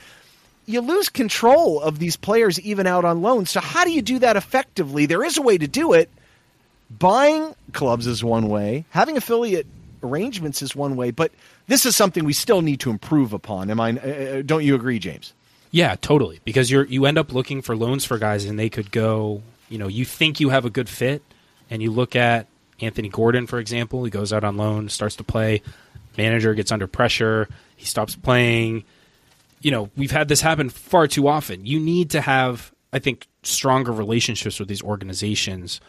You 0.67 0.81
lose 0.81 1.09
control 1.09 1.81
of 1.81 1.99
these 1.99 2.17
players 2.17 2.59
even 2.61 2.87
out 2.87 3.05
on 3.05 3.23
loan. 3.23 3.47
So 3.47 3.61
how 3.61 3.85
do 3.85 3.93
you 3.93 4.03
do 4.03 4.19
that 4.21 4.37
effectively? 4.37 5.07
There 5.07 5.25
is 5.25 5.37
a 5.37 5.43
way 5.43 5.59
to 5.59 5.69
do 5.69 5.93
it. 5.93 6.11
Buying 6.91 7.55
clubs 7.73 8.07
is 8.07 8.23
one 8.23 8.49
way. 8.49 8.85
Having 8.91 9.17
affiliate 9.17 9.67
arrangements 10.03 10.61
is 10.63 10.75
one 10.75 10.97
way, 10.97 11.11
but 11.11 11.33
this 11.67 11.87
is 11.87 11.97
something 11.97 12.25
we 12.25 12.33
still 12.33 12.63
need 12.63 12.81
to 12.81 12.91
improve 12.91 13.33
upon. 13.33 13.71
Am 13.71 13.81
I? 13.81 13.93
Uh, 13.93 14.39
uh, 14.39 14.43
don't 14.43 14.65
you 14.65 14.75
agree, 14.75 14.99
James? 14.99 15.33
Yeah, 15.71 15.97
totally. 16.01 16.41
Because 16.45 16.71
you're 16.71 16.85
you 16.85 17.07
end 17.07 17.19
up 17.19 17.33
looking 17.33 17.63
for 17.63 17.77
loans 17.77 18.05
for 18.05 18.19
guys, 18.19 18.45
and 18.45 18.59
they 18.59 18.69
could 18.69 18.91
go. 18.91 19.43
You 19.69 19.79
know, 19.79 19.89
you 19.89 20.05
think 20.05 20.39
you 20.39 20.51
have 20.51 20.65
a 20.65 20.71
good 20.71 20.89
fit, 20.89 21.23
and 21.71 21.83
you 21.83 21.91
look 21.91 22.15
at 22.15 22.47
Anthony 22.81 23.09
Gordon, 23.09 23.47
for 23.47 23.59
example. 23.59 24.05
He 24.05 24.11
goes 24.11 24.33
out 24.33 24.45
on 24.45 24.57
loan, 24.57 24.89
starts 24.89 25.17
to 25.17 25.25
play. 25.25 25.63
Manager 26.19 26.53
gets 26.55 26.71
under 26.71 26.87
pressure. 26.87 27.49
He 27.77 27.87
stops 27.87 28.17
playing. 28.17 28.85
You 29.61 29.71
know, 29.71 29.91
we've 29.97 30.11
had 30.11 30.29
this 30.29 30.41
happen 30.41 30.69
far 30.69 31.07
too 31.07 31.29
often. 31.29 31.65
You 31.65 31.79
need 31.79 32.11
to 32.11 32.21
have, 32.21 32.73
I 32.93 32.99
think, 32.99 33.29
stronger 33.43 33.93
relationships 33.93 34.59
with 34.59 34.69
these 34.69 34.83
organizations 34.83 35.81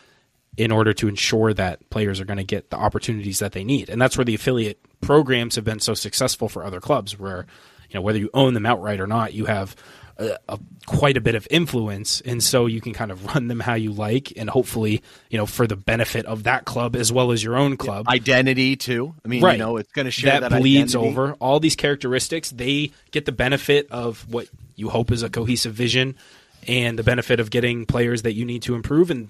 in 0.57 0.71
order 0.71 0.93
to 0.93 1.07
ensure 1.07 1.53
that 1.53 1.89
players 1.89 2.19
are 2.19 2.25
going 2.25 2.37
to 2.37 2.43
get 2.43 2.69
the 2.69 2.77
opportunities 2.77 3.39
that 3.39 3.53
they 3.53 3.63
need. 3.63 3.89
And 3.89 4.01
that's 4.01 4.17
where 4.17 4.25
the 4.25 4.35
affiliate 4.35 4.79
programs 5.01 5.55
have 5.55 5.65
been 5.65 5.79
so 5.79 5.93
successful 5.93 6.47
for 6.47 6.63
other 6.63 6.79
clubs 6.79 7.17
where 7.17 7.45
you 7.89 7.95
know 7.95 8.01
whether 8.01 8.19
you 8.19 8.29
own 8.33 8.53
them 8.53 8.65
outright 8.65 8.99
or 8.99 9.07
not, 9.07 9.33
you 9.33 9.45
have 9.45 9.75
a, 10.17 10.37
a, 10.47 10.59
quite 10.85 11.17
a 11.17 11.21
bit 11.21 11.35
of 11.35 11.47
influence, 11.49 12.21
and 12.21 12.43
so 12.43 12.65
you 12.65 12.81
can 12.81 12.93
kind 12.93 13.11
of 13.11 13.25
run 13.35 13.47
them 13.47 13.59
how 13.59 13.73
you 13.73 13.91
like, 13.91 14.33
and 14.35 14.49
hopefully, 14.49 15.01
you 15.29 15.37
know, 15.37 15.45
for 15.45 15.67
the 15.67 15.75
benefit 15.75 16.25
of 16.25 16.43
that 16.43 16.65
club 16.65 16.95
as 16.95 17.11
well 17.11 17.31
as 17.31 17.43
your 17.43 17.55
own 17.55 17.77
club. 17.77 18.07
Identity 18.07 18.75
too. 18.75 19.15
I 19.23 19.27
mean, 19.27 19.43
right. 19.43 19.53
you 19.53 19.59
know, 19.59 19.77
it's 19.77 19.91
going 19.91 20.05
to 20.05 20.11
share 20.11 20.39
that, 20.39 20.51
that 20.51 20.61
bleeds 20.61 20.95
identity. 20.95 21.11
over. 21.11 21.33
All 21.39 21.59
these 21.59 21.75
characteristics, 21.75 22.51
they 22.51 22.91
get 23.11 23.25
the 23.25 23.31
benefit 23.31 23.87
of 23.91 24.25
what 24.31 24.47
you 24.75 24.89
hope 24.89 25.11
is 25.11 25.23
a 25.23 25.29
cohesive 25.29 25.73
vision, 25.73 26.15
and 26.67 26.97
the 26.97 27.03
benefit 27.03 27.39
of 27.39 27.49
getting 27.49 27.85
players 27.85 28.21
that 28.23 28.33
you 28.33 28.45
need 28.45 28.61
to 28.63 28.75
improve, 28.75 29.09
and 29.11 29.29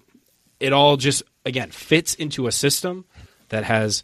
it 0.64 0.72
all 0.72 0.96
just 0.96 1.24
again 1.46 1.70
fits 1.70 2.16
into 2.16 2.48
a 2.48 2.52
system 2.52 3.06
that 3.50 3.66
has 3.66 4.04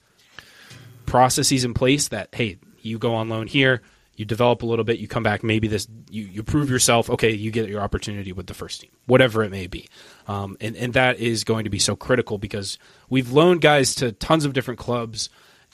processes 1.05 1.63
in 1.63 1.73
place 1.73 2.09
that 2.09 2.29
hey, 2.33 2.57
you 2.81 2.99
go 2.99 3.15
on 3.15 3.29
loan 3.29 3.47
here, 3.47 3.81
you 4.17 4.25
develop 4.25 4.61
a 4.61 4.65
little 4.65 4.83
bit, 4.83 4.99
you 4.99 5.07
come 5.07 5.23
back, 5.23 5.41
maybe 5.41 5.69
this 5.69 5.87
you, 6.11 6.25
you 6.25 6.43
prove 6.43 6.69
yourself, 6.69 7.09
okay, 7.09 7.31
you 7.31 7.49
get 7.49 7.69
your 7.69 7.81
opportunity 7.81 8.33
with 8.33 8.47
the 8.47 8.53
first 8.53 8.81
team, 8.81 8.91
whatever 9.05 9.41
it 9.43 9.51
may 9.51 9.67
be. 9.67 9.87
Um, 10.27 10.57
and, 10.59 10.75
and 10.75 10.93
that 10.93 11.19
is 11.19 11.45
going 11.45 11.63
to 11.63 11.69
be 11.69 11.79
so 11.79 11.95
critical 11.95 12.37
because 12.37 12.77
we've 13.09 13.31
loaned 13.31 13.61
guys 13.61 13.95
to 13.95 14.11
tons 14.11 14.43
of 14.43 14.51
different 14.51 14.79
clubs 14.79 15.29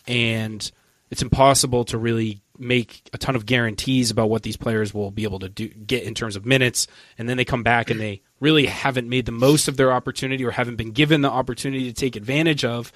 and 0.08 0.72
it's 1.10 1.24
impossible 1.24 1.84
to 1.86 1.98
really 1.98 2.42
make 2.60 3.10
a 3.12 3.18
ton 3.18 3.36
of 3.36 3.48
guarantees 3.48 4.12
about 4.12 4.30
what 4.30 4.44
these 4.44 4.56
players 4.56 4.94
will 4.94 5.10
be 5.10 5.24
able 5.24 5.40
to 5.40 5.50
do 5.50 5.68
get 5.68 6.04
in 6.04 6.14
terms 6.14 6.36
of 6.36 6.46
minutes 6.46 6.88
and 7.18 7.28
then 7.28 7.38
they 7.38 7.46
come 7.46 7.64
back 7.64 7.90
and 7.90 8.00
they 8.00 8.22
really 8.40 8.66
haven't 8.66 9.08
made 9.08 9.26
the 9.26 9.32
most 9.32 9.68
of 9.68 9.78
their 9.78 9.92
opportunity 9.92 10.44
or 10.44 10.52
haven't 10.52 10.76
been 10.76 10.92
given 10.92 11.22
the 11.22 11.30
opportunity 11.30 11.86
to 11.86 11.94
take 11.94 12.16
advantage 12.16 12.66
of 12.66 12.92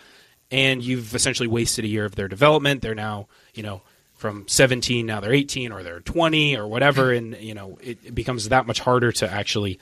and 0.51 0.83
you've 0.83 1.13
essentially 1.13 1.47
wasted 1.47 1.85
a 1.85 1.87
year 1.87 2.05
of 2.05 2.15
their 2.15 2.27
development. 2.27 2.81
They're 2.81 2.95
now, 2.95 3.27
you 3.53 3.63
know, 3.63 3.81
from 4.15 4.45
17 4.49 5.05
now 5.05 5.21
they're 5.21 5.31
18 5.33 5.71
or 5.71 5.81
they're 5.81 6.01
20 6.01 6.57
or 6.57 6.67
whatever 6.67 7.13
mm-hmm. 7.13 7.35
and 7.35 7.41
you 7.41 7.53
know 7.53 7.77
it, 7.81 7.97
it 8.03 8.13
becomes 8.13 8.49
that 8.49 8.67
much 8.67 8.81
harder 8.81 9.13
to 9.13 9.31
actually 9.31 9.79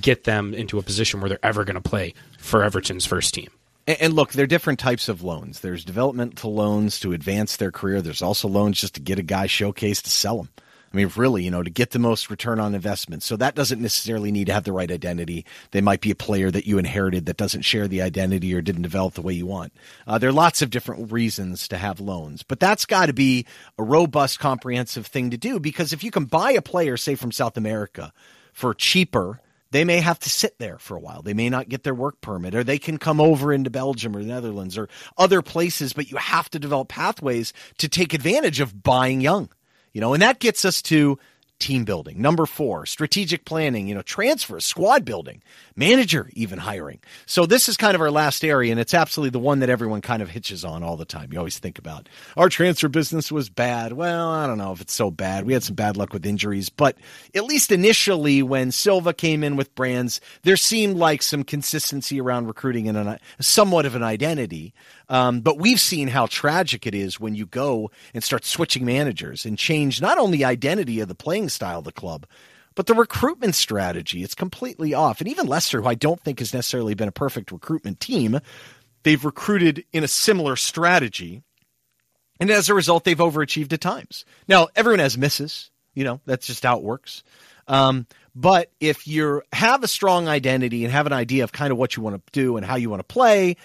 get 0.00 0.22
them 0.22 0.54
into 0.54 0.78
a 0.78 0.82
position 0.82 1.20
where 1.20 1.28
they're 1.28 1.44
ever 1.44 1.64
going 1.64 1.74
to 1.74 1.80
play 1.80 2.14
for 2.38 2.62
Everton's 2.62 3.06
first 3.06 3.34
team. 3.34 3.48
And, 3.86 4.12
look, 4.12 4.32
there 4.32 4.44
are 4.44 4.46
different 4.46 4.78
types 4.78 5.08
of 5.08 5.22
loans. 5.22 5.60
There's 5.60 5.84
developmental 5.84 6.54
loans 6.54 7.00
to 7.00 7.12
advance 7.12 7.56
their 7.56 7.72
career. 7.72 8.00
There's 8.00 8.22
also 8.22 8.46
loans 8.46 8.80
just 8.80 8.94
to 8.94 9.00
get 9.00 9.18
a 9.18 9.22
guy 9.22 9.46
showcased 9.46 10.02
to 10.02 10.10
sell 10.10 10.36
them. 10.36 10.48
I 10.92 10.96
mean, 10.96 11.10
really, 11.14 11.44
you 11.44 11.52
know, 11.52 11.62
to 11.62 11.70
get 11.70 11.90
the 11.90 12.00
most 12.00 12.30
return 12.30 12.58
on 12.58 12.74
investment. 12.74 13.22
So 13.22 13.36
that 13.36 13.54
doesn't 13.54 13.80
necessarily 13.80 14.32
need 14.32 14.48
to 14.48 14.52
have 14.52 14.64
the 14.64 14.72
right 14.72 14.90
identity. 14.90 15.46
They 15.70 15.80
might 15.80 16.00
be 16.00 16.10
a 16.10 16.16
player 16.16 16.50
that 16.50 16.66
you 16.66 16.78
inherited 16.78 17.26
that 17.26 17.36
doesn't 17.36 17.62
share 17.62 17.86
the 17.86 18.02
identity 18.02 18.52
or 18.54 18.60
didn't 18.60 18.82
develop 18.82 19.14
the 19.14 19.22
way 19.22 19.32
you 19.32 19.46
want. 19.46 19.72
Uh, 20.06 20.18
there 20.18 20.30
are 20.30 20.32
lots 20.32 20.62
of 20.62 20.70
different 20.70 21.12
reasons 21.12 21.68
to 21.68 21.78
have 21.78 22.00
loans, 22.00 22.42
but 22.42 22.58
that's 22.58 22.86
got 22.86 23.06
to 23.06 23.12
be 23.12 23.46
a 23.78 23.84
robust, 23.84 24.40
comprehensive 24.40 25.06
thing 25.06 25.30
to 25.30 25.36
do 25.36 25.60
because 25.60 25.92
if 25.92 26.02
you 26.02 26.10
can 26.10 26.24
buy 26.24 26.50
a 26.50 26.62
player, 26.62 26.96
say 26.96 27.14
from 27.14 27.30
South 27.30 27.56
America, 27.56 28.12
for 28.52 28.74
cheaper, 28.74 29.40
they 29.70 29.84
may 29.84 30.00
have 30.00 30.18
to 30.18 30.28
sit 30.28 30.58
there 30.58 30.78
for 30.78 30.96
a 30.96 31.00
while. 31.00 31.22
They 31.22 31.34
may 31.34 31.48
not 31.48 31.68
get 31.68 31.84
their 31.84 31.94
work 31.94 32.20
permit, 32.20 32.56
or 32.56 32.64
they 32.64 32.78
can 32.78 32.98
come 32.98 33.20
over 33.20 33.52
into 33.52 33.70
Belgium 33.70 34.16
or 34.16 34.22
the 34.22 34.28
Netherlands 34.28 34.76
or 34.76 34.88
other 35.16 35.42
places, 35.42 35.92
but 35.92 36.10
you 36.10 36.16
have 36.16 36.50
to 36.50 36.58
develop 36.58 36.88
pathways 36.88 37.52
to 37.78 37.88
take 37.88 38.12
advantage 38.12 38.58
of 38.58 38.82
buying 38.82 39.20
young. 39.20 39.48
You 39.92 40.00
know, 40.00 40.14
and 40.14 40.22
that 40.22 40.40
gets 40.40 40.64
us 40.64 40.82
to 40.82 41.18
team 41.60 41.84
building. 41.84 42.20
Number 42.20 42.46
four, 42.46 42.86
strategic 42.86 43.44
planning, 43.44 43.86
you 43.86 43.94
know, 43.94 44.02
transfers, 44.02 44.64
squad 44.64 45.04
building, 45.04 45.42
manager 45.76 46.30
even 46.32 46.58
hiring. 46.58 47.00
So 47.26 47.46
this 47.46 47.68
is 47.68 47.76
kind 47.76 47.94
of 47.94 48.00
our 48.00 48.10
last 48.10 48.44
area, 48.44 48.72
and 48.72 48.80
it's 48.80 48.94
absolutely 48.94 49.30
the 49.30 49.38
one 49.38 49.60
that 49.60 49.68
everyone 49.68 50.00
kind 50.00 50.22
of 50.22 50.30
hitches 50.30 50.64
on 50.64 50.82
all 50.82 50.96
the 50.96 51.04
time. 51.04 51.32
You 51.32 51.38
always 51.38 51.58
think 51.58 51.78
about 51.78 52.08
our 52.36 52.48
transfer 52.48 52.88
business 52.88 53.30
was 53.30 53.50
bad. 53.50 53.92
Well, 53.92 54.30
I 54.30 54.46
don't 54.46 54.58
know 54.58 54.72
if 54.72 54.80
it's 54.80 54.94
so 54.94 55.10
bad. 55.10 55.44
We 55.44 55.52
had 55.52 55.62
some 55.62 55.76
bad 55.76 55.96
luck 55.96 56.12
with 56.12 56.26
injuries, 56.26 56.70
but 56.70 56.96
at 57.34 57.44
least 57.44 57.70
initially 57.70 58.42
when 58.42 58.72
Silva 58.72 59.12
came 59.12 59.44
in 59.44 59.56
with 59.56 59.74
Brands, 59.74 60.20
there 60.42 60.56
seemed 60.56 60.96
like 60.96 61.22
some 61.22 61.44
consistency 61.44 62.20
around 62.20 62.46
recruiting 62.46 62.88
and 62.88 62.96
a 62.96 63.20
somewhat 63.38 63.86
of 63.86 63.94
an 63.94 64.02
identity. 64.02 64.72
Um, 65.10 65.40
but 65.40 65.58
we've 65.58 65.80
seen 65.80 66.08
how 66.08 66.26
tragic 66.26 66.86
it 66.86 66.94
is 66.94 67.20
when 67.20 67.34
you 67.34 67.44
go 67.44 67.90
and 68.14 68.24
start 68.24 68.44
switching 68.44 68.84
managers 68.84 69.44
and 69.44 69.58
change 69.58 70.00
not 70.00 70.16
only 70.16 70.44
identity 70.44 71.00
of 71.00 71.08
the 71.08 71.14
playing 71.14 71.50
style 71.50 71.80
of 71.80 71.84
the 71.84 71.92
club, 71.92 72.26
but 72.76 72.86
the 72.86 72.94
recruitment 72.94 73.56
strategy. 73.56 74.22
It's 74.22 74.36
completely 74.36 74.94
off. 74.94 75.20
And 75.20 75.28
even 75.28 75.48
Leicester, 75.48 75.82
who 75.82 75.88
I 75.88 75.96
don't 75.96 76.20
think 76.22 76.38
has 76.38 76.54
necessarily 76.54 76.94
been 76.94 77.08
a 77.08 77.12
perfect 77.12 77.50
recruitment 77.50 77.98
team, 77.98 78.38
they've 79.02 79.24
recruited 79.24 79.84
in 79.92 80.04
a 80.04 80.08
similar 80.08 80.54
strategy. 80.54 81.42
And 82.38 82.48
as 82.48 82.70
a 82.70 82.74
result, 82.74 83.02
they've 83.02 83.18
overachieved 83.18 83.72
at 83.72 83.80
times. 83.80 84.24
Now, 84.46 84.68
everyone 84.76 85.00
has 85.00 85.18
misses. 85.18 85.70
You 85.92 86.04
know, 86.04 86.20
that's 86.24 86.46
just 86.46 86.62
how 86.62 86.78
it 86.78 86.84
works. 86.84 87.24
Um, 87.66 88.06
But 88.34 88.70
if 88.78 89.08
you 89.08 89.42
have 89.52 89.82
a 89.82 89.88
strong 89.88 90.28
identity 90.28 90.84
and 90.84 90.92
have 90.92 91.06
an 91.06 91.12
idea 91.12 91.42
of 91.42 91.50
kind 91.50 91.72
of 91.72 91.78
what 91.78 91.96
you 91.96 92.02
want 92.02 92.24
to 92.24 92.32
do 92.32 92.56
and 92.56 92.64
how 92.64 92.76
you 92.76 92.88
want 92.88 93.00
to 93.00 93.12
play, 93.12 93.56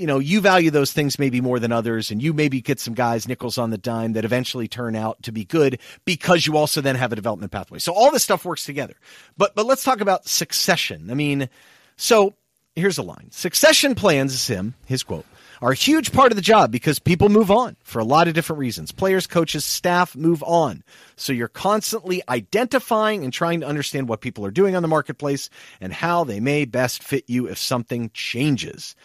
you 0.00 0.06
know, 0.06 0.18
you 0.18 0.40
value 0.40 0.70
those 0.70 0.94
things 0.94 1.18
maybe 1.18 1.42
more 1.42 1.58
than 1.58 1.72
others, 1.72 2.10
and 2.10 2.22
you 2.22 2.32
maybe 2.32 2.62
get 2.62 2.80
some 2.80 2.94
guys 2.94 3.28
nickels 3.28 3.58
on 3.58 3.68
the 3.68 3.76
dime 3.76 4.14
that 4.14 4.24
eventually 4.24 4.66
turn 4.66 4.96
out 4.96 5.22
to 5.24 5.30
be 5.30 5.44
good 5.44 5.78
because 6.06 6.46
you 6.46 6.56
also 6.56 6.80
then 6.80 6.96
have 6.96 7.12
a 7.12 7.16
development 7.16 7.52
pathway. 7.52 7.78
So 7.78 7.92
all 7.92 8.10
this 8.10 8.24
stuff 8.24 8.46
works 8.46 8.64
together. 8.64 8.94
But 9.36 9.54
but 9.54 9.66
let's 9.66 9.84
talk 9.84 10.00
about 10.00 10.26
succession. 10.26 11.10
I 11.10 11.14
mean, 11.14 11.50
so 11.96 12.32
here's 12.74 12.96
a 12.96 13.02
line: 13.02 13.28
succession 13.30 13.94
plans, 13.94 14.32
is 14.32 14.46
him, 14.46 14.72
his 14.86 15.02
quote, 15.02 15.26
are 15.60 15.72
a 15.72 15.74
huge 15.74 16.12
part 16.12 16.32
of 16.32 16.36
the 16.36 16.42
job 16.42 16.70
because 16.70 16.98
people 16.98 17.28
move 17.28 17.50
on 17.50 17.76
for 17.82 17.98
a 17.98 18.04
lot 18.04 18.26
of 18.26 18.32
different 18.32 18.60
reasons. 18.60 18.92
Players, 18.92 19.26
coaches, 19.26 19.66
staff 19.66 20.16
move 20.16 20.42
on. 20.44 20.82
So 21.16 21.34
you're 21.34 21.46
constantly 21.48 22.22
identifying 22.26 23.22
and 23.22 23.34
trying 23.34 23.60
to 23.60 23.66
understand 23.66 24.08
what 24.08 24.22
people 24.22 24.46
are 24.46 24.50
doing 24.50 24.74
on 24.74 24.80
the 24.80 24.88
marketplace 24.88 25.50
and 25.78 25.92
how 25.92 26.24
they 26.24 26.40
may 26.40 26.64
best 26.64 27.02
fit 27.02 27.24
you 27.26 27.48
if 27.48 27.58
something 27.58 28.10
changes. 28.14 28.96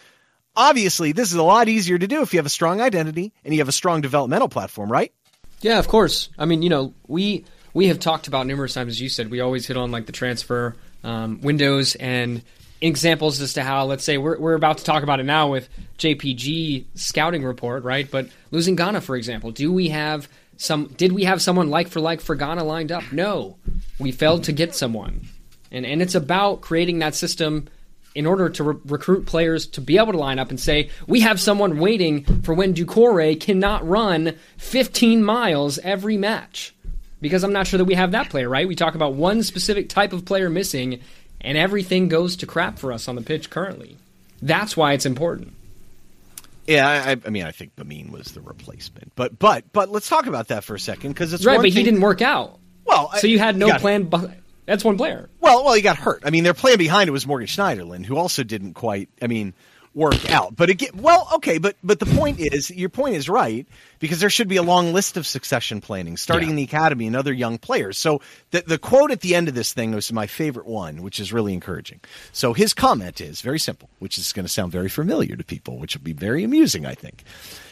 Obviously, 0.56 1.12
this 1.12 1.30
is 1.30 1.36
a 1.36 1.42
lot 1.42 1.68
easier 1.68 1.98
to 1.98 2.06
do 2.06 2.22
if 2.22 2.32
you 2.32 2.38
have 2.38 2.46
a 2.46 2.50
strong 2.50 2.80
identity 2.80 3.32
and 3.44 3.52
you 3.52 3.60
have 3.60 3.68
a 3.68 3.72
strong 3.72 4.00
developmental 4.00 4.48
platform, 4.48 4.90
right? 4.90 5.12
Yeah, 5.60 5.78
of 5.78 5.88
course. 5.88 6.30
I 6.38 6.46
mean, 6.46 6.62
you 6.62 6.70
know, 6.70 6.94
we 7.06 7.44
we 7.74 7.88
have 7.88 8.00
talked 8.00 8.26
about 8.26 8.46
numerous 8.46 8.72
times, 8.72 8.92
as 8.92 9.00
you 9.00 9.10
said, 9.10 9.30
we 9.30 9.40
always 9.40 9.66
hit 9.66 9.76
on 9.76 9.90
like 9.90 10.06
the 10.06 10.12
transfer 10.12 10.76
um, 11.04 11.40
windows 11.42 11.94
and 11.96 12.42
examples 12.80 13.40
as 13.40 13.54
to 13.54 13.62
how, 13.62 13.84
let's 13.84 14.04
say, 14.04 14.18
we're, 14.18 14.38
we're 14.38 14.54
about 14.54 14.78
to 14.78 14.84
talk 14.84 15.02
about 15.02 15.20
it 15.20 15.24
now 15.24 15.50
with 15.50 15.68
JPG 15.98 16.86
scouting 16.94 17.44
report, 17.44 17.84
right? 17.84 18.10
But 18.10 18.28
losing 18.50 18.76
Gana, 18.76 19.00
for 19.00 19.16
example, 19.16 19.50
do 19.50 19.72
we 19.72 19.88
have 19.88 20.28
some? 20.56 20.86
Did 20.96 21.12
we 21.12 21.24
have 21.24 21.42
someone 21.42 21.68
like 21.68 21.88
for 21.88 22.00
like 22.00 22.20
for 22.20 22.34
Gana 22.34 22.64
lined 22.64 22.92
up? 22.92 23.12
No, 23.12 23.56
we 23.98 24.12
failed 24.12 24.44
to 24.44 24.52
get 24.52 24.74
someone, 24.74 25.28
and 25.70 25.84
and 25.84 26.00
it's 26.00 26.14
about 26.14 26.62
creating 26.62 27.00
that 27.00 27.14
system 27.14 27.68
in 28.16 28.24
order 28.24 28.48
to 28.48 28.64
re- 28.64 28.80
recruit 28.86 29.26
players 29.26 29.66
to 29.66 29.80
be 29.82 29.98
able 29.98 30.12
to 30.12 30.18
line 30.18 30.38
up 30.38 30.48
and 30.48 30.58
say, 30.58 30.88
we 31.06 31.20
have 31.20 31.38
someone 31.38 31.78
waiting 31.78 32.24
for 32.42 32.54
when 32.54 32.72
Doucouré 32.72 33.38
cannot 33.38 33.86
run 33.86 34.34
15 34.56 35.22
miles 35.22 35.78
every 35.80 36.16
match. 36.16 36.74
Because 37.20 37.44
I'm 37.44 37.52
not 37.52 37.66
sure 37.66 37.76
that 37.76 37.84
we 37.84 37.94
have 37.94 38.12
that 38.12 38.30
player, 38.30 38.48
right? 38.48 38.66
We 38.66 38.74
talk 38.74 38.94
about 38.94 39.12
one 39.14 39.42
specific 39.42 39.90
type 39.90 40.14
of 40.14 40.24
player 40.24 40.48
missing, 40.48 41.00
and 41.42 41.58
everything 41.58 42.08
goes 42.08 42.36
to 42.36 42.46
crap 42.46 42.78
for 42.78 42.90
us 42.90 43.06
on 43.06 43.16
the 43.16 43.22
pitch 43.22 43.50
currently. 43.50 43.98
That's 44.40 44.76
why 44.78 44.94
it's 44.94 45.06
important. 45.06 45.52
Yeah, 46.66 46.88
I, 46.88 47.16
I 47.24 47.30
mean, 47.30 47.44
I 47.44 47.52
think 47.52 47.76
Gbamin 47.76 48.10
was 48.10 48.32
the 48.32 48.40
replacement, 48.40 49.12
but 49.14 49.38
but 49.38 49.64
but 49.72 49.88
let's 49.90 50.08
talk 50.08 50.26
about 50.26 50.48
that 50.48 50.64
for 50.64 50.74
a 50.74 50.80
second 50.80 51.12
because 51.12 51.32
it's 51.32 51.46
right. 51.46 51.56
But 51.56 51.62
thing, 51.62 51.72
he 51.72 51.82
didn't 51.84 52.00
work 52.00 52.22
out. 52.22 52.58
Well, 52.84 53.12
so 53.18 53.28
you 53.28 53.38
had 53.38 53.56
no 53.56 53.78
plan. 53.78 54.10
That's 54.66 54.84
one 54.84 54.96
player. 54.96 55.30
Well, 55.40 55.64
well, 55.64 55.74
he 55.74 55.82
got 55.82 55.96
hurt. 55.96 56.22
I 56.24 56.30
mean, 56.30 56.44
their 56.44 56.54
plan 56.54 56.78
behind 56.78 57.08
it 57.08 57.12
was 57.12 57.26
Morgan 57.26 57.46
Schneiderlin, 57.46 58.04
who 58.04 58.16
also 58.16 58.42
didn't 58.42 58.74
quite. 58.74 59.08
I 59.22 59.28
mean, 59.28 59.54
work 59.96 60.30
out. 60.30 60.54
But 60.54 60.68
again, 60.68 60.90
well, 60.94 61.26
okay, 61.36 61.58
but 61.58 61.76
but 61.82 61.98
the 61.98 62.06
point 62.06 62.38
is, 62.38 62.70
your 62.70 62.90
point 62.90 63.16
is 63.16 63.28
right 63.28 63.66
because 63.98 64.20
there 64.20 64.30
should 64.30 64.46
be 64.46 64.56
a 64.56 64.62
long 64.62 64.92
list 64.92 65.16
of 65.16 65.26
succession 65.26 65.80
planning, 65.80 66.16
starting 66.16 66.48
yeah. 66.48 66.50
in 66.50 66.56
the 66.56 66.62
academy 66.64 67.06
and 67.06 67.16
other 67.16 67.32
young 67.32 67.58
players. 67.58 67.98
So 67.98 68.20
the 68.50 68.62
the 68.62 68.78
quote 68.78 69.10
at 69.10 69.22
the 69.22 69.34
end 69.34 69.48
of 69.48 69.54
this 69.54 69.72
thing 69.72 69.92
was 69.92 70.12
my 70.12 70.26
favorite 70.26 70.66
one, 70.66 71.02
which 71.02 71.18
is 71.18 71.32
really 71.32 71.54
encouraging. 71.54 72.00
So 72.32 72.52
his 72.52 72.74
comment 72.74 73.20
is 73.20 73.40
very 73.40 73.58
simple, 73.58 73.88
which 73.98 74.18
is 74.18 74.32
going 74.32 74.44
to 74.44 74.52
sound 74.52 74.70
very 74.70 74.90
familiar 74.90 75.34
to 75.34 75.44
people, 75.44 75.78
which 75.78 75.96
will 75.96 76.04
be 76.04 76.12
very 76.12 76.44
amusing, 76.44 76.86
I 76.86 76.94
think. 76.94 77.24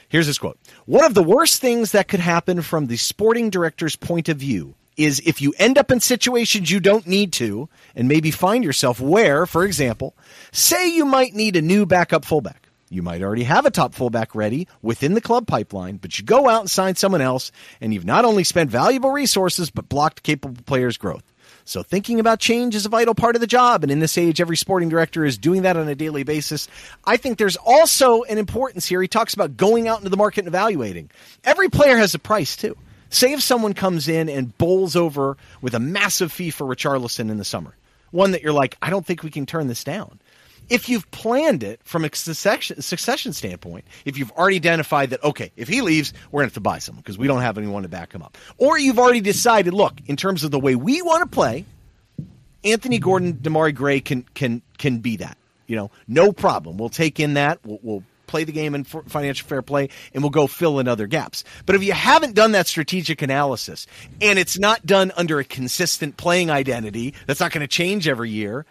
Here's 0.08 0.26
his 0.26 0.38
quote: 0.38 0.58
"One 0.86 1.04
of 1.04 1.14
the 1.14 1.22
worst 1.22 1.60
things 1.60 1.92
that 1.92 2.08
could 2.08 2.20
happen 2.20 2.62
from 2.62 2.86
the 2.86 2.96
sporting 2.96 3.50
director's 3.50 3.96
point 3.96 4.28
of 4.28 4.38
view." 4.38 4.74
Is 4.96 5.20
if 5.24 5.40
you 5.42 5.54
end 5.58 5.78
up 5.78 5.90
in 5.90 6.00
situations 6.00 6.70
you 6.70 6.80
don't 6.80 7.06
need 7.06 7.32
to 7.34 7.68
and 7.94 8.08
maybe 8.08 8.30
find 8.30 8.64
yourself 8.64 9.00
where, 9.00 9.46
for 9.46 9.64
example, 9.64 10.16
say 10.52 10.88
you 10.88 11.04
might 11.04 11.34
need 11.34 11.56
a 11.56 11.62
new 11.62 11.86
backup 11.86 12.24
fullback. 12.24 12.68
You 12.90 13.02
might 13.02 13.22
already 13.22 13.44
have 13.44 13.66
a 13.66 13.70
top 13.70 13.94
fullback 13.94 14.34
ready 14.34 14.68
within 14.80 15.14
the 15.14 15.20
club 15.20 15.46
pipeline, 15.46 15.96
but 15.96 16.18
you 16.18 16.24
go 16.24 16.48
out 16.48 16.60
and 16.60 16.70
sign 16.70 16.94
someone 16.94 17.22
else, 17.22 17.50
and 17.80 17.92
you've 17.92 18.04
not 18.04 18.24
only 18.24 18.44
spent 18.44 18.70
valuable 18.70 19.10
resources, 19.10 19.70
but 19.70 19.88
blocked 19.88 20.22
capable 20.22 20.62
players' 20.64 20.96
growth. 20.96 21.24
So 21.64 21.82
thinking 21.82 22.20
about 22.20 22.40
change 22.40 22.74
is 22.74 22.84
a 22.84 22.90
vital 22.90 23.14
part 23.14 23.36
of 23.36 23.40
the 23.40 23.46
job. 23.46 23.82
And 23.82 23.90
in 23.90 23.98
this 23.98 24.18
age, 24.18 24.40
every 24.40 24.56
sporting 24.56 24.90
director 24.90 25.24
is 25.24 25.38
doing 25.38 25.62
that 25.62 25.76
on 25.76 25.88
a 25.88 25.94
daily 25.94 26.22
basis. 26.22 26.68
I 27.04 27.16
think 27.16 27.38
there's 27.38 27.56
also 27.56 28.22
an 28.24 28.38
importance 28.38 28.86
here. 28.86 29.00
He 29.00 29.08
talks 29.08 29.34
about 29.34 29.56
going 29.56 29.88
out 29.88 29.98
into 29.98 30.10
the 30.10 30.16
market 30.16 30.40
and 30.40 30.48
evaluating. 30.48 31.10
Every 31.42 31.70
player 31.70 31.96
has 31.96 32.14
a 32.14 32.18
price 32.18 32.54
too. 32.54 32.76
Say 33.14 33.32
if 33.32 33.42
someone 33.42 33.74
comes 33.74 34.08
in 34.08 34.28
and 34.28 34.56
bowls 34.58 34.96
over 34.96 35.36
with 35.62 35.74
a 35.76 35.78
massive 35.78 36.32
fee 36.32 36.50
for 36.50 36.66
Richarlison 36.66 37.30
in 37.30 37.38
the 37.38 37.44
summer, 37.44 37.76
one 38.10 38.32
that 38.32 38.42
you're 38.42 38.52
like, 38.52 38.76
I 38.82 38.90
don't 38.90 39.06
think 39.06 39.22
we 39.22 39.30
can 39.30 39.46
turn 39.46 39.68
this 39.68 39.84
down. 39.84 40.18
If 40.68 40.88
you've 40.88 41.08
planned 41.12 41.62
it 41.62 41.78
from 41.84 42.04
a 42.04 42.12
succession, 42.12 42.82
succession 42.82 43.32
standpoint, 43.32 43.84
if 44.04 44.18
you've 44.18 44.32
already 44.32 44.56
identified 44.56 45.10
that, 45.10 45.22
okay, 45.22 45.52
if 45.54 45.68
he 45.68 45.80
leaves, 45.80 46.12
we're 46.32 46.40
going 46.40 46.48
to 46.48 46.54
have 46.54 46.54
to 46.54 46.60
buy 46.60 46.78
someone 46.80 47.02
because 47.02 47.16
we 47.16 47.28
don't 47.28 47.42
have 47.42 47.56
anyone 47.56 47.84
to 47.84 47.88
back 47.88 48.12
him 48.12 48.22
up. 48.22 48.36
Or 48.58 48.78
you've 48.80 48.98
already 48.98 49.20
decided, 49.20 49.74
look, 49.74 50.00
in 50.06 50.16
terms 50.16 50.42
of 50.42 50.50
the 50.50 50.58
way 50.58 50.74
we 50.74 51.00
want 51.00 51.22
to 51.22 51.28
play, 51.32 51.66
Anthony 52.64 52.98
Gordon, 52.98 53.34
Demarai 53.34 53.76
Gray 53.76 54.00
can 54.00 54.22
can 54.34 54.60
can 54.76 54.98
be 54.98 55.18
that. 55.18 55.38
You 55.68 55.76
know, 55.76 55.90
no 56.08 56.32
problem. 56.32 56.78
We'll 56.78 56.88
take 56.88 57.20
in 57.20 57.34
that. 57.34 57.60
We'll, 57.64 57.78
we'll 57.80 58.02
play 58.26 58.44
the 58.44 58.52
game 58.52 58.74
in 58.74 58.84
financial 58.84 59.46
fair 59.46 59.62
play, 59.62 59.88
and 60.12 60.22
we'll 60.22 60.30
go 60.30 60.46
fill 60.46 60.78
in 60.78 60.88
other 60.88 61.06
gaps. 61.06 61.44
But 61.66 61.76
if 61.76 61.84
you 61.84 61.92
haven't 61.92 62.34
done 62.34 62.52
that 62.52 62.66
strategic 62.66 63.22
analysis 63.22 63.86
and 64.20 64.38
it's 64.38 64.58
not 64.58 64.84
done 64.86 65.12
under 65.16 65.38
a 65.38 65.44
consistent 65.44 66.16
playing 66.16 66.50
identity 66.50 67.14
that's 67.26 67.40
not 67.40 67.52
going 67.52 67.62
to 67.62 67.68
change 67.68 68.08
every 68.08 68.30
year, 68.30 68.66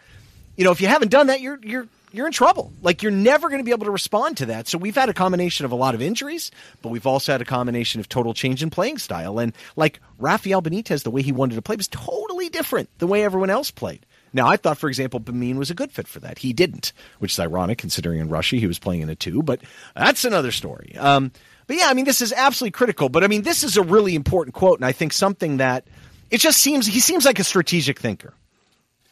you 0.56 0.64
know, 0.64 0.72
if 0.72 0.82
you 0.82 0.88
haven't 0.88 1.10
done 1.10 1.28
that, 1.28 1.42
you're 1.42 1.60
you're 1.64 1.88
you're 2.14 2.28
in 2.28 2.32
trouble. 2.32 2.72
Like 2.82 3.02
you're 3.02 3.12
never 3.12 3.50
going 3.50 3.60
to 3.60 3.66
be 3.66 3.72
able 3.72 3.86
to 3.86 3.92
respond 3.92 4.38
to 4.38 4.46
that. 4.48 4.68
So 4.68 4.78
we've 4.78 4.96
had 4.96 5.10
a 5.10 5.14
combination 5.14 5.66
of 5.66 5.72
a 5.72 5.76
lot 5.76 5.96
of 5.96 6.02
injuries, 6.02 6.52
but 6.82 6.90
we've 6.90 7.08
also 7.08 7.32
had 7.32 7.42
a 7.42 7.46
combination 7.46 8.00
of 8.00 8.08
total 8.08 8.34
change 8.34 8.62
in 8.62 8.70
playing 8.70 9.00
style. 9.00 9.40
And 9.40 9.52
like 9.76 10.00
Rafael 10.20 10.62
Benitez, 10.62 11.04
the 11.04 11.12
way 11.12 11.24
he 11.24 11.32
wanted 11.32 11.56
to 11.56 11.62
play 11.62 11.76
was 11.76 11.88
totally 11.88 12.50
different 12.50 12.90
the 13.00 13.08
way 13.08 13.24
everyone 13.24 13.50
else 13.50 13.72
played. 13.72 14.06
Now, 14.34 14.48
I 14.48 14.58
thought, 14.58 14.78
for 14.78 14.90
example, 14.90 15.20
Gbamin 15.20 15.56
was 15.56 15.70
a 15.70 15.76
good 15.76 15.92
fit 15.92 16.08
for 16.08 16.20
that. 16.22 16.40
He 16.40 16.54
didn't, 16.54 16.92
which 17.20 17.34
is 17.34 17.40
ironic 17.40 17.78
considering 17.78 18.20
in 18.20 18.30
Russia 18.30 18.56
he 18.56 18.68
was 18.68 18.80
playing 18.80 19.02
in 19.02 19.10
a 19.10 19.16
two, 19.16 19.44
but 19.44 19.62
that's 19.96 20.26
another 20.26 20.52
story. 20.52 20.96
Um, 20.98 21.32
but 21.68 21.78
yeah, 21.78 21.88
I 21.88 21.94
mean, 21.94 22.06
this 22.06 22.22
is 22.22 22.34
absolutely 22.34 22.72
critical. 22.72 23.10
But 23.10 23.24
I 23.24 23.28
mean, 23.28 23.44
this 23.44 23.64
is 23.64 23.78
a 23.78 23.84
really 23.84 24.16
important 24.16 24.56
quote, 24.56 24.80
and 24.80 24.86
I 24.86 24.92
think 24.92 25.14
something 25.14 25.58
that 25.58 25.86
it 26.32 26.40
just 26.40 26.60
seems 26.60 26.88
he 26.88 27.00
seems 27.00 27.26
like 27.26 27.40
a 27.40 27.44
strategic 27.44 28.00
thinker. 28.00 28.34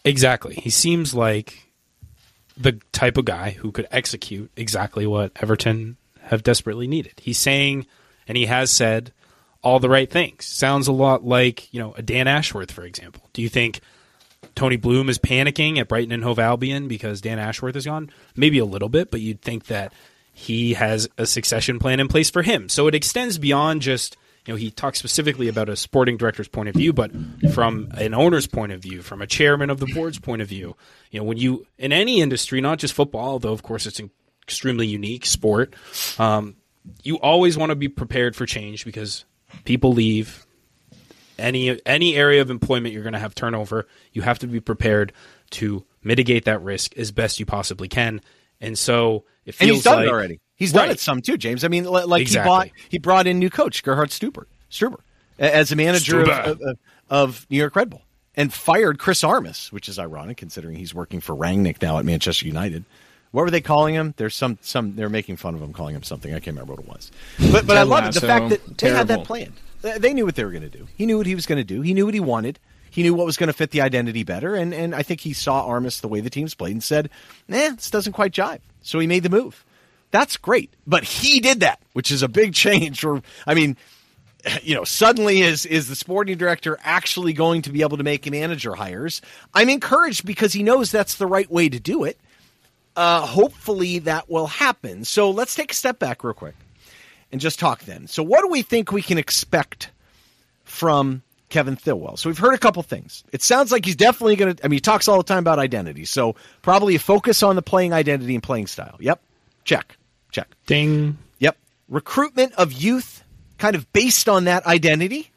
Exactly. 0.04 0.56
He 0.56 0.72
seems 0.72 1.14
like 1.14 1.68
the 2.58 2.80
type 2.92 3.18
of 3.18 3.26
guy 3.26 3.52
who 3.52 3.72
could 3.72 3.88
execute 3.92 4.52
exactly 4.56 5.06
what 5.06 5.32
Everton 5.36 5.98
have 6.22 6.44
desperately 6.44 6.88
needed. 6.88 7.14
He's 7.18 7.38
saying, 7.38 7.86
and 8.28 8.38
he 8.38 8.48
has 8.48 8.72
said, 8.72 9.14
all 9.64 9.80
the 9.80 9.90
right 9.90 10.10
things. 10.10 10.46
Sounds 10.46 10.88
a 10.88 10.92
lot 10.92 11.24
like, 11.24 11.72
you 11.74 11.80
know, 11.80 11.94
a 11.94 12.02
Dan 12.02 12.28
Ashworth, 12.28 12.72
for 12.72 12.84
example. 12.84 13.30
Do 13.34 13.42
you 13.42 13.50
think 13.50 13.82
Tony 14.56 14.76
Bloom 14.76 15.10
is 15.10 15.20
panicking 15.20 15.78
at 15.78 15.88
Brighton 15.88 16.12
and 16.12 16.24
Hove 16.24 16.40
Albion 16.40 16.88
because 16.88 17.22
Dan 17.22 17.40
Ashworth 17.40 17.76
is 17.76 17.86
gone? 17.86 18.10
Maybe 18.36 18.60
a 18.60 18.66
little 18.66 18.90
bit, 18.90 19.12
but 19.12 19.22
you'd 19.22 19.42
think 19.42 19.68
that 19.68 19.94
he 20.34 20.74
has 20.74 21.10
a 21.18 21.26
succession 21.26 21.80
plan 21.80 22.00
in 22.00 22.08
place 22.08 22.30
for 22.30 22.42
him. 22.42 22.70
So 22.70 22.88
it 22.88 22.96
extends 22.96 23.38
beyond 23.38 23.82
just 23.82 24.18
you 24.46 24.54
know 24.54 24.58
he 24.58 24.72
talks 24.72 24.98
specifically 24.98 25.48
about 25.48 25.70
a 25.70 25.76
sporting 25.76 26.18
director's 26.18 26.48
point 26.48 26.70
of 26.70 26.76
view, 26.76 26.94
but 26.94 27.12
from 27.54 27.90
an 27.96 28.14
owner's 28.14 28.48
point 28.48 28.72
of 28.72 28.82
view, 28.82 29.02
from 29.02 29.22
a 29.22 29.28
chairman 29.28 29.70
of 29.70 29.80
the 29.80 29.92
board's 29.94 30.20
point 30.20 30.42
of 30.42 30.48
view. 30.48 30.76
You 31.12 31.20
know, 31.20 31.26
when 31.26 31.38
you 31.38 31.68
in 31.78 31.92
any 31.92 32.22
industry, 32.22 32.62
not 32.62 32.80
just 32.80 32.94
football, 32.94 33.40
though 33.40 33.54
of 33.54 33.62
course 33.62 33.86
it's 33.86 34.00
an 34.00 34.10
extremely 34.44 34.88
unique 34.88 35.26
sport, 35.26 35.76
um, 36.18 36.56
you 37.04 37.20
always 37.20 37.58
want 37.58 37.70
to 37.70 37.76
be 37.76 37.88
prepared 37.88 38.36
for 38.36 38.46
change 38.46 38.86
because 38.86 39.26
people 39.66 39.94
leave, 39.94 40.46
any 41.38 41.80
any 41.86 42.16
area 42.16 42.42
of 42.42 42.50
employment 42.50 42.94
you're 42.94 43.04
going 43.04 43.14
to 43.14 43.20
have 43.20 43.36
turnover, 43.36 43.88
you 44.14 44.22
have 44.22 44.40
to 44.40 44.48
be 44.48 44.60
prepared 44.60 45.14
to 45.52 45.86
mitigate 46.04 46.46
that 46.46 46.62
risk 46.62 46.98
as 46.98 47.12
best 47.12 47.40
you 47.40 47.46
possibly 47.46 47.88
can. 47.88 48.22
And 48.60 48.78
so 48.78 49.26
it 49.46 49.56
feels 49.56 49.62
and 49.62 49.76
he's 49.76 49.84
done 49.84 49.96
like, 49.98 50.08
it 50.08 50.12
already. 50.12 50.40
He's 50.56 50.72
done 50.72 50.90
it 50.90 51.00
some 51.00 51.22
too, 51.22 51.38
James. 51.38 51.64
I 51.64 51.68
mean, 51.68 51.86
like 51.86 52.22
exactly. 52.22 52.44
he 52.44 52.50
bought 52.50 52.70
he 52.90 52.98
brought 53.00 53.28
in 53.28 53.40
new 53.40 53.50
coach 53.50 53.84
Gerhard 53.84 54.10
Struber, 54.10 54.46
Struber 54.70 55.00
as 55.40 55.72
a 55.72 55.76
manager 55.76 56.22
of, 56.22 56.30
of, 56.30 56.62
of, 57.10 57.48
New 57.50 57.58
York 57.58 57.76
Red 57.76 57.90
Bull 57.90 58.04
and 58.36 58.54
fired 58.54 59.00
Chris 59.00 59.24
Armas, 59.24 59.72
which 59.72 59.90
is 59.90 59.98
ironic 59.98 60.38
considering 60.38 60.76
he's 60.76 60.94
working 60.94 61.20
for 61.20 61.36
Rangnick 61.36 61.82
now 61.82 61.98
at 61.98 62.06
Manchester 62.06 62.46
United. 62.46 62.86
What 63.32 63.44
were 63.44 63.52
they 63.52 63.62
calling 63.62 63.96
him? 63.96 64.14
There's 64.18 64.36
some 64.36 64.60
some 64.62 64.96
they're 64.96 65.10
making 65.10 65.38
fun 65.38 65.56
of 65.56 65.62
him, 65.62 65.74
calling 65.74 65.96
him 65.96 66.04
something. 66.04 66.32
I 66.32 66.40
can't 66.40 66.56
remember 66.58 66.74
what 66.74 66.84
it 66.84 66.88
was. 66.88 67.12
But 67.52 67.66
but 67.66 67.78
I 67.78 67.84
love 67.84 68.14
the 68.14 68.22
fact 68.22 68.50
that 68.50 68.78
they 68.78 68.90
had 68.90 69.08
that 69.08 69.24
planned. 69.26 69.54
They 69.82 70.14
knew 70.14 70.26
what 70.26 70.36
they 70.36 70.44
were 70.44 70.52
going 70.52 70.62
to 70.62 70.70
do. 70.70 70.88
He 70.96 71.06
knew 71.06 71.18
what 71.18 71.26
he 71.26 71.36
was 71.36 71.46
going 71.46 71.58
to 71.58 71.64
do. 71.64 71.82
He 71.82 71.94
knew 71.94 72.06
what 72.06 72.14
he 72.14 72.20
wanted. 72.20 72.60
He 72.92 73.04
knew 73.04 73.14
what 73.14 73.26
was 73.26 73.38
going 73.38 73.48
to 73.48 73.54
fit 73.54 73.72
the 73.72 73.82
identity 73.82 74.24
better. 74.24 74.54
And, 74.54 74.74
and 74.74 74.94
I 74.94 75.02
think 75.02 75.22
he 75.22 75.34
saw 75.34 75.66
Armas 75.66 76.02
the 76.02 76.08
way 76.08 76.20
the 76.20 76.30
teams 76.30 76.54
played 76.54 76.74
and 76.74 76.84
said, 76.84 77.10
"Nah, 77.48 77.72
this 77.72 77.90
doesn't 77.90 78.14
quite 78.14 78.34
jive." 78.34 78.60
So 78.82 79.00
he 79.00 79.08
made 79.08 79.24
the 79.24 79.30
move. 79.30 79.64
That's 80.12 80.36
great. 80.38 80.72
But 80.86 81.06
he 81.06 81.40
did 81.40 81.62
that, 81.62 81.80
which 81.94 82.12
is 82.12 82.22
a 82.22 82.28
big 82.28 82.54
change. 82.66 83.04
Or, 83.04 83.22
I 83.48 83.54
mean, 83.54 83.78
you 84.62 84.76
know, 84.76 84.84
suddenly 84.84 85.42
is 85.42 85.66
is 85.66 85.88
the 85.88 85.96
sporting 85.96 86.38
director 86.38 86.78
actually 86.84 87.34
going 87.34 87.62
to 87.64 87.72
be 87.72 87.82
able 87.82 87.98
to 87.98 88.04
make 88.04 88.30
manager 88.30 88.76
hires? 88.76 89.22
I'm 89.54 89.70
encouraged 89.70 90.26
because 90.26 90.54
he 90.54 90.62
knows 90.62 90.92
that's 90.92 91.16
the 91.16 91.28
right 91.28 91.50
way 91.50 91.70
to 91.70 91.80
do 91.80 92.04
it. 92.04 92.20
Uh, 92.96 93.26
hopefully 93.26 94.00
that 94.00 94.30
will 94.30 94.48
happen. 94.48 95.06
So 95.06 95.32
let's 95.32 95.56
take 95.56 95.72
a 95.72 95.76
step 95.76 95.98
back 95.98 96.26
real 96.26 96.34
quick 96.34 96.56
and 97.32 97.40
just 97.40 97.60
talk 97.60 97.84
then. 97.84 98.08
So 98.08 98.24
what 98.24 98.42
do 98.42 98.50
we 98.50 98.62
think 98.62 98.92
we 98.92 99.02
can 99.02 99.18
expect 99.18 99.92
from 100.64 101.22
Kevin 101.50 101.76
Thelwell? 101.76 102.18
So 102.18 102.30
we've 102.30 102.38
heard 102.38 102.54
a 102.54 102.58
couple 102.58 102.84
things. 102.84 103.24
It 103.32 103.42
sounds 103.42 103.72
like 103.72 103.86
he's 103.86 103.96
definitely 103.96 104.36
going 104.36 104.56
to. 104.56 104.66
I 104.66 104.68
mean, 104.68 104.78
he 104.78 104.82
talks 104.82 105.08
all 105.08 105.18
the 105.18 105.24
time 105.24 105.40
about 105.40 105.60
identity. 105.60 106.06
So 106.06 106.36
probably 106.62 106.96
a 106.96 107.00
focus 107.00 107.44
on 107.44 107.56
the 107.56 107.62
playing 107.62 107.94
identity 107.94 108.36
and 108.36 108.44
playing 108.44 108.68
style. 108.68 108.98
Yep, 109.00 109.22
check, 109.64 109.98
check. 110.32 110.50
Ding. 110.66 111.18
Yep, 111.40 111.58
recruitment 111.90 112.54
of 112.54 112.74
youth 112.74 113.24
kind 113.58 113.76
of 113.76 113.92
based 113.94 114.28
on 114.28 114.46
that 114.46 114.66
identity. 114.66 115.32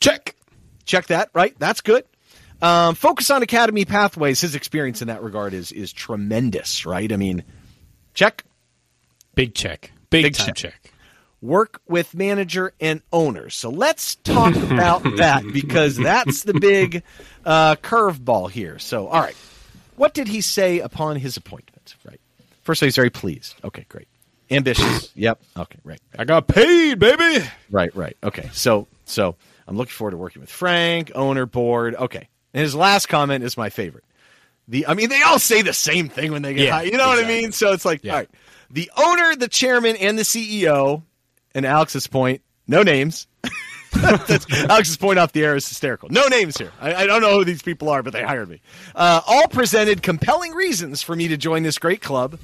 Check. 0.00 0.36
Check 0.84 1.08
that, 1.08 1.30
right? 1.34 1.54
That's 1.58 1.80
good. 1.80 2.04
Um, 2.60 2.94
focus 2.94 3.30
on 3.30 3.42
academy 3.42 3.84
pathways. 3.84 4.40
His 4.40 4.54
experience 4.54 5.00
in 5.02 5.08
that 5.08 5.22
regard 5.22 5.54
is 5.54 5.70
is 5.70 5.92
tremendous, 5.92 6.86
right? 6.86 7.12
I 7.12 7.16
mean, 7.16 7.44
check. 8.14 8.44
Big 9.34 9.54
check. 9.54 9.92
Big, 10.10 10.24
Big 10.24 10.34
time 10.34 10.46
check. 10.48 10.56
check. 10.56 10.92
Work 11.40 11.80
with 11.86 12.14
manager 12.14 12.72
and 12.80 13.00
owner. 13.12 13.48
So 13.50 13.70
let's 13.70 14.16
talk 14.16 14.56
about 14.70 15.02
that 15.18 15.44
because 15.52 15.96
that's 15.96 16.42
the 16.42 16.54
big 16.54 17.02
uh, 17.44 17.76
curveball 17.76 18.50
here. 18.50 18.78
So, 18.80 19.06
all 19.06 19.20
right, 19.20 19.36
what 19.96 20.14
did 20.14 20.26
he 20.28 20.40
say 20.40 20.80
upon 20.80 21.16
his 21.16 21.36
appointment? 21.36 21.94
Right. 22.04 22.20
First, 22.62 22.82
of 22.82 22.86
all, 22.86 22.88
he's 22.88 22.96
very 22.96 23.10
pleased. 23.10 23.54
Okay, 23.62 23.86
great. 23.88 24.08
Ambitious. 24.50 25.12
yep. 25.16 25.40
Okay, 25.56 25.78
right. 25.84 26.00
I 26.18 26.24
got 26.24 26.48
paid, 26.48 26.98
baby. 26.98 27.46
Right, 27.70 27.94
right. 27.94 28.16
Okay. 28.24 28.48
So 28.52 28.88
so 29.04 29.36
I'm 29.68 29.76
looking 29.76 29.92
forward 29.92 30.12
to 30.12 30.16
working 30.16 30.40
with 30.40 30.50
Frank, 30.50 31.12
owner, 31.14 31.46
board. 31.46 31.94
Okay. 31.94 32.28
And 32.54 32.62
his 32.62 32.74
last 32.74 33.06
comment 33.08 33.44
is 33.44 33.56
my 33.56 33.68
favorite. 33.70 34.04
The 34.66 34.86
I 34.88 34.94
mean, 34.94 35.08
they 35.08 35.22
all 35.22 35.38
say 35.38 35.62
the 35.62 35.72
same 35.72 36.08
thing 36.08 36.32
when 36.32 36.42
they 36.42 36.54
get 36.54 36.64
Yeah, 36.66 36.72
hired. 36.72 36.90
You 36.90 36.98
know 36.98 37.06
what 37.08 37.22
I 37.24 37.28
mean? 37.28 37.52
So 37.52 37.72
it's 37.72 37.84
like, 37.84 38.02
Yeah. 38.02 38.12
all 38.12 38.18
right. 38.18 38.30
The 38.70 38.90
owner, 38.96 39.36
the 39.36 39.48
chairman, 39.48 39.96
and 39.96 40.18
the 40.18 40.22
CEO, 40.22 41.02
and 41.54 41.64
Alex's 41.64 42.06
point, 42.06 42.42
no 42.66 42.82
names. 42.82 43.26
Alex's 44.68 44.96
point 44.96 45.18
off 45.18 45.32
the 45.32 45.44
air 45.44 45.56
is 45.56 45.66
hysterical. 45.66 46.08
No 46.10 46.26
names 46.28 46.58
here. 46.58 46.72
I, 46.80 46.94
I 46.94 47.06
don't 47.06 47.22
know 47.22 47.38
who 47.38 47.44
these 47.44 47.62
people 47.62 47.88
are, 47.88 48.02
but 48.02 48.12
they 48.12 48.22
hired 48.22 48.48
me. 48.48 48.60
Uh, 48.94 49.22
all 49.26 49.48
presented 49.48 50.02
compelling 50.02 50.52
reasons 50.52 51.02
for 51.02 51.16
me 51.16 51.28
to 51.28 51.36
join 51.36 51.62
this 51.62 51.78
great 51.78 52.02
club 52.02 52.38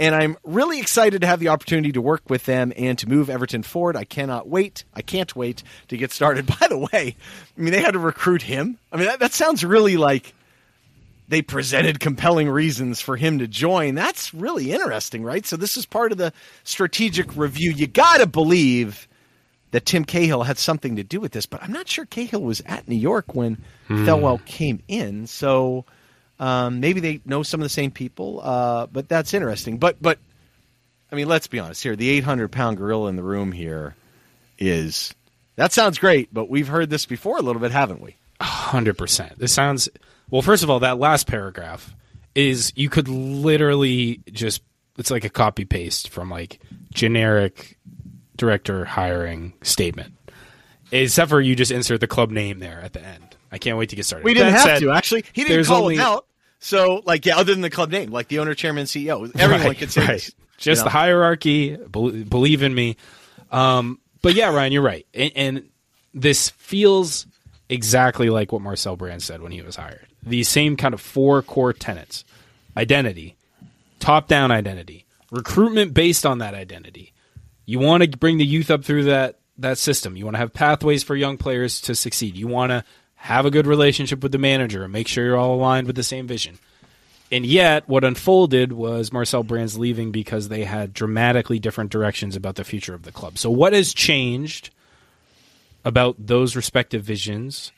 and 0.00 0.14
I'm 0.14 0.36
really 0.44 0.78
excited 0.78 1.22
to 1.22 1.26
have 1.26 1.40
the 1.40 1.48
opportunity 1.48 1.92
to 1.92 2.00
work 2.00 2.28
with 2.28 2.44
them 2.44 2.72
and 2.76 2.98
to 2.98 3.08
move 3.08 3.28
Everton 3.28 3.62
forward. 3.62 3.96
I 3.96 4.04
cannot 4.04 4.48
wait. 4.48 4.84
I 4.94 5.02
can't 5.02 5.34
wait 5.34 5.62
to 5.88 5.96
get 5.96 6.12
started. 6.12 6.46
By 6.60 6.68
the 6.68 6.78
way, 6.78 7.16
I 7.56 7.60
mean 7.60 7.72
they 7.72 7.80
had 7.80 7.92
to 7.92 7.98
recruit 7.98 8.42
him. 8.42 8.78
I 8.92 8.96
mean 8.96 9.06
that, 9.06 9.20
that 9.20 9.32
sounds 9.32 9.64
really 9.64 9.96
like 9.96 10.34
they 11.28 11.42
presented 11.42 12.00
compelling 12.00 12.48
reasons 12.48 13.00
for 13.00 13.16
him 13.16 13.38
to 13.38 13.46
join. 13.46 13.94
That's 13.94 14.32
really 14.32 14.72
interesting, 14.72 15.22
right? 15.22 15.44
So 15.46 15.56
this 15.56 15.76
is 15.76 15.84
part 15.84 16.10
of 16.10 16.18
the 16.18 16.32
strategic 16.64 17.36
review. 17.36 17.72
You 17.72 17.86
got 17.86 18.18
to 18.18 18.26
believe 18.26 19.06
that 19.70 19.84
Tim 19.84 20.04
Cahill 20.04 20.42
had 20.42 20.56
something 20.56 20.96
to 20.96 21.04
do 21.04 21.20
with 21.20 21.32
this, 21.32 21.44
but 21.44 21.62
I'm 21.62 21.72
not 21.72 21.86
sure 21.86 22.06
Cahill 22.06 22.40
was 22.40 22.62
at 22.64 22.88
New 22.88 22.96
York 22.96 23.34
when 23.34 23.58
Thelwell 23.88 24.42
came 24.46 24.82
in. 24.88 25.26
So 25.26 25.84
um, 26.40 26.80
maybe 26.80 27.00
they 27.00 27.20
know 27.26 27.42
some 27.42 27.60
of 27.60 27.64
the 27.64 27.70
same 27.70 27.90
people, 27.90 28.40
uh, 28.42 28.86
but 28.86 29.08
that's 29.08 29.34
interesting. 29.34 29.76
But 29.76 30.00
but 30.00 30.18
I 31.12 31.16
mean, 31.16 31.28
let's 31.28 31.46
be 31.46 31.58
honest 31.58 31.82
here. 31.82 31.96
The 31.96 32.08
800 32.08 32.50
pound 32.50 32.78
gorilla 32.78 33.08
in 33.08 33.16
the 33.16 33.22
room 33.22 33.52
here 33.52 33.94
is 34.58 35.14
that 35.56 35.72
sounds 35.72 35.98
great, 35.98 36.32
but 36.32 36.48
we've 36.48 36.68
heard 36.68 36.88
this 36.88 37.04
before 37.04 37.36
a 37.36 37.42
little 37.42 37.60
bit, 37.60 37.72
haven't 37.72 38.00
we? 38.00 38.16
Hundred 38.40 38.96
percent. 38.96 39.38
This 39.38 39.52
sounds 39.52 39.88
well. 40.30 40.42
First 40.42 40.62
of 40.62 40.70
all, 40.70 40.80
that 40.80 40.98
last 40.98 41.26
paragraph 41.26 41.94
is 42.34 42.72
you 42.76 42.88
could 42.88 43.08
literally 43.08 44.20
just 44.32 44.62
it's 44.96 45.10
like 45.10 45.24
a 45.24 45.30
copy 45.30 45.64
paste 45.64 46.08
from 46.08 46.30
like 46.30 46.60
generic 46.92 47.78
director 48.36 48.84
hiring 48.84 49.52
statement, 49.62 50.14
except 50.92 51.30
for 51.30 51.40
you 51.40 51.54
just 51.56 51.70
insert 51.72 52.00
the 52.00 52.06
club 52.06 52.30
name 52.30 52.58
there 52.58 52.80
at 52.80 52.92
the 52.92 53.02
end. 53.04 53.36
I 53.50 53.58
can't 53.58 53.78
wait 53.78 53.88
to 53.90 53.96
get 53.96 54.04
started. 54.04 54.24
We 54.24 54.34
didn't 54.34 54.52
That 54.52 54.58
have 54.60 54.78
said, 54.78 54.80
to 54.80 54.90
actually. 54.90 55.24
He 55.32 55.44
didn't 55.44 55.64
call 55.66 55.82
only- 55.82 55.94
him 55.96 56.00
out. 56.02 56.26
So 56.60 57.02
like 57.06 57.24
yeah, 57.24 57.36
other 57.36 57.52
than 57.52 57.60
the 57.62 57.70
club 57.70 57.90
name, 57.92 58.10
like 58.10 58.26
the 58.28 58.40
owner, 58.40 58.52
chairman, 58.54 58.86
CEO, 58.86 59.30
everyone 59.38 59.66
right, 59.68 59.78
could 59.78 59.92
say 59.92 60.00
right. 60.00 60.08
this, 60.14 60.34
Just 60.56 60.80
you 60.80 60.84
the 60.84 60.84
know? 60.86 60.90
hierarchy. 60.90 61.76
believe 61.76 62.62
in 62.64 62.74
me. 62.74 62.96
Um, 63.52 64.00
but 64.22 64.34
yeah, 64.34 64.52
Ryan, 64.52 64.72
you're 64.72 64.82
right, 64.82 65.06
and, 65.14 65.32
and 65.36 65.68
this 66.14 66.50
feels 66.50 67.26
exactly 67.68 68.30
like 68.30 68.52
what 68.52 68.62
Marcel 68.62 68.96
Brand 68.96 69.22
said 69.22 69.42
when 69.42 69.52
he 69.52 69.62
was 69.62 69.76
hired. 69.76 70.06
The 70.22 70.42
same 70.44 70.76
kind 70.76 70.94
of 70.94 71.00
four 71.00 71.42
core 71.42 71.72
tenets: 71.72 72.24
identity, 72.76 73.36
top-down 74.00 74.50
identity, 74.50 75.06
recruitment 75.30 75.94
based 75.94 76.26
on 76.26 76.38
that 76.38 76.54
identity. 76.54 77.12
You 77.66 77.78
want 77.78 78.02
to 78.02 78.18
bring 78.18 78.38
the 78.38 78.46
youth 78.46 78.70
up 78.70 78.84
through 78.84 79.04
that 79.04 79.38
that 79.58 79.78
system. 79.78 80.16
You 80.16 80.24
want 80.24 80.34
to 80.34 80.40
have 80.40 80.52
pathways 80.52 81.02
for 81.02 81.16
young 81.16 81.36
players 81.36 81.80
to 81.82 81.94
succeed. 81.94 82.36
You 82.36 82.46
want 82.46 82.70
to 82.70 82.84
have 83.16 83.44
a 83.44 83.50
good 83.50 83.66
relationship 83.66 84.22
with 84.22 84.32
the 84.32 84.38
manager 84.38 84.84
and 84.84 84.92
make 84.92 85.08
sure 85.08 85.24
you're 85.24 85.36
all 85.36 85.54
aligned 85.54 85.86
with 85.86 85.96
the 85.96 86.04
same 86.04 86.26
vision. 86.26 86.58
And 87.30 87.44
yet, 87.44 87.86
what 87.88 88.04
unfolded 88.04 88.72
was 88.72 89.12
Marcel 89.12 89.42
Brands 89.42 89.76
leaving 89.76 90.12
because 90.12 90.48
they 90.48 90.64
had 90.64 90.94
dramatically 90.94 91.58
different 91.58 91.90
directions 91.90 92.36
about 92.36 92.54
the 92.54 92.64
future 92.64 92.94
of 92.94 93.02
the 93.02 93.12
club. 93.12 93.36
So, 93.36 93.50
what 93.50 93.74
has 93.74 93.92
changed 93.92 94.70
about 95.84 96.16
those 96.18 96.56
respective 96.56 97.02
visions? 97.02 97.72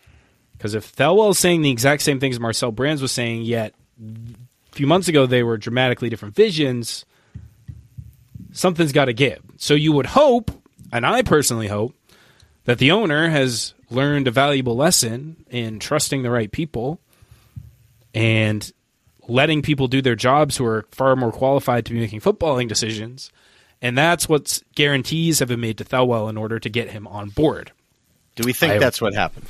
Because 0.53 0.75
if 0.75 0.95
Thelwell 0.95 1.31
is 1.31 1.39
saying 1.39 1.63
the 1.63 1.71
exact 1.71 2.03
same 2.03 2.21
things 2.21 2.39
Marcel 2.39 2.73
Brands 2.73 3.01
was 3.01 3.13
saying, 3.13 3.43
yet 3.43 3.75
a 4.01 4.75
few 4.75 4.87
months 4.87 5.09
ago 5.09 5.27
they 5.27 5.43
were 5.43 5.57
dramatically 5.57 6.09
different 6.09 6.35
visions, 6.35 7.05
something's 8.53 8.93
got 8.93 9.07
to 9.07 9.13
give. 9.13 9.41
So, 9.57 9.75
you 9.75 9.93
would 9.93 10.07
hope, 10.07 10.51
and 10.93 11.07
I 11.07 11.23
personally 11.23 11.69
hope, 11.69 11.95
that 12.65 12.79
the 12.79 12.91
owner 12.91 13.29
has 13.31 13.75
learned 13.91 14.29
a 14.29 14.31
valuable 14.31 14.77
lesson 14.77 15.45
in 15.51 15.79
trusting 15.79 16.23
the 16.23 16.31
right 16.31 16.51
people 16.51 17.01
and 18.15 18.71
letting 19.29 19.63
people 19.63 19.89
do 19.89 20.03
their 20.03 20.17
jobs 20.17 20.57
who 20.57 20.65
are 20.65 20.87
far 20.91 21.17
more 21.17 21.33
qualified 21.33 21.87
to 21.87 21.93
be 21.93 22.01
making 22.01 22.21
footballing 22.21 22.69
decisions. 22.69 23.31
And 23.83 23.97
that's 23.97 24.29
what 24.29 24.63
guarantees 24.75 25.39
have 25.39 25.49
been 25.49 25.61
made 25.61 25.79
to 25.79 25.85
Thelwell 25.85 26.29
in 26.29 26.37
order 26.37 26.59
to 26.59 26.69
get 26.69 26.91
him 26.91 27.07
on 27.07 27.31
board. 27.31 27.73
Do 28.35 28.45
we 28.45 28.53
think 28.53 28.75
I- 28.75 28.79
that's 28.79 29.01
what 29.01 29.15
happened? 29.15 29.47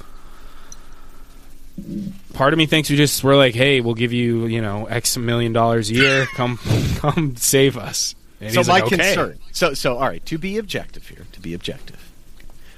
Part 2.35 2.53
of 2.53 2.59
me 2.59 2.67
thinks 2.67 2.91
we 2.91 2.97
just 2.97 3.25
we're 3.25 3.37
like, 3.37 3.55
hey, 3.55 3.81
we'll 3.81 3.95
give 3.95 4.13
you 4.13 4.47
you 4.47 4.61
know 4.61 4.87
X 4.87 5.17
million 5.17 5.53
dollars 5.53 5.91
a 5.91 5.95
year. 5.95 6.27
Come, 6.35 6.59
come 6.99 7.37
save 7.37 7.79
us. 7.79 8.15
And 8.41 8.53
so 8.53 8.63
my 8.63 8.81
like, 8.81 8.85
okay. 8.85 8.97
concern. 8.97 9.39
So 9.53 9.73
so 9.75 9.97
all 9.97 10.09
right, 10.09 10.25
to 10.27 10.37
be 10.37 10.59
objective 10.59 11.07
here, 11.09 11.27
to 11.33 11.41
be 11.41 11.55
objective. 11.55 12.11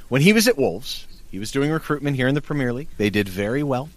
When 0.09 0.23
he 0.23 0.33
was 0.33 0.47
at 0.47 0.57
Wolves, 0.57 1.07
he 1.31 1.39
was 1.39 1.51
doing 1.51 1.71
recruitment 1.71 2.17
here 2.17 2.29
in 2.29 2.35
the 2.35 2.43
Premier 2.43 2.73
League. 2.73 2.89
They 2.97 3.11
did 3.11 3.29
very 3.29 3.63
well. 3.63 3.89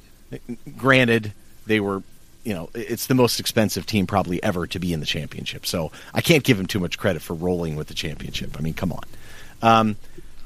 Granted, 0.77 1.33
they 1.67 1.79
were 1.79 2.01
you 2.45 2.53
know, 2.53 2.69
it's 2.75 3.07
the 3.07 3.15
most 3.15 3.39
expensive 3.39 3.85
team 3.87 4.05
probably 4.05 4.41
ever 4.43 4.67
to 4.67 4.79
be 4.79 4.93
in 4.93 4.99
the 4.99 5.05
championship. 5.05 5.65
So 5.65 5.91
I 6.13 6.21
can't 6.21 6.43
give 6.43 6.59
him 6.59 6.67
too 6.67 6.79
much 6.79 6.97
credit 6.97 7.21
for 7.23 7.33
rolling 7.33 7.75
with 7.75 7.87
the 7.87 7.95
championship. 7.95 8.55
I 8.57 8.61
mean, 8.61 8.75
come 8.75 8.93
on. 8.93 9.03
Um, 9.63 9.95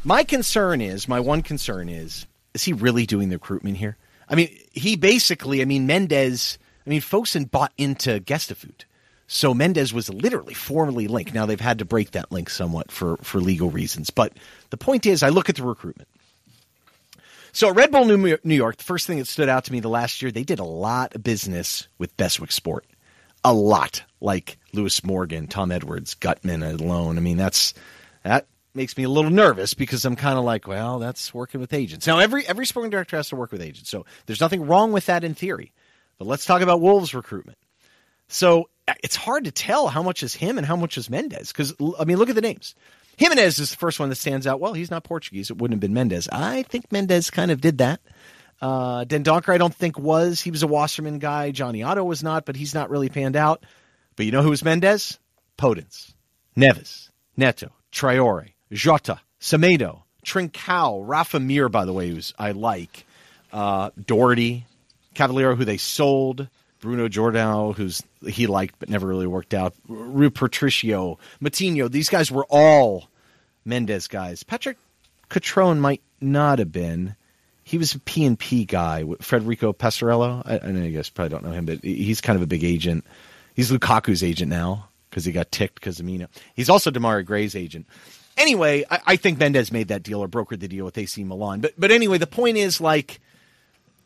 my 0.03 0.23
concern 0.23 0.81
is, 0.81 1.07
my 1.07 1.19
one 1.19 1.41
concern 1.41 1.89
is, 1.89 2.25
is 2.53 2.63
he 2.63 2.73
really 2.73 3.05
doing 3.05 3.29
the 3.29 3.35
recruitment 3.35 3.77
here? 3.77 3.97
I 4.27 4.35
mean, 4.35 4.55
he 4.71 4.95
basically, 4.95 5.61
I 5.61 5.65
mean, 5.65 5.87
Mendes, 5.87 6.57
I 6.85 6.89
mean, 6.89 7.01
Fosun 7.01 7.49
bought 7.49 7.73
into 7.77 8.19
Gestifute. 8.19 8.83
So 9.27 9.53
Mendes 9.53 9.93
was 9.93 10.09
literally 10.09 10.55
formally 10.55 11.07
linked. 11.07 11.33
Now 11.33 11.45
they've 11.45 11.59
had 11.59 11.79
to 11.79 11.85
break 11.85 12.11
that 12.11 12.31
link 12.31 12.49
somewhat 12.49 12.91
for, 12.91 13.17
for 13.17 13.39
legal 13.39 13.69
reasons. 13.69 14.09
But 14.09 14.33
the 14.71 14.77
point 14.77 15.05
is, 15.05 15.21
I 15.21 15.29
look 15.29 15.49
at 15.49 15.55
the 15.55 15.63
recruitment. 15.63 16.09
So 17.51 17.69
at 17.69 17.75
Red 17.75 17.91
Bull 17.91 18.05
New 18.05 18.37
New 18.43 18.55
York, 18.55 18.77
the 18.77 18.83
first 18.83 19.05
thing 19.05 19.19
that 19.19 19.27
stood 19.27 19.49
out 19.49 19.65
to 19.65 19.71
me 19.71 19.79
the 19.79 19.89
last 19.89 20.21
year, 20.21 20.31
they 20.31 20.43
did 20.43 20.59
a 20.59 20.63
lot 20.63 21.15
of 21.15 21.23
business 21.23 21.87
with 21.97 22.15
Bestwick 22.17 22.51
Sport. 22.51 22.85
A 23.43 23.53
lot. 23.53 24.03
Like 24.21 24.57
Lewis 24.73 25.03
Morgan, 25.03 25.47
Tom 25.47 25.71
Edwards, 25.71 26.13
Gutman 26.15 26.63
alone. 26.63 27.17
I 27.17 27.21
mean, 27.21 27.37
that's 27.37 27.73
that 28.23 28.47
makes 28.73 28.97
me 28.97 29.03
a 29.03 29.09
little 29.09 29.31
nervous 29.31 29.73
because 29.73 30.05
I'm 30.05 30.15
kind 30.15 30.37
of 30.37 30.45
like, 30.45 30.67
well, 30.67 30.99
that's 30.99 31.33
working 31.33 31.59
with 31.59 31.73
agents. 31.73 32.07
Now 32.07 32.19
every 32.19 32.45
every 32.47 32.65
sporting 32.65 32.91
director 32.91 33.17
has 33.17 33.29
to 33.29 33.35
work 33.35 33.51
with 33.51 33.61
agents. 33.61 33.89
So 33.89 34.05
there's 34.25 34.41
nothing 34.41 34.67
wrong 34.67 34.91
with 34.91 35.07
that 35.07 35.23
in 35.23 35.33
theory. 35.33 35.71
But 36.17 36.27
let's 36.27 36.45
talk 36.45 36.61
about 36.61 36.81
Wolves 36.81 37.13
recruitment. 37.13 37.57
So 38.27 38.69
uh, 38.87 38.93
it's 39.03 39.15
hard 39.15 39.45
to 39.45 39.51
tell 39.51 39.87
how 39.87 40.03
much 40.03 40.23
is 40.23 40.33
him 40.33 40.57
and 40.57 40.67
how 40.67 40.75
much 40.75 40.97
is 40.97 41.09
Mendes 41.09 41.51
because 41.51 41.73
I 41.99 42.05
mean, 42.05 42.17
look 42.17 42.29
at 42.29 42.35
the 42.35 42.41
names. 42.41 42.75
Jimenez 43.17 43.59
is 43.59 43.71
the 43.71 43.77
first 43.77 43.99
one 43.99 44.09
that 44.09 44.15
stands 44.15 44.47
out. 44.47 44.61
Well, 44.61 44.73
he's 44.73 44.91
not 44.91 45.03
Portuguese. 45.03 45.49
It 45.49 45.57
wouldn't 45.57 45.75
have 45.75 45.81
been 45.81 45.93
Mendes. 45.93 46.29
I 46.31 46.63
think 46.63 46.89
Mendes 46.91 47.29
kind 47.29 47.51
of 47.51 47.59
did 47.59 47.79
that. 47.79 47.99
Uh, 48.61 49.03
Dendoncker, 49.03 49.53
I 49.53 49.57
don't 49.57 49.75
think 49.75 49.99
was. 49.99 50.39
He 50.41 50.51
was 50.51 50.63
a 50.63 50.67
Wasserman 50.67 51.19
guy. 51.19 51.51
Johnny 51.51 51.83
Otto 51.83 52.03
was 52.03 52.23
not, 52.23 52.45
but 52.45 52.55
he's 52.55 52.73
not 52.73 52.89
really 52.89 53.09
panned 53.09 53.35
out. 53.35 53.65
But 54.15 54.25
you 54.25 54.31
know 54.31 54.41
who 54.41 54.49
was 54.49 54.63
Mendes? 54.63 55.19
Podence, 55.57 56.13
Neves, 56.57 57.09
Neto, 57.35 57.71
Traore, 57.91 58.53
Jota, 58.71 59.19
Semedo, 59.39 60.03
Trincao, 60.25 61.03
Rafa 61.05 61.39
Mir, 61.39 61.69
by 61.69 61.85
the 61.85 61.93
way, 61.93 62.09
who's 62.09 62.33
I 62.37 62.51
like, 62.51 63.05
uh, 63.51 63.89
Doherty, 64.03 64.65
Cavaleiro, 65.13 65.55
who 65.55 65.65
they 65.65 65.77
sold, 65.77 66.47
Bruno 66.81 67.07
Giordano, 67.07 67.73
who's 67.73 68.03
he 68.25 68.47
liked 68.47 68.75
but 68.79 68.89
never 68.89 69.07
really 69.07 69.27
worked 69.27 69.53
out, 69.53 69.73
Rui 69.87 70.29
Patricio, 70.29 71.19
Moutinho. 71.41 71.91
These 71.91 72.09
guys 72.09 72.31
were 72.31 72.45
all 72.49 73.09
Mendes 73.65 74.07
guys. 74.07 74.43
Patrick 74.43 74.77
Cutrone 75.29 75.79
might 75.79 76.01
not 76.21 76.59
have 76.59 76.71
been. 76.71 77.15
He 77.63 77.77
was 77.77 77.93
a 77.93 77.99
P&P 77.99 78.65
guy, 78.65 79.05
Federico 79.21 79.73
Pastorello. 79.73 80.41
I, 80.43 80.67
I 80.67 80.71
know 80.71 80.81
you 80.83 80.95
guys 80.95 81.09
probably 81.09 81.29
don't 81.29 81.43
know 81.43 81.51
him, 81.51 81.65
but 81.65 81.83
he's 81.83 82.19
kind 82.19 82.35
of 82.35 82.41
a 82.41 82.47
big 82.47 82.63
agent. 82.63 83.05
He's 83.55 83.71
Lukaku's 83.71 84.23
agent 84.23 84.49
now 84.49 84.89
because 85.09 85.25
he 85.25 85.31
got 85.31 85.51
ticked 85.51 85.75
because 85.75 85.99
of 85.99 86.05
Mina. 86.05 86.29
He's 86.55 86.69
also 86.69 86.89
Demarai 86.89 87.25
Gray's 87.25 87.55
agent. 87.55 87.85
Anyway, 88.39 88.85
I, 88.89 88.99
I, 89.05 89.15
think 89.17 89.37
Mendes 89.37 89.69
made 89.69 89.89
that 89.89 90.01
deal 90.01 90.23
or 90.23 90.29
brokered 90.29 90.61
the 90.61 90.69
deal 90.69 90.85
with 90.85 90.97
AC 90.97 91.21
Milan. 91.25 91.59
But 91.59 91.73
but 91.77 91.91
anyway, 91.91 92.17
the 92.17 92.25
point 92.25 92.55
is 92.55 92.79
like, 92.79 93.19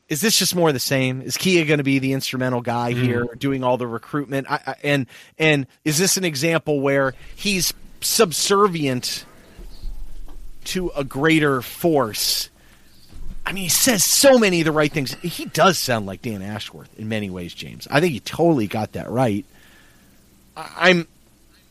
is 0.09 0.21
this 0.21 0.39
just 0.39 0.55
more 0.55 0.69
of 0.69 0.73
the 0.73 0.79
same? 0.79 1.21
Is 1.21 1.37
Kia 1.37 1.65
going 1.65 1.77
to 1.77 1.83
be 1.83 1.99
the 1.99 2.13
instrumental 2.13 2.61
guy 2.61 2.93
mm. 2.93 3.01
here, 3.01 3.27
doing 3.37 3.63
all 3.63 3.77
the 3.77 3.85
recruitment? 3.85 4.49
I, 4.49 4.59
I, 4.65 4.75
and 4.83 5.07
and 5.37 5.67
is 5.85 5.99
this 5.99 6.17
an 6.17 6.25
example 6.25 6.81
where 6.81 7.13
he's 7.35 7.75
subservient 8.01 9.23
to 10.65 10.89
a 10.95 11.03
greater 11.03 11.61
force? 11.61 12.49
I 13.45 13.53
mean, 13.53 13.65
he 13.65 13.69
says 13.69 14.03
so 14.03 14.39
many 14.39 14.61
of 14.61 14.65
the 14.65 14.71
right 14.71 14.91
things. 14.91 15.13
He 15.15 15.45
does 15.45 15.77
sound 15.77 16.07
like 16.07 16.23
Dan 16.23 16.41
Ashworth 16.41 16.97
in 16.97 17.07
many 17.07 17.29
ways, 17.29 17.53
James. 17.53 17.87
I 17.91 17.99
think 17.99 18.13
he 18.13 18.19
totally 18.19 18.65
got 18.65 18.93
that 18.93 19.11
right. 19.11 19.45
I'm 20.57 21.07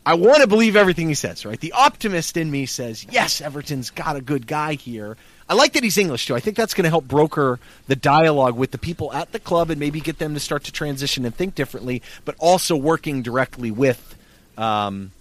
I 0.05 0.15
want 0.15 0.41
to 0.41 0.47
believe 0.47 0.75
everything 0.75 1.07
he 1.07 1.13
says, 1.13 1.45
right? 1.45 1.59
The 1.59 1.71
optimist 1.71 2.35
in 2.35 2.51
me 2.51 2.65
says, 2.65 3.05
yes, 3.09 3.39
Everton's 3.39 3.89
got 3.89 4.15
a 4.15 4.21
good 4.21 4.47
guy 4.47 4.73
here. 4.73 5.15
I 5.47 5.53
like 5.53 5.73
that 5.73 5.83
he's 5.83 5.97
English 5.97 6.27
too. 6.27 6.35
I 6.35 6.39
think 6.39 6.57
that's 6.57 6.73
going 6.73 6.83
to 6.83 6.89
help 6.89 7.07
broker 7.07 7.59
the 7.87 7.95
dialogue 7.95 8.57
with 8.57 8.71
the 8.71 8.77
people 8.77 9.13
at 9.13 9.31
the 9.31 9.39
club 9.39 9.69
and 9.69 9.79
maybe 9.79 10.01
get 10.01 10.17
them 10.17 10.33
to 10.33 10.39
start 10.39 10.65
to 10.65 10.71
transition 10.71 11.25
and 11.25 11.33
think 11.33 11.55
differently, 11.55 12.01
but 12.25 12.35
also 12.39 12.75
working 12.75 13.21
directly 13.21 13.71
with 13.71 14.15
um, 14.57 15.11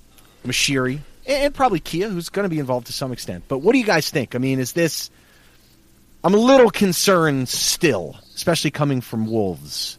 Moshiri 0.44 1.00
and 1.26 1.54
probably 1.54 1.80
Kia, 1.80 2.08
who's 2.08 2.28
going 2.28 2.44
to 2.44 2.48
be 2.48 2.58
involved 2.58 2.88
to 2.88 2.92
some 2.92 3.12
extent. 3.12 3.44
But 3.48 3.58
what 3.58 3.72
do 3.72 3.78
you 3.78 3.84
guys 3.84 4.10
think? 4.10 4.34
I 4.34 4.38
mean, 4.38 4.58
is 4.58 4.72
this. 4.72 5.10
I'm 6.24 6.34
a 6.34 6.38
little 6.38 6.70
concerned 6.70 7.48
still, 7.48 8.16
especially 8.34 8.70
coming 8.70 9.00
from 9.00 9.26
Wolves. 9.26 9.98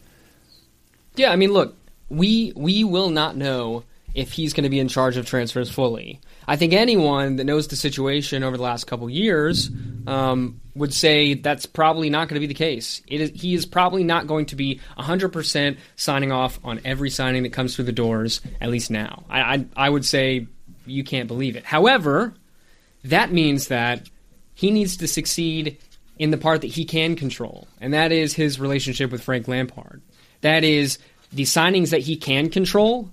Yeah, 1.16 1.30
I 1.30 1.36
mean, 1.36 1.52
look, 1.52 1.76
we 2.08 2.52
we 2.56 2.82
will 2.84 3.10
not 3.10 3.36
know 3.36 3.84
if 4.14 4.32
he's 4.32 4.52
going 4.52 4.62
to 4.62 4.70
be 4.70 4.78
in 4.78 4.88
charge 4.88 5.16
of 5.16 5.26
transfers 5.26 5.70
fully. 5.70 6.20
I 6.46 6.56
think 6.56 6.72
anyone 6.72 7.36
that 7.36 7.44
knows 7.44 7.68
the 7.68 7.76
situation 7.76 8.44
over 8.44 8.56
the 8.56 8.62
last 8.62 8.86
couple 8.86 9.10
years 9.10 9.70
um, 10.06 10.60
would 10.74 10.94
say 10.94 11.34
that's 11.34 11.66
probably 11.66 12.10
not 12.10 12.28
going 12.28 12.34
to 12.36 12.40
be 12.40 12.46
the 12.46 12.54
case. 12.54 13.02
he 13.06 13.54
is 13.54 13.66
probably 13.66 14.04
not 14.04 14.26
going 14.26 14.46
to 14.46 14.56
be 14.56 14.80
100% 14.98 15.76
signing 15.96 16.32
off 16.32 16.60
on 16.62 16.80
every 16.84 17.10
signing 17.10 17.42
that 17.42 17.52
comes 17.52 17.74
through 17.74 17.86
the 17.86 17.92
doors, 17.92 18.40
at 18.60 18.70
least 18.70 18.90
now. 18.90 19.24
I, 19.28 19.40
I, 19.40 19.66
I 19.76 19.90
would 19.90 20.04
say 20.04 20.46
you 20.86 21.02
can't 21.02 21.28
believe 21.28 21.56
it. 21.56 21.64
However, 21.64 22.34
that 23.04 23.32
means 23.32 23.68
that 23.68 24.08
he 24.54 24.70
needs 24.70 24.96
to 24.98 25.08
succeed 25.08 25.78
in 26.18 26.30
the 26.30 26.38
part 26.38 26.60
that 26.60 26.68
he 26.68 26.84
can 26.84 27.16
control, 27.16 27.66
and 27.80 27.92
that 27.92 28.12
is 28.12 28.32
his 28.34 28.60
relationship 28.60 29.10
with 29.10 29.22
Frank 29.22 29.48
Lampard. 29.48 30.00
That 30.42 30.62
is 30.62 30.98
the 31.32 31.42
signings 31.42 31.90
that 31.90 32.00
he 32.00 32.16
can 32.16 32.50
control, 32.50 33.10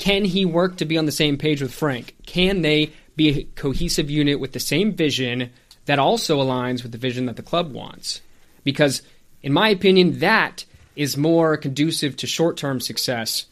can 0.00 0.24
he 0.24 0.46
work 0.46 0.78
to 0.78 0.86
be 0.86 0.96
on 0.96 1.04
the 1.04 1.12
same 1.12 1.36
page 1.36 1.60
with 1.60 1.74
Frank? 1.74 2.16
Can 2.24 2.62
they 2.62 2.90
be 3.16 3.28
a 3.28 3.44
cohesive 3.54 4.10
unit 4.10 4.40
with 4.40 4.52
the 4.52 4.58
same 4.58 4.94
vision 4.94 5.50
that 5.84 5.98
also 5.98 6.40
aligns 6.40 6.82
with 6.82 6.90
the 6.90 6.98
vision 6.98 7.26
that 7.26 7.36
the 7.36 7.42
club 7.42 7.74
wants? 7.74 8.22
Because, 8.64 9.02
in 9.42 9.52
my 9.52 9.68
opinion, 9.68 10.20
that 10.20 10.64
is 10.96 11.18
more 11.18 11.58
conducive 11.58 12.16
to 12.16 12.26
short 12.26 12.56
term 12.56 12.80
success 12.80 13.44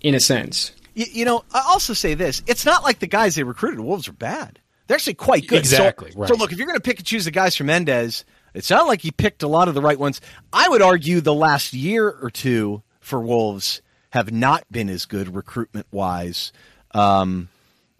in 0.00 0.16
a 0.16 0.20
sense. 0.20 0.72
You, 0.94 1.06
you, 1.08 1.24
know, 1.24 1.44
I 1.52 1.62
also 1.68 1.92
say 1.92 2.14
this 2.14 2.42
it's 2.48 2.66
not 2.66 2.82
like 2.82 2.98
the 2.98 3.06
guys 3.06 3.36
they 3.36 3.44
recruited 3.44 3.78
Wolves 3.78 4.08
are 4.08 4.12
bad. 4.12 4.58
They're 4.88 4.96
actually 4.96 5.14
quite 5.14 5.46
good. 5.46 5.60
Exactly. 5.60 6.10
So, 6.10 6.18
right. 6.18 6.28
so 6.28 6.34
look, 6.34 6.50
if 6.50 6.58
you're 6.58 6.66
going 6.66 6.78
to 6.78 6.82
pick 6.82 6.98
and 6.98 7.06
choose 7.06 7.26
the 7.26 7.30
guys 7.30 7.54
from 7.54 7.68
Mendes, 7.68 8.24
it 8.54 8.64
sounded 8.64 8.88
like 8.88 9.02
he 9.02 9.12
picked 9.12 9.44
a 9.44 9.48
lot 9.48 9.68
of 9.68 9.74
the 9.74 9.80
right 9.80 9.98
ones. 9.98 10.20
I 10.52 10.68
would 10.68 10.82
argue 10.82 11.20
the 11.20 11.32
last 11.32 11.74
year 11.74 12.10
or 12.10 12.28
two 12.28 12.82
for 12.98 13.20
Wolves 13.20 13.80
have 14.14 14.30
not 14.30 14.64
been 14.70 14.88
as 14.88 15.06
good 15.06 15.34
recruitment 15.34 15.88
wise 15.90 16.52
um, 16.92 17.48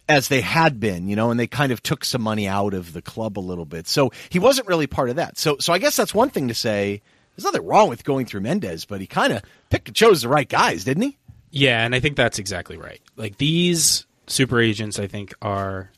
as 0.09 0.29
they 0.29 0.43
had 0.43 0.79
been, 0.79 1.09
you 1.09 1.17
know, 1.17 1.33
and 1.33 1.41
they 1.41 1.49
kind 1.49 1.73
of 1.73 1.83
took 1.83 2.05
some 2.05 2.23
money 2.23 2.47
out 2.47 2.73
of 2.73 2.93
the 2.93 3.03
club 3.03 3.37
a 3.37 3.41
little 3.41 3.65
bit. 3.65 3.89
So 3.89 4.13
he 4.29 4.39
wasn't 4.39 4.69
really 4.69 4.87
part 4.87 5.11
of 5.11 5.17
that. 5.17 5.37
So, 5.39 5.57
so 5.59 5.73
I 5.73 5.79
guess 5.79 5.97
that's 5.97 6.15
one 6.15 6.31
thing 6.31 6.47
to 6.47 6.55
say. 6.55 7.03
There's 7.35 7.45
nothing 7.45 7.67
wrong 7.67 7.89
with 7.89 8.05
going 8.05 8.27
through 8.27 8.43
Mendes, 8.43 8.85
but 8.85 9.01
he 9.01 9.09
kind 9.09 9.33
of 9.33 9.43
picked 9.71 9.89
and 9.89 9.97
chose 9.97 10.23
the 10.23 10.29
right 10.29 10.49
guys, 10.49 10.85
didn't 10.85 11.03
he? 11.03 11.19
Yeah, 11.51 11.85
and 11.85 11.97
I 11.97 11.99
think 11.99 12.17
that's 12.17 12.39
exactly 12.39 12.77
right. 12.77 13.01
Like 13.17 13.39
these 13.39 14.07
super 14.29 14.61
agents, 14.61 15.01
I 15.01 15.09
think 15.09 15.35
are 15.43 15.91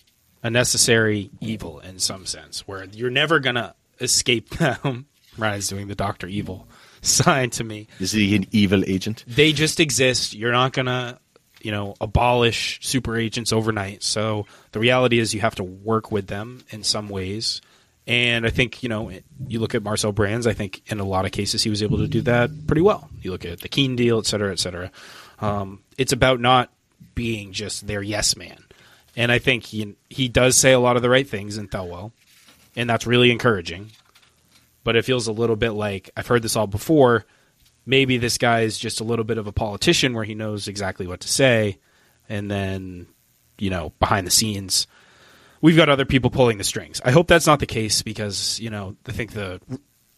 a 0.42 0.48
necessary 0.48 1.30
evil 1.42 1.80
in 1.80 1.98
some 1.98 2.24
sense, 2.24 2.66
where 2.66 2.84
you're 2.84 3.10
never 3.10 3.38
gonna 3.38 3.74
escape 4.00 4.48
them. 4.56 5.08
Ryan's 5.36 5.68
doing 5.68 5.88
the 5.88 5.94
Doctor 5.94 6.26
Evil 6.26 6.66
sign 7.24 7.50
to 7.50 7.64
me. 7.64 7.88
Is 8.00 8.12
he 8.12 8.34
an 8.36 8.46
evil 8.52 8.84
agent? 8.86 9.24
They 9.26 9.52
just 9.52 9.80
exist. 9.80 10.34
You're 10.34 10.52
not 10.52 10.72
gonna, 10.72 11.18
you 11.60 11.70
know, 11.70 11.94
abolish 12.00 12.78
super 12.82 13.16
agents 13.16 13.52
overnight. 13.52 14.02
So 14.02 14.46
the 14.72 14.80
reality 14.80 15.18
is 15.18 15.34
you 15.34 15.40
have 15.40 15.54
to 15.56 15.64
work 15.64 16.10
with 16.10 16.26
them 16.26 16.64
in 16.70 16.82
some 16.82 17.08
ways. 17.08 17.60
And 18.08 18.46
I 18.46 18.50
think, 18.50 18.82
you 18.84 18.88
know, 18.88 19.10
you 19.48 19.58
look 19.58 19.74
at 19.74 19.82
Marcel 19.82 20.12
Brands, 20.12 20.46
I 20.46 20.52
think 20.52 20.82
in 20.86 21.00
a 21.00 21.04
lot 21.04 21.24
of 21.24 21.32
cases 21.32 21.62
he 21.62 21.70
was 21.70 21.82
able 21.82 21.98
to 21.98 22.06
do 22.06 22.20
that 22.22 22.50
pretty 22.66 22.82
well. 22.82 23.10
You 23.20 23.32
look 23.32 23.44
at 23.44 23.60
the 23.60 23.68
Keane 23.68 23.96
deal, 23.96 24.18
et 24.18 24.26
cetera, 24.26 24.52
et 24.52 24.60
cetera. 24.60 24.92
Um, 25.40 25.82
it's 25.98 26.12
about 26.12 26.38
not 26.40 26.70
being 27.16 27.52
just 27.52 27.86
their 27.86 28.02
yes 28.02 28.36
man. 28.36 28.62
And 29.16 29.32
I 29.32 29.38
think 29.38 29.64
he, 29.64 29.96
he 30.08 30.28
does 30.28 30.56
say 30.56 30.72
a 30.72 30.78
lot 30.78 30.94
of 30.96 31.02
the 31.02 31.10
right 31.10 31.26
things 31.26 31.58
in 31.58 31.66
Thelwell 31.68 32.12
and 32.76 32.88
that's 32.88 33.06
really 33.06 33.30
encouraging. 33.30 33.90
But 34.86 34.94
it 34.94 35.04
feels 35.04 35.26
a 35.26 35.32
little 35.32 35.56
bit 35.56 35.72
like 35.72 36.10
I've 36.16 36.28
heard 36.28 36.42
this 36.42 36.54
all 36.54 36.68
before. 36.68 37.26
Maybe 37.84 38.18
this 38.18 38.38
guy 38.38 38.60
is 38.60 38.78
just 38.78 39.00
a 39.00 39.04
little 39.04 39.24
bit 39.24 39.36
of 39.36 39.48
a 39.48 39.52
politician 39.52 40.14
where 40.14 40.22
he 40.22 40.36
knows 40.36 40.68
exactly 40.68 41.08
what 41.08 41.18
to 41.22 41.28
say, 41.28 41.78
and 42.28 42.48
then, 42.48 43.08
you 43.58 43.68
know, 43.68 43.90
behind 43.98 44.28
the 44.28 44.30
scenes, 44.30 44.86
we've 45.60 45.74
got 45.74 45.88
other 45.88 46.04
people 46.04 46.30
pulling 46.30 46.58
the 46.58 46.62
strings. 46.62 47.00
I 47.04 47.10
hope 47.10 47.26
that's 47.26 47.48
not 47.48 47.58
the 47.58 47.66
case 47.66 48.02
because, 48.02 48.60
you 48.60 48.70
know, 48.70 48.94
I 49.08 49.10
think 49.10 49.32
the 49.32 49.60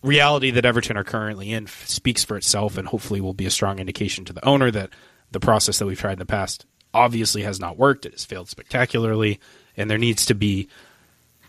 reality 0.03 0.51
that 0.51 0.67
Everton 0.67 0.99
are 0.99 1.05
currently 1.05 1.51
in 1.51 1.67
speaks 1.67 2.23
for 2.23 2.37
itself 2.37 2.77
and 2.77 2.87
hopefully 2.87 3.23
will 3.23 3.33
be 3.33 3.47
a 3.47 3.51
strong 3.51 3.79
indication 3.79 4.27
to 4.27 4.35
the 4.35 4.45
owner 4.45 4.71
that 4.71 4.91
the 5.31 5.41
process 5.41 5.79
that 5.79 5.87
we've 5.87 5.99
tried 5.99 6.13
in 6.13 6.19
the 6.19 6.27
past 6.27 6.67
obviously 6.93 7.43
has 7.43 7.59
not 7.59 7.79
worked. 7.79 8.05
It 8.05 8.13
has 8.13 8.27
failed 8.27 8.51
spectacularly, 8.51 9.41
and 9.79 9.91
there 9.91 9.97
needs 9.97 10.27
to 10.27 10.35
be 10.35 10.69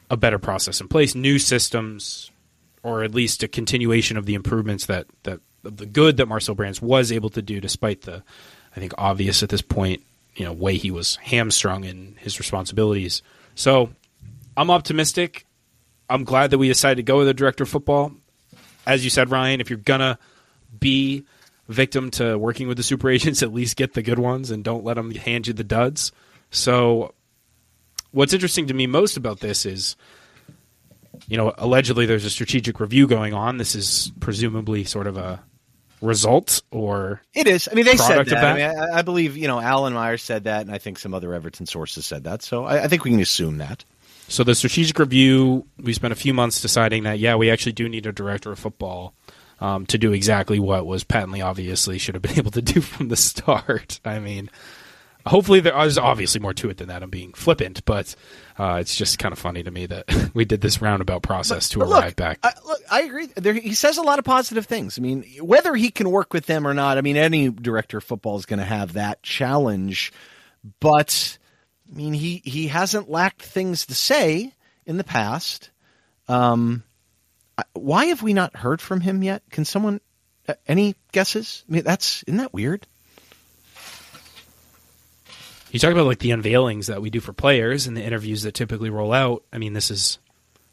a 0.10 0.16
better 0.16 0.40
process 0.40 0.80
in 0.80 0.88
place, 0.88 1.16
new 1.16 1.38
systems, 1.38 2.32
or 2.84 3.04
at 3.04 3.14
least 3.14 3.44
a 3.44 3.48
continuation 3.48 4.18
of 4.18 4.26
the 4.26 4.36
improvements 4.36 4.86
that 4.88 5.08
that 5.24 5.40
the 5.64 5.86
good 5.86 6.18
that 6.18 6.28
Marcel 6.28 6.56
Brands 6.56 6.82
was 6.82 7.12
able 7.12 7.30
to 7.32 7.42
do, 7.42 7.60
despite 7.60 8.04
the, 8.04 8.24
I 8.76 8.80
think, 8.80 8.94
obvious 8.98 9.44
at 9.44 9.50
this 9.50 9.62
point, 9.62 10.04
you 10.36 10.46
know, 10.46 10.54
way 10.54 10.78
he 10.78 10.92
was 10.92 11.18
hamstrung 11.18 11.84
in 11.84 12.16
his 12.20 12.40
responsibilities. 12.40 13.22
So, 13.56 13.90
I'm 14.56 14.72
optimistic. 14.72 15.46
I'm 16.10 16.24
glad 16.24 16.52
that 16.52 16.58
we 16.58 16.68
decided 16.68 16.96
to 16.96 17.04
go 17.04 17.18
with 17.18 17.28
a 17.28 17.34
director 17.34 17.64
of 17.64 17.70
football. 17.70 18.14
As 18.86 19.04
you 19.04 19.10
said, 19.10 19.32
Ryan, 19.32 19.62
if 19.62 19.70
you're 19.70 19.78
gonna 19.78 20.18
be 20.80 21.26
victim 21.68 22.10
to 22.12 22.38
working 22.38 22.68
with 22.68 22.78
the 22.78 22.84
super 22.84 23.10
agents, 23.10 23.44
at 23.44 23.54
least 23.54 23.78
get 23.78 23.94
the 23.94 24.02
good 24.02 24.20
ones 24.20 24.52
and 24.52 24.64
don't 24.64 24.84
let 24.84 24.96
them 24.96 25.12
hand 25.12 25.48
you 25.48 25.54
the 25.54 25.64
duds. 25.64 26.12
So 26.52 27.14
what's 28.12 28.34
interesting 28.34 28.68
to 28.68 28.74
me 28.74 28.88
most 28.88 29.18
about 29.18 29.40
this 29.40 29.66
is, 29.66 29.96
you 31.28 31.38
know, 31.38 31.54
allegedly 31.58 32.06
there's 32.06 32.26
a 32.26 32.30
strategic 32.30 32.80
review 32.80 33.08
going 33.08 33.34
on. 33.34 33.58
This 33.58 33.76
is 33.76 34.12
presumably 34.20 34.84
sort 34.84 35.08
of 35.08 35.18
a 35.18 35.42
result 36.02 36.62
or 36.72 37.22
it 37.34 37.48
is. 37.48 37.68
I 37.70 37.76
mean, 37.76 37.86
they 37.86 37.98
said 37.98 38.26
that. 38.26 38.30
that. 38.30 38.44
I, 38.44 38.54
mean, 38.54 38.80
I, 38.80 39.00
I, 39.00 39.02
believe 39.02 39.36
you 39.36 39.48
know 39.48 39.60
Alan 39.60 39.94
Meyer 39.94 40.18
said 40.18 40.46
that, 40.46 40.62
and 40.62 40.72
I 40.72 40.78
think 40.78 41.00
some 41.00 41.14
other 41.14 41.34
Everton 41.34 41.66
sources 41.66 42.06
said 42.06 42.24
that. 42.24 42.42
So 42.42 42.66
I, 42.66 42.84
I 42.84 42.88
think 42.88 43.04
we 43.04 43.12
can 43.12 43.20
assume 43.20 43.58
that. 43.58 43.84
So 44.28 44.44
the 44.44 44.54
strategic 44.54 45.00
review, 45.00 45.66
we 45.82 45.94
spent 45.94 46.12
a 46.12 46.16
few 46.16 46.34
months 46.34 46.62
deciding 46.62 47.04
that 47.04 47.20
yeah, 47.20 47.36
we 47.36 47.50
actually 47.50 47.72
do 47.74 47.90
need 47.90 48.06
a 48.06 48.12
director 48.12 48.52
of 48.52 48.60
football. 48.60 49.14
Um, 49.62 49.86
to 49.88 49.98
do 49.98 50.14
exactly 50.14 50.58
what 50.58 50.86
was 50.86 51.04
patently 51.04 51.42
obviously 51.42 51.98
should 51.98 52.16
have 52.16 52.22
been 52.22 52.38
able 52.38 52.52
to 52.52 52.62
do 52.62 52.80
from 52.80 53.10
the 53.10 53.18
start. 53.18 54.00
I 54.06 54.20
mean, 54.20 54.50
hopefully 55.30 55.60
there 55.60 55.78
is 55.86 55.98
obviously 55.98 56.42
more 56.42 56.54
to 56.56 56.70
it 56.70 56.78
than 56.78 56.88
that. 56.88 57.04
I'm 57.04 57.10
being 57.10 57.34
flippant, 57.34 57.86
but 57.86 58.16
uh, 58.58 58.78
it's 58.82 58.96
just 58.96 59.20
kind 59.20 59.32
of 59.32 59.40
funny 59.40 59.64
to 59.64 59.72
me 59.72 59.86
that 59.86 60.32
we 60.34 60.44
did 60.44 60.62
this 60.62 60.82
roundabout 60.82 61.22
process 61.22 61.70
but, 61.70 61.74
to 61.74 61.80
arrive 61.82 62.06
look, 62.06 62.16
back. 62.16 62.40
I, 62.44 62.52
look, 62.66 62.82
I 62.92 63.02
agree. 63.04 63.28
There, 63.36 63.54
he 63.54 63.74
says 63.74 63.98
a 63.98 64.02
lot 64.02 64.20
of 64.20 64.26
positive 64.26 64.66
things. 64.66 64.98
I 64.98 65.02
mean, 65.02 65.24
whether 65.40 65.76
he 65.76 65.92
can 65.92 66.10
work 66.10 66.34
with 66.34 66.48
them 66.48 66.68
or 66.68 66.74
not, 66.74 66.98
I 66.98 67.02
mean, 67.02 67.16
any 67.16 67.50
director 67.50 68.00
of 68.00 68.04
football 68.04 68.38
is 68.38 68.46
going 68.46 68.60
to 68.60 68.66
have 68.66 68.94
that 68.94 69.22
challenge. 69.24 70.12
But 70.80 71.38
I 71.92 71.96
mean, 71.96 72.14
he 72.14 72.42
he 72.44 72.68
hasn't 72.68 73.10
lacked 73.10 73.42
things 73.42 73.86
to 73.86 73.96
say 73.96 74.54
in 74.86 74.98
the 74.98 75.04
past. 75.04 75.70
Um, 76.28 76.84
why 77.74 78.06
have 78.06 78.22
we 78.22 78.34
not 78.34 78.56
heard 78.56 78.82
from 78.82 79.02
him 79.02 79.24
yet? 79.24 79.44
Can 79.52 79.66
someone 79.66 80.02
uh, 80.48 80.56
any 80.68 80.96
guesses? 81.12 81.64
I 81.70 81.74
mean, 81.74 81.84
that's 81.84 82.24
isn't 82.24 82.38
that 82.38 82.54
weird? 82.54 82.86
You 85.72 85.80
talk 85.80 85.92
about 85.92 86.06
like 86.06 86.20
the 86.20 86.32
unveilings 86.32 86.88
that 86.88 87.02
we 87.02 87.10
do 87.10 87.20
for 87.20 87.34
players 87.34 87.88
and 87.88 87.96
the 87.96 88.04
interviews 88.04 88.44
that 88.44 88.54
typically 88.54 88.90
roll 88.90 89.14
out. 89.14 89.44
I 89.54 89.58
mean, 89.58 89.74
this 89.74 89.92
is 89.92 90.20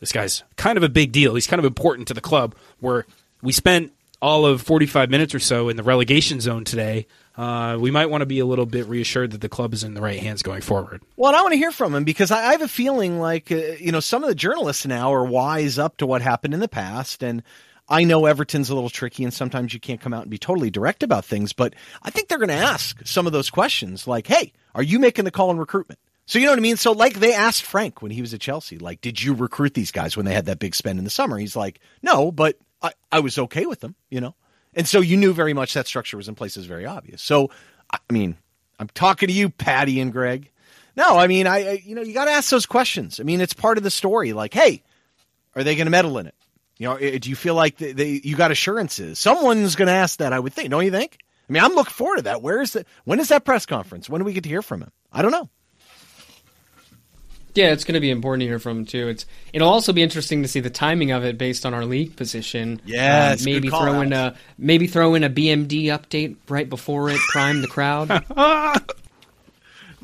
this 0.00 0.12
guy's 0.12 0.42
kind 0.56 0.76
of 0.76 0.82
a 0.82 0.88
big 0.88 1.12
deal. 1.12 1.34
He's 1.34 1.46
kind 1.46 1.58
of 1.58 1.64
important 1.64 2.08
to 2.08 2.14
the 2.14 2.20
club. 2.20 2.54
Where 2.80 3.06
we 3.42 3.52
spent 3.52 3.92
all 4.20 4.46
of 4.46 4.62
45 4.62 5.10
minutes 5.10 5.34
or 5.34 5.38
so 5.38 5.68
in 5.68 5.76
the 5.76 5.82
relegation 5.82 6.40
zone 6.40 6.64
today. 6.64 7.06
Uh, 7.36 7.76
we 7.78 7.90
might 7.90 8.06
want 8.06 8.22
to 8.22 8.26
be 8.26 8.38
a 8.38 8.46
little 8.46 8.64
bit 8.64 8.86
reassured 8.86 9.32
that 9.32 9.42
the 9.42 9.48
club 9.48 9.74
is 9.74 9.84
in 9.84 9.92
the 9.92 10.00
right 10.00 10.18
hands 10.18 10.42
going 10.42 10.62
forward. 10.62 11.02
Well, 11.16 11.34
I 11.34 11.42
want 11.42 11.52
to 11.52 11.58
hear 11.58 11.70
from 11.70 11.94
him 11.94 12.04
because 12.04 12.30
I, 12.30 12.48
I 12.48 12.52
have 12.52 12.62
a 12.62 12.68
feeling 12.68 13.18
like 13.18 13.52
uh, 13.52 13.56
you 13.78 13.92
know 13.92 14.00
some 14.00 14.22
of 14.24 14.28
the 14.28 14.34
journalists 14.34 14.86
now 14.86 15.12
are 15.12 15.24
wise 15.24 15.78
up 15.78 15.98
to 15.98 16.06
what 16.06 16.22
happened 16.22 16.54
in 16.54 16.60
the 16.60 16.68
past, 16.68 17.22
and 17.22 17.42
I 17.88 18.04
know 18.04 18.26
Everton's 18.26 18.70
a 18.70 18.74
little 18.74 18.90
tricky, 18.90 19.22
and 19.22 19.32
sometimes 19.32 19.72
you 19.72 19.80
can't 19.80 20.00
come 20.00 20.12
out 20.12 20.22
and 20.22 20.30
be 20.30 20.38
totally 20.38 20.70
direct 20.70 21.02
about 21.02 21.24
things. 21.24 21.52
But 21.52 21.74
I 22.02 22.10
think 22.10 22.28
they're 22.28 22.38
going 22.38 22.48
to 22.48 22.54
ask 22.54 23.06
some 23.06 23.26
of 23.26 23.32
those 23.32 23.50
questions, 23.50 24.06
like, 24.06 24.26
"Hey, 24.26 24.52
are 24.74 24.82
you 24.82 24.98
making 24.98 25.24
the 25.24 25.30
call 25.30 25.50
in 25.50 25.58
recruitment?" 25.58 26.00
So 26.26 26.40
you 26.40 26.46
know 26.46 26.52
what 26.52 26.58
I 26.58 26.62
mean. 26.62 26.76
So 26.76 26.92
like 26.92 27.14
they 27.14 27.32
asked 27.32 27.62
Frank 27.62 28.02
when 28.02 28.10
he 28.10 28.20
was 28.20 28.34
at 28.34 28.40
Chelsea, 28.40 28.78
like, 28.78 29.00
"Did 29.00 29.22
you 29.22 29.34
recruit 29.34 29.74
these 29.74 29.92
guys 29.92 30.16
when 30.16 30.26
they 30.26 30.34
had 30.34 30.46
that 30.46 30.58
big 30.58 30.74
spend 30.74 30.98
in 30.98 31.04
the 31.04 31.10
summer?" 31.10 31.38
He's 31.38 31.56
like, 31.56 31.80
"No, 32.02 32.32
but 32.32 32.58
I, 32.82 32.92
I 33.12 33.20
was 33.20 33.38
okay 33.38 33.66
with 33.66 33.80
them," 33.80 33.94
you 34.10 34.20
know. 34.20 34.34
And 34.74 34.86
so 34.86 35.00
you 35.00 35.16
knew 35.16 35.32
very 35.32 35.54
much 35.54 35.74
that 35.74 35.86
structure 35.86 36.16
was 36.16 36.28
in 36.28 36.34
place. 36.34 36.56
Is 36.56 36.66
very 36.66 36.86
obvious. 36.86 37.22
So 37.22 37.50
I 37.90 37.98
mean, 38.10 38.36
I'm 38.78 38.88
talking 38.88 39.28
to 39.28 39.32
you, 39.32 39.48
Patty 39.48 40.00
and 40.00 40.12
Greg. 40.12 40.50
No, 40.96 41.18
I 41.18 41.26
mean, 41.26 41.46
I, 41.46 41.56
I 41.56 41.82
you 41.84 41.94
know, 41.94 42.02
you 42.02 42.14
got 42.14 42.24
to 42.24 42.32
ask 42.32 42.50
those 42.50 42.66
questions. 42.66 43.20
I 43.20 43.22
mean, 43.22 43.40
it's 43.40 43.52
part 43.52 43.78
of 43.78 43.84
the 43.84 43.90
story. 43.90 44.32
Like, 44.32 44.54
hey, 44.54 44.82
are 45.54 45.62
they 45.62 45.76
going 45.76 45.86
to 45.86 45.90
meddle 45.90 46.18
in 46.18 46.26
it? 46.26 46.34
You 46.78 46.88
know, 46.88 46.98
do 46.98 47.30
you 47.30 47.36
feel 47.36 47.54
like 47.54 47.78
they, 47.78 47.92
they 47.92 48.20
you 48.22 48.36
got 48.36 48.50
assurances? 48.50 49.18
Someone's 49.18 49.76
going 49.76 49.86
to 49.86 49.94
ask 49.94 50.18
that. 50.18 50.32
I 50.32 50.38
would 50.38 50.52
think. 50.52 50.70
Don't 50.70 50.84
you 50.84 50.90
think? 50.90 51.18
I 51.48 51.52
mean, 51.52 51.62
I'm 51.62 51.72
looking 51.74 51.92
forward 51.92 52.16
to 52.16 52.22
that. 52.22 52.42
Where 52.42 52.60
is 52.60 52.72
the 52.74 52.84
when 53.04 53.20
is 53.20 53.28
that 53.28 53.44
press 53.44 53.64
conference? 53.66 54.10
When 54.10 54.20
do 54.20 54.24
we 54.24 54.32
get 54.32 54.42
to 54.42 54.48
hear 54.50 54.62
from 54.62 54.82
him? 54.82 54.90
I 55.12 55.22
don't 55.22 55.30
know. 55.30 55.48
Yeah, 57.54 57.72
it's 57.72 57.84
going 57.84 57.94
to 57.94 58.00
be 58.00 58.10
important 58.10 58.42
to 58.42 58.46
hear 58.46 58.58
from 58.58 58.80
him 58.80 58.84
too. 58.84 59.08
It's 59.08 59.24
it'll 59.54 59.68
also 59.70 59.94
be 59.94 60.02
interesting 60.02 60.42
to 60.42 60.48
see 60.48 60.60
the 60.60 60.68
timing 60.68 61.10
of 61.12 61.24
it 61.24 61.38
based 61.38 61.64
on 61.64 61.72
our 61.72 61.86
league 61.86 62.14
position. 62.14 62.82
Yes, 62.84 63.40
Uh, 63.40 63.44
maybe 63.46 63.68
call 63.68 63.80
throw 63.80 64.00
in 64.02 64.12
a 64.12 64.34
maybe 64.58 64.86
throw 64.86 65.14
in 65.14 65.24
a 65.24 65.30
BMD 65.30 65.84
update 65.84 66.36
right 66.48 66.68
before 66.68 67.08
it 67.08 67.18
prime 67.30 67.62
the 67.62 67.68
crowd. 67.68 68.08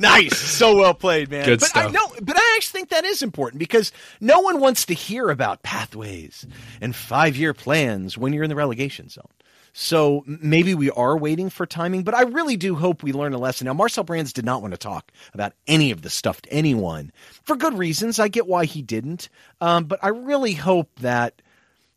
Nice, 0.03 0.37
so 0.39 0.77
well 0.77 0.95
played, 0.95 1.31
man. 1.31 1.45
Good 1.45 1.61
but 1.61 1.77
I 1.77 1.89
stuff. 1.89 1.93
no, 1.93 2.15
but 2.21 2.37
I 2.37 2.55
actually 2.57 2.81
think 2.81 2.91
that 2.91 3.05
is 3.05 3.23
important 3.23 3.61
because 3.61 3.93
no 4.21 4.41
one 4.41 4.61
wants 4.61 4.85
to 4.87 4.95
hear 4.95 5.31
about 5.31 5.63
pathways 5.63 6.47
and 6.81 6.95
five-year 6.95 7.55
plans 7.55 8.19
when 8.19 8.33
you're 8.33 8.45
in 8.45 8.51
the 8.51 8.57
relegation 8.57 9.09
zone. 9.09 9.25
So 9.73 10.23
maybe 10.27 10.75
we 10.75 10.91
are 10.91 11.17
waiting 11.17 11.49
for 11.49 11.65
timing, 11.65 12.03
but 12.03 12.15
I 12.15 12.23
really 12.23 12.57
do 12.57 12.75
hope 12.75 13.03
we 13.03 13.13
learn 13.13 13.33
a 13.33 13.39
lesson. 13.39 13.65
Now, 13.67 13.73
Marcel 13.73 14.05
Brands 14.05 14.33
did 14.33 14.45
not 14.45 14.61
want 14.61 14.75
to 14.75 14.79
talk 14.79 15.11
about 15.33 15.55
any 15.67 15.91
of 15.93 16.03
this 16.03 16.13
stuff 16.13 16.43
to 16.43 16.53
anyone 16.53 17.11
for 17.45 17.57
good 17.57 17.79
reasons. 17.79 18.19
I 18.19 18.29
get 18.29 18.47
why 18.47 18.67
he 18.67 18.83
didn't, 18.83 19.31
um, 19.63 19.85
but 19.85 19.99
I 20.03 20.09
really 20.09 20.53
hope 20.53 20.91
that 21.01 21.41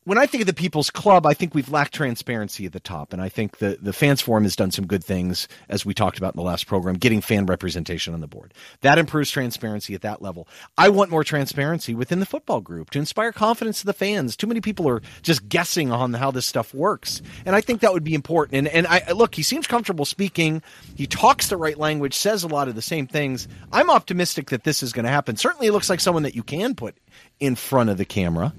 when 0.05 0.19
I 0.19 0.27
think 0.27 0.41
of 0.41 0.47
the 0.47 0.53
People's 0.53 0.91
Club, 0.91 1.25
I 1.25 1.33
think 1.33 1.55
we've 1.55 1.69
lacked 1.69 1.93
transparency 1.93 2.65
at 2.67 2.73
the 2.73 2.79
top, 2.79 3.11
and 3.11 3.21
I 3.21 3.27
think 3.27 3.57
the 3.57 3.77
the 3.81 3.91
fans 3.91 4.21
forum 4.21 4.43
has 4.43 4.55
done 4.55 4.71
some 4.71 4.85
good 4.85 5.03
things, 5.03 5.47
as 5.67 5.85
we 5.85 5.93
talked 5.93 6.19
about 6.19 6.35
in 6.35 6.37
the 6.37 6.45
last 6.45 6.67
program, 6.67 6.95
getting 6.95 7.21
fan 7.21 7.47
representation 7.47 8.13
on 8.13 8.21
the 8.21 8.27
board. 8.27 8.53
That 8.81 8.99
improves 8.99 9.31
transparency 9.31 9.95
at 9.95 10.01
that 10.01 10.21
level. 10.21 10.47
I 10.77 10.89
want 10.89 11.09
more 11.09 11.23
transparency 11.23 11.95
within 11.95 12.19
the 12.19 12.25
football 12.25 12.61
group 12.61 12.91
to 12.91 12.99
inspire 12.99 13.31
confidence 13.31 13.79
to 13.79 13.87
the 13.87 13.93
fans. 13.93 14.35
Too 14.35 14.47
many 14.47 14.61
people 14.61 14.87
are 14.87 15.01
just 15.23 15.49
guessing 15.49 15.91
on 15.91 16.13
how 16.13 16.29
this 16.29 16.45
stuff 16.45 16.73
works, 16.73 17.23
and 17.45 17.55
I 17.55 17.61
think 17.61 17.81
that 17.81 17.91
would 17.91 18.03
be 18.03 18.13
important. 18.13 18.59
And 18.59 18.67
and 18.67 18.87
I 18.87 19.11
look, 19.11 19.33
he 19.33 19.43
seems 19.43 19.65
comfortable 19.65 20.05
speaking. 20.05 20.61
He 20.95 21.07
talks 21.07 21.49
the 21.49 21.57
right 21.57 21.77
language, 21.77 22.13
says 22.13 22.43
a 22.43 22.47
lot 22.47 22.67
of 22.67 22.75
the 22.75 22.81
same 22.81 23.07
things. 23.07 23.47
I'm 23.71 23.89
optimistic 23.89 24.51
that 24.51 24.65
this 24.65 24.83
is 24.83 24.93
going 24.93 25.05
to 25.05 25.11
happen. 25.11 25.35
Certainly, 25.35 25.67
it 25.67 25.71
looks 25.71 25.89
like 25.89 25.99
someone 25.99 26.23
that 26.23 26.35
you 26.35 26.43
can 26.43 26.75
put 26.75 26.95
in 27.39 27.55
front 27.55 27.89
of 27.89 27.97
the 27.97 28.05
camera. 28.05 28.53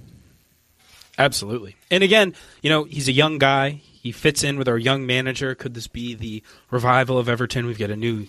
Absolutely. 1.19 1.77
And 1.91 2.03
again, 2.03 2.35
you 2.63 2.71
know, 2.71 2.85
he's 2.85 3.09
a 3.09 3.13
young 3.13 3.39
guy. 3.39 3.81
He 4.03 4.13
fits 4.13 4.45
in 4.45 4.59
with 4.59 4.69
our 4.69 4.79
young 4.79 5.07
manager. 5.07 5.55
Could 5.55 5.75
this 5.75 5.87
be 5.87 6.15
the 6.15 6.43
revival 6.71 7.19
of 7.19 7.29
Everton? 7.29 7.67
We've 7.67 7.79
got 7.79 7.91
a 7.91 7.97
new 7.97 8.27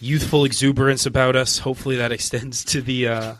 youthful 0.00 0.44
exuberance 0.44 1.06
about 1.06 1.36
us. 1.36 1.58
Hopefully 1.58 1.96
that 1.96 2.12
extends 2.18 2.64
to 2.66 2.82
the 2.82 3.08
uh, 3.08 3.34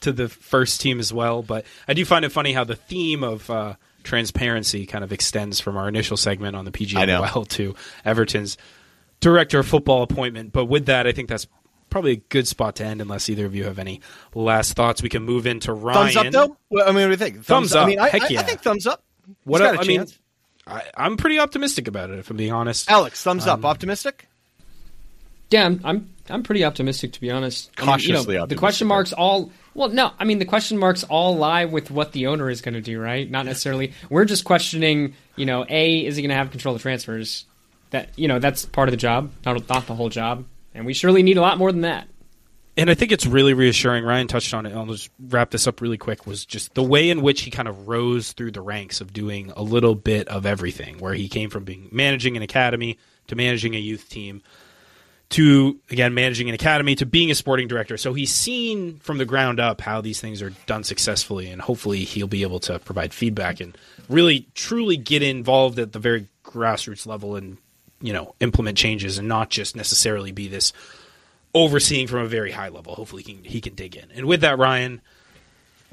to 0.00 0.12
the 0.12 0.28
first 0.28 0.80
team 0.80 1.00
as 1.00 1.12
well. 1.12 1.42
But 1.42 1.66
I 1.88 1.94
do 1.94 2.04
find 2.04 2.24
it 2.24 2.30
funny 2.30 2.52
how 2.52 2.64
the 2.64 2.76
theme 2.76 3.24
of 3.24 3.50
uh, 3.50 3.74
transparency 4.04 4.86
kind 4.86 5.02
of 5.02 5.12
extends 5.12 5.60
from 5.60 5.76
our 5.76 5.88
initial 5.88 6.16
segment 6.16 6.56
on 6.56 6.64
the. 6.64 6.70
PGMOL 6.70 7.48
to 7.48 7.74
Everton's 8.04 8.56
director 9.20 9.58
of 9.58 9.66
football 9.66 10.02
appointment. 10.02 10.52
But 10.52 10.66
with 10.66 10.86
that, 10.86 11.06
I 11.06 11.12
think 11.12 11.28
that's 11.28 11.46
probably 11.94 12.12
a 12.12 12.16
good 12.16 12.48
spot 12.48 12.74
to 12.76 12.84
end. 12.84 13.00
Unless 13.00 13.28
either 13.30 13.46
of 13.46 13.54
you 13.54 13.62
have 13.64 13.78
any 13.78 14.00
last 14.34 14.72
thoughts, 14.74 15.00
we 15.00 15.08
can 15.08 15.22
move 15.22 15.46
into 15.46 15.72
Ryan. 15.72 16.12
Thumbs 16.12 16.16
up, 16.16 16.32
though. 16.32 16.56
Well, 16.70 16.82
I 16.88 16.88
mean, 16.88 16.96
what 16.96 17.04
do 17.04 17.10
you 17.10 17.16
think? 17.16 17.44
Thumbs 17.44 17.72
I 17.72 17.82
up. 17.82 17.88
mean, 17.88 18.00
I, 18.00 18.08
Heck 18.08 18.22
I- 18.22 18.40
I 18.40 18.42
think 18.42 18.62
thumbs 18.62 18.84
up. 18.88 19.04
What 19.44 19.60
He's 19.60 19.68
I, 19.70 19.74
got 19.76 19.80
a 19.80 19.84
I 19.84 19.88
mean. 19.88 20.06
I, 20.66 20.82
I'm 20.96 21.16
pretty 21.16 21.38
optimistic 21.38 21.86
about 21.86 22.10
it. 22.10 22.18
If 22.18 22.30
I'm 22.30 22.36
being 22.36 22.52
honest, 22.52 22.90
Alex, 22.90 23.22
thumbs 23.22 23.46
Um, 23.46 23.60
up. 23.60 23.64
Optimistic. 23.64 24.28
Yeah, 25.50 25.66
I'm, 25.66 25.80
I'm 25.84 26.10
I'm 26.28 26.42
pretty 26.42 26.64
optimistic 26.64 27.12
to 27.12 27.20
be 27.20 27.30
honest. 27.30 27.70
I 27.78 27.82
mean, 27.82 28.00
you 28.00 28.08
know, 28.12 28.18
Cautiously 28.24 28.46
The 28.48 28.56
question 28.56 28.88
marks 28.88 29.12
all 29.12 29.52
well, 29.74 29.88
no, 29.88 30.10
I 30.18 30.24
mean 30.24 30.40
the 30.40 30.44
question 30.44 30.78
marks 30.78 31.04
all 31.04 31.36
lie 31.36 31.66
with 31.66 31.90
what 31.92 32.10
the 32.12 32.26
owner 32.26 32.50
is 32.50 32.60
going 32.60 32.74
to 32.74 32.80
do, 32.80 32.98
right? 33.00 33.30
Not 33.30 33.46
necessarily. 33.46 33.92
We're 34.10 34.24
just 34.24 34.44
questioning, 34.44 35.14
you 35.36 35.46
know, 35.46 35.64
a 35.68 36.04
is 36.04 36.16
he 36.16 36.22
going 36.22 36.30
to 36.30 36.34
have 36.36 36.50
control 36.50 36.74
of 36.74 36.82
transfers? 36.82 37.44
That 37.90 38.08
you 38.16 38.26
know 38.26 38.40
that's 38.40 38.64
part 38.66 38.88
of 38.88 38.92
the 38.92 38.96
job, 38.96 39.30
not 39.46 39.68
not 39.68 39.86
the 39.86 39.94
whole 39.94 40.08
job, 40.08 40.44
and 40.74 40.84
we 40.84 40.94
surely 40.94 41.22
need 41.22 41.36
a 41.36 41.40
lot 41.40 41.58
more 41.58 41.72
than 41.72 41.82
that. 41.82 42.08
and 42.76 42.90
I 42.90 42.94
think 42.94 43.12
it's 43.12 43.24
really 43.24 43.54
reassuring. 43.54 44.04
Ryan 44.04 44.26
touched 44.26 44.52
on 44.52 44.66
it. 44.66 44.74
I'll 44.74 44.86
just 44.86 45.10
wrap 45.28 45.50
this 45.50 45.66
up 45.68 45.80
really 45.80 45.96
quick. 45.98 46.26
Was 46.26 46.44
just 46.44 46.74
the 46.74 46.82
way 46.82 47.08
in 47.10 47.22
which 47.22 47.42
he 47.42 47.50
kind 47.50 47.68
of 47.68 47.86
rose 47.86 48.32
through 48.32 48.50
the 48.50 48.60
ranks 48.60 49.00
of 49.00 49.12
doing 49.12 49.52
a 49.56 49.62
little 49.62 49.94
bit 49.94 50.26
of 50.28 50.44
everything. 50.44 50.98
Where 50.98 51.14
he 51.14 51.28
came 51.28 51.50
from 51.50 51.64
being 51.64 51.88
managing 51.92 52.36
an 52.36 52.42
academy 52.42 52.98
to 53.28 53.36
managing 53.36 53.74
a 53.74 53.78
youth 53.78 54.08
team 54.08 54.42
to 55.30 55.80
again 55.90 56.14
managing 56.14 56.48
an 56.48 56.54
academy 56.54 56.94
to 56.96 57.06
being 57.06 57.30
a 57.30 57.34
sporting 57.34 57.66
director. 57.68 57.96
So 57.96 58.12
he's 58.12 58.32
seen 58.32 58.98
from 58.98 59.18
the 59.18 59.24
ground 59.24 59.60
up 59.60 59.80
how 59.80 60.00
these 60.00 60.20
things 60.20 60.42
are 60.42 60.50
done 60.66 60.84
successfully, 60.84 61.48
and 61.48 61.62
hopefully 61.62 62.04
he'll 62.04 62.26
be 62.26 62.42
able 62.42 62.60
to 62.60 62.78
provide 62.80 63.14
feedback 63.14 63.60
and 63.60 63.76
really 64.08 64.48
truly 64.54 64.96
get 64.96 65.22
involved 65.22 65.78
at 65.78 65.92
the 65.92 65.98
very 65.98 66.28
grassroots 66.44 67.06
level 67.06 67.36
and 67.36 67.56
you 68.04 68.12
know 68.12 68.34
implement 68.38 68.76
changes 68.76 69.18
and 69.18 69.26
not 69.26 69.48
just 69.48 69.74
necessarily 69.74 70.30
be 70.30 70.46
this 70.46 70.72
overseeing 71.54 72.06
from 72.06 72.20
a 72.20 72.26
very 72.26 72.52
high 72.52 72.68
level. 72.68 72.94
Hopefully 72.94 73.22
he 73.22 73.34
can, 73.34 73.44
he 73.44 73.60
can 73.60 73.74
dig 73.74 73.96
in. 73.96 74.10
And 74.14 74.26
with 74.26 74.42
that, 74.42 74.58
Ryan, 74.58 75.00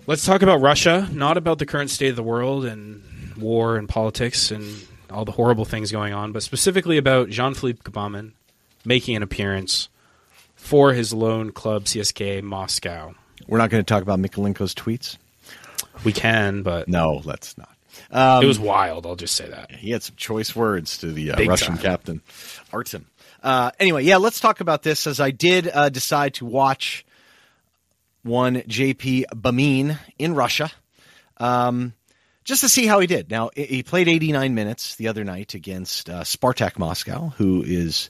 let's 0.07 0.25
talk 0.25 0.41
about 0.41 0.59
Russia, 0.59 1.07
not 1.11 1.37
about 1.37 1.59
the 1.59 1.65
current 1.65 1.89
state 1.89 2.09
of 2.09 2.15
the 2.15 2.23
world 2.23 2.65
and 2.65 3.03
war 3.37 3.77
and 3.77 3.87
politics 3.87 4.51
and 4.51 4.65
all 5.09 5.23
the 5.23 5.31
horrible 5.31 5.65
things 5.65 5.91
going 5.91 6.13
on, 6.13 6.31
but 6.31 6.43
specifically 6.43 6.97
about 6.97 7.29
Jean-Philippe 7.29 7.81
Gbamin 7.83 8.31
making 8.83 9.15
an 9.15 9.23
appearance 9.23 9.87
for 10.55 10.93
his 10.93 11.13
lone 11.13 11.51
club 11.51 11.85
CSKA 11.85 12.41
Moscow. 12.41 13.13
We're 13.47 13.57
not 13.57 13.69
going 13.69 13.83
to 13.83 13.87
talk 13.87 14.03
about 14.03 14.19
Mykolenko's 14.19 14.73
tweets. 14.73 15.17
We 16.03 16.13
can, 16.13 16.63
but 16.63 16.87
No, 16.87 17.21
let's 17.23 17.57
not. 17.57 17.69
Um, 18.11 18.43
it 18.43 18.47
was 18.47 18.59
wild. 18.59 19.05
I'll 19.05 19.15
just 19.15 19.35
say 19.35 19.47
that. 19.49 19.71
he 19.71 19.91
had 19.91 20.03
some 20.03 20.15
choice 20.15 20.55
words 20.55 20.97
to 20.99 21.11
the 21.11 21.31
uh, 21.31 21.43
Russian 21.45 21.73
time. 21.75 21.77
captain, 21.77 22.21
Artem. 22.71 23.07
Uh, 23.43 23.71
anyway, 23.79 24.03
yeah, 24.03 24.17
let's 24.17 24.39
talk 24.39 24.59
about 24.61 24.83
this. 24.83 25.07
As 25.07 25.19
I 25.19 25.31
did 25.31 25.69
uh, 25.73 25.89
decide 25.89 26.35
to 26.35 26.45
watch 26.45 27.05
one 28.23 28.55
JP 28.57 29.25
Gbamin 29.33 29.97
in 30.19 30.35
Russia, 30.35 30.71
um, 31.37 31.93
just 32.43 32.61
to 32.61 32.69
see 32.69 32.85
how 32.85 32.99
he 32.99 33.07
did. 33.07 33.31
Now 33.31 33.49
he- 33.55 33.83
played 33.83 34.07
89 34.07 34.53
minutes 34.53 34.95
the 34.95 35.07
other 35.07 35.23
night 35.23 35.53
against 35.53 36.09
uh, 36.09 36.21
Spartak 36.21 36.77
Moscow, 36.77 37.29
who 37.37 37.63
is. 37.65 38.09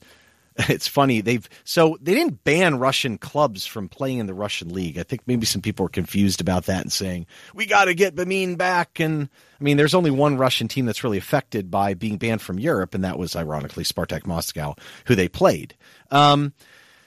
It's 0.69 0.87
funny 0.87 1.21
they've 1.21 1.47
so 1.63 1.97
they 2.01 2.13
didn't 2.13 2.43
ban 2.43 2.77
Russian 2.77 3.17
clubs 3.17 3.65
from 3.65 3.87
playing 3.87 4.19
in 4.19 4.25
the 4.25 4.33
Russian 4.33 4.73
league. 4.73 4.97
I 4.97 5.03
think 5.03 5.21
maybe 5.25 5.45
some 5.45 5.61
people 5.61 5.85
are 5.85 5.89
confused 5.89 6.41
about 6.41 6.65
that 6.65 6.81
and 6.81 6.91
saying 6.91 7.25
we 7.53 7.65
got 7.65 7.85
to 7.85 7.93
get 7.93 8.15
Gbamin 8.15 8.57
back. 8.57 8.99
And 8.99 9.29
I 9.59 9.63
mean, 9.63 9.77
there's 9.77 9.93
only 9.93 10.11
one 10.11 10.37
Russian 10.37 10.67
team 10.67 10.85
that's 10.85 11.03
really 11.03 11.17
affected 11.17 11.71
by 11.71 11.93
being 11.93 12.17
banned 12.17 12.41
from 12.41 12.59
Europe, 12.59 12.93
and 12.93 13.03
that 13.03 13.17
was 13.17 13.35
ironically 13.35 13.83
Spartak 13.83 14.25
Moscow, 14.25 14.75
who 15.05 15.15
they 15.15 15.27
played. 15.27 15.75
Um, 16.09 16.53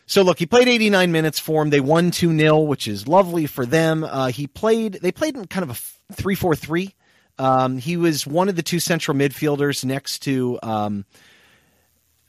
so 0.07 0.22
look, 0.22 0.38
he 0.38 0.47
played 0.47 0.68
89 0.68 1.12
minutes 1.12 1.38
for 1.38 1.62
him. 1.62 1.70
They 1.70 1.80
won 1.80 2.11
2 2.11 2.36
0, 2.36 2.61
which 2.61 2.88
is 2.88 3.09
lovely 3.09 3.47
for 3.47 3.64
them. 3.66 4.05
Uh, 4.05 4.28
he 4.28 4.47
played, 4.47 4.95
they 4.95 5.12
played 5.12 5.36
in 5.36 5.47
kind 5.47 5.68
of 5.68 5.70
a 6.11 6.14
3 6.14 6.34
4 6.34 6.57
3. 6.57 6.95
Um, 7.38 7.78
he 7.78 7.97
was 7.97 8.26
one 8.26 8.49
of 8.49 8.57
the 8.57 8.62
two 8.62 8.78
central 8.78 9.16
midfielders 9.16 9.84
next 9.84 10.20
to, 10.20 10.59
um, 10.62 11.05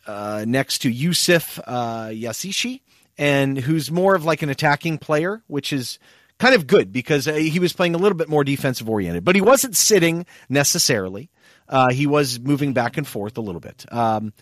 uh, 0.07 0.45
next 0.47 0.79
to 0.79 0.89
Yusuf 0.89 1.59
uh, 1.65 2.07
Yazıcı 2.07 2.79
and 3.17 3.57
who's 3.57 3.91
more 3.91 4.15
of 4.15 4.25
like 4.25 4.41
an 4.41 4.49
attacking 4.49 4.97
player, 4.97 5.41
which 5.47 5.71
is 5.71 5.99
kind 6.37 6.55
of 6.55 6.67
good 6.67 6.91
because 6.91 7.27
uh, 7.27 7.33
he 7.33 7.59
was 7.59 7.73
playing 7.73 7.95
a 7.95 7.97
little 7.97 8.17
bit 8.17 8.29
more 8.29 8.43
defensive 8.43 8.89
oriented, 8.89 9.23
but 9.23 9.35
he 9.35 9.41
wasn't 9.41 9.75
sitting 9.75 10.25
necessarily. 10.49 11.29
Uh, 11.67 11.91
he 11.91 12.05
was 12.05 12.39
moving 12.39 12.73
back 12.73 12.97
and 12.97 13.07
forth 13.07 13.37
a 13.37 13.41
little 13.41 13.61
bit. 13.61 13.85
Um, 13.91 14.33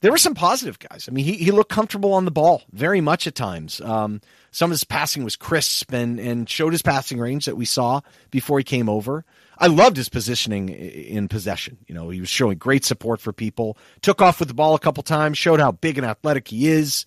there 0.00 0.10
were 0.10 0.18
some 0.18 0.34
positive 0.34 0.78
guys. 0.78 1.06
I 1.08 1.12
mean, 1.12 1.24
he, 1.24 1.34
he 1.34 1.50
looked 1.50 1.70
comfortable 1.70 2.14
on 2.14 2.24
the 2.24 2.30
ball 2.30 2.62
very 2.72 3.00
much 3.00 3.26
at 3.26 3.34
times. 3.34 3.80
Um, 3.80 4.20
some 4.50 4.70
of 4.70 4.74
his 4.74 4.84
passing 4.84 5.24
was 5.24 5.36
crisp 5.36 5.92
and, 5.92 6.18
and 6.18 6.48
showed 6.48 6.72
his 6.72 6.82
passing 6.82 7.18
range 7.18 7.46
that 7.46 7.56
we 7.56 7.66
saw 7.66 8.00
before 8.30 8.58
he 8.58 8.64
came 8.64 8.88
over. 8.88 9.24
I 9.60 9.66
loved 9.66 9.96
his 9.96 10.08
positioning 10.08 10.70
in 10.70 11.28
possession. 11.28 11.76
You 11.86 11.94
know, 11.94 12.08
he 12.08 12.20
was 12.20 12.30
showing 12.30 12.58
great 12.58 12.84
support 12.84 13.20
for 13.20 13.32
people, 13.32 13.76
took 14.00 14.22
off 14.22 14.40
with 14.40 14.48
the 14.48 14.54
ball 14.54 14.74
a 14.74 14.78
couple 14.78 15.02
times, 15.02 15.38
showed 15.38 15.60
how 15.60 15.72
big 15.72 15.98
and 15.98 16.06
athletic 16.06 16.48
he 16.48 16.68
is 16.68 17.06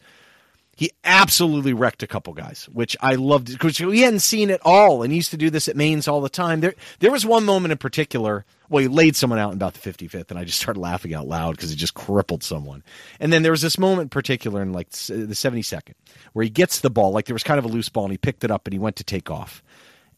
he 0.75 0.91
absolutely 1.03 1.73
wrecked 1.73 2.01
a 2.01 2.07
couple 2.07 2.33
guys, 2.33 2.67
which 2.73 2.97
I 2.99 3.15
loved 3.15 3.51
because 3.51 3.79
we 3.79 4.01
hadn't 4.01 4.21
seen 4.21 4.49
it 4.49 4.59
all, 4.63 5.03
and 5.03 5.11
he 5.11 5.17
used 5.17 5.31
to 5.31 5.37
do 5.37 5.51
this 5.51 5.67
at 5.67 5.75
Mainz 5.75 6.07
all 6.07 6.19
the 6.19 6.29
time. 6.29 6.61
There, 6.61 6.73
there 6.99 7.11
was 7.11 7.25
one 7.25 7.45
moment 7.45 7.71
in 7.71 7.77
particular. 7.77 8.43
Well, 8.69 8.81
he 8.81 8.87
laid 8.87 9.15
someone 9.15 9.37
out 9.37 9.51
in 9.51 9.57
about 9.57 9.75
the 9.75 9.91
55th, 9.91 10.31
and 10.31 10.39
I 10.39 10.45
just 10.45 10.59
started 10.59 10.79
laughing 10.79 11.13
out 11.13 11.27
loud 11.27 11.55
because 11.55 11.69
he 11.69 11.75
just 11.75 11.93
crippled 11.93 12.43
someone. 12.43 12.83
And 13.19 13.31
then 13.31 13.43
there 13.43 13.51
was 13.51 13.61
this 13.61 13.77
moment 13.77 14.07
in 14.07 14.09
particular 14.09 14.63
in 14.63 14.73
like 14.73 14.89
the 14.89 15.27
72nd 15.27 15.93
where 16.33 16.43
he 16.43 16.49
gets 16.49 16.79
the 16.79 16.89
ball, 16.89 17.11
like 17.11 17.25
there 17.25 17.35
was 17.35 17.43
kind 17.43 17.59
of 17.59 17.65
a 17.65 17.69
loose 17.69 17.89
ball, 17.89 18.05
and 18.05 18.11
he 18.11 18.17
picked 18.17 18.43
it 18.43 18.49
up 18.49 18.65
and 18.65 18.73
he 18.73 18.79
went 18.79 18.95
to 18.95 19.03
take 19.03 19.29
off. 19.29 19.61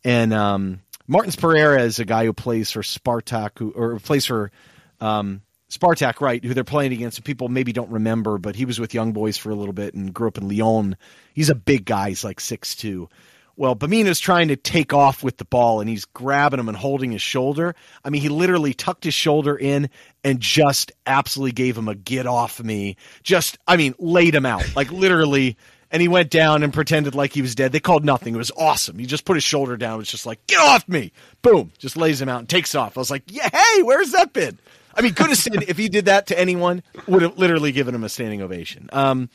And 0.05 0.33
um, 0.33 0.79
Martins 1.07 1.35
Pereira 1.35 1.81
is 1.83 1.99
a 1.99 2.05
guy 2.05 2.25
who 2.25 2.33
plays 2.33 2.71
for 2.71 2.81
Spartak, 2.81 3.59
who 3.59 3.71
or 3.71 3.99
plays 3.99 4.25
for 4.25 4.51
um, 4.99 5.41
Spartak, 5.69 6.21
right, 6.21 6.43
who 6.43 6.53
they're 6.53 6.63
playing 6.63 6.93
against, 6.93 7.23
people 7.23 7.49
maybe 7.49 7.73
don't 7.73 7.91
remember, 7.91 8.37
but 8.37 8.55
he 8.55 8.65
was 8.65 8.79
with 8.79 8.93
Young 8.93 9.13
Boys 9.13 9.37
for 9.37 9.49
a 9.49 9.55
little 9.55 9.73
bit 9.73 9.93
and 9.93 10.13
grew 10.13 10.27
up 10.27 10.37
in 10.37 10.47
Lyon. 10.47 10.95
He's 11.33 11.49
a 11.49 11.55
big 11.55 11.85
guy. 11.85 12.09
He's 12.09 12.23
like 12.23 12.39
six 12.39 12.75
two. 12.75 13.09
Well, 13.57 13.73
Bamina's 13.75 14.19
trying 14.19 14.49
to 14.49 14.57
take 14.57 14.93
off 14.93 15.23
with 15.23 15.37
the 15.37 15.45
ball 15.45 15.79
and 15.79 15.89
he's 15.89 16.03
grabbing 16.05 16.59
him 16.59 16.67
and 16.67 16.77
holding 16.77 17.11
his 17.11 17.21
shoulder. 17.21 17.73
I 18.03 18.09
mean, 18.09 18.21
he 18.21 18.27
literally 18.27 18.73
tucked 18.73 19.05
his 19.05 19.13
shoulder 19.13 19.55
in 19.55 19.89
and 20.25 20.41
just 20.41 20.91
absolutely 21.05 21.53
gave 21.53 21.77
him 21.77 21.87
a 21.87 21.95
get 21.95 22.27
off 22.27 22.61
me. 22.61 22.97
Just, 23.23 23.57
I 23.65 23.77
mean, 23.77 23.95
laid 23.97 24.35
him 24.35 24.45
out. 24.45 24.75
Like 24.75 24.91
literally. 24.91 25.57
And 25.91 26.01
he 26.01 26.07
went 26.07 26.29
down 26.29 26.63
and 26.63 26.73
pretended 26.73 27.15
like 27.15 27.31
he 27.31 27.41
was 27.41 27.55
dead. 27.55 27.71
They 27.71 27.79
called 27.79 28.03
nothing. 28.03 28.33
It 28.36 28.38
was 28.38 28.51
awesome. 28.57 28.97
He 28.97 29.05
just 29.05 29.23
put 29.23 29.36
his 29.36 29.43
shoulder 29.43 29.77
down. 29.77 29.95
It 29.95 29.97
was 29.97 30.09
just 30.09 30.25
like, 30.25 30.45
get 30.47 30.59
off 30.59 30.88
me. 30.89 31.11
Boom. 31.41 31.71
Just 31.77 31.95
lays 31.95 32.21
him 32.21 32.27
out 32.27 32.39
and 32.39 32.49
takes 32.49 32.75
off. 32.75 32.97
I 32.97 33.01
was 33.01 33.11
like, 33.11 33.23
yeah, 33.27 33.49
hey, 33.51 33.83
where's 33.83 34.11
that 34.11 34.33
been? 34.33 34.57
I 34.95 35.01
mean, 35.01 35.13
could 35.13 35.27
have 35.27 35.38
said 35.38 35.63
if 35.63 35.77
he 35.77 35.89
did 35.89 36.05
that 36.05 36.27
to 36.27 36.39
anyone, 36.39 36.81
would 37.07 37.21
have 37.21 37.38
literally 37.38 37.71
given 37.71 37.93
him 37.93 38.03
a 38.03 38.09
standing 38.09 38.41
ovation. 38.41 38.89
Um, 38.93 39.29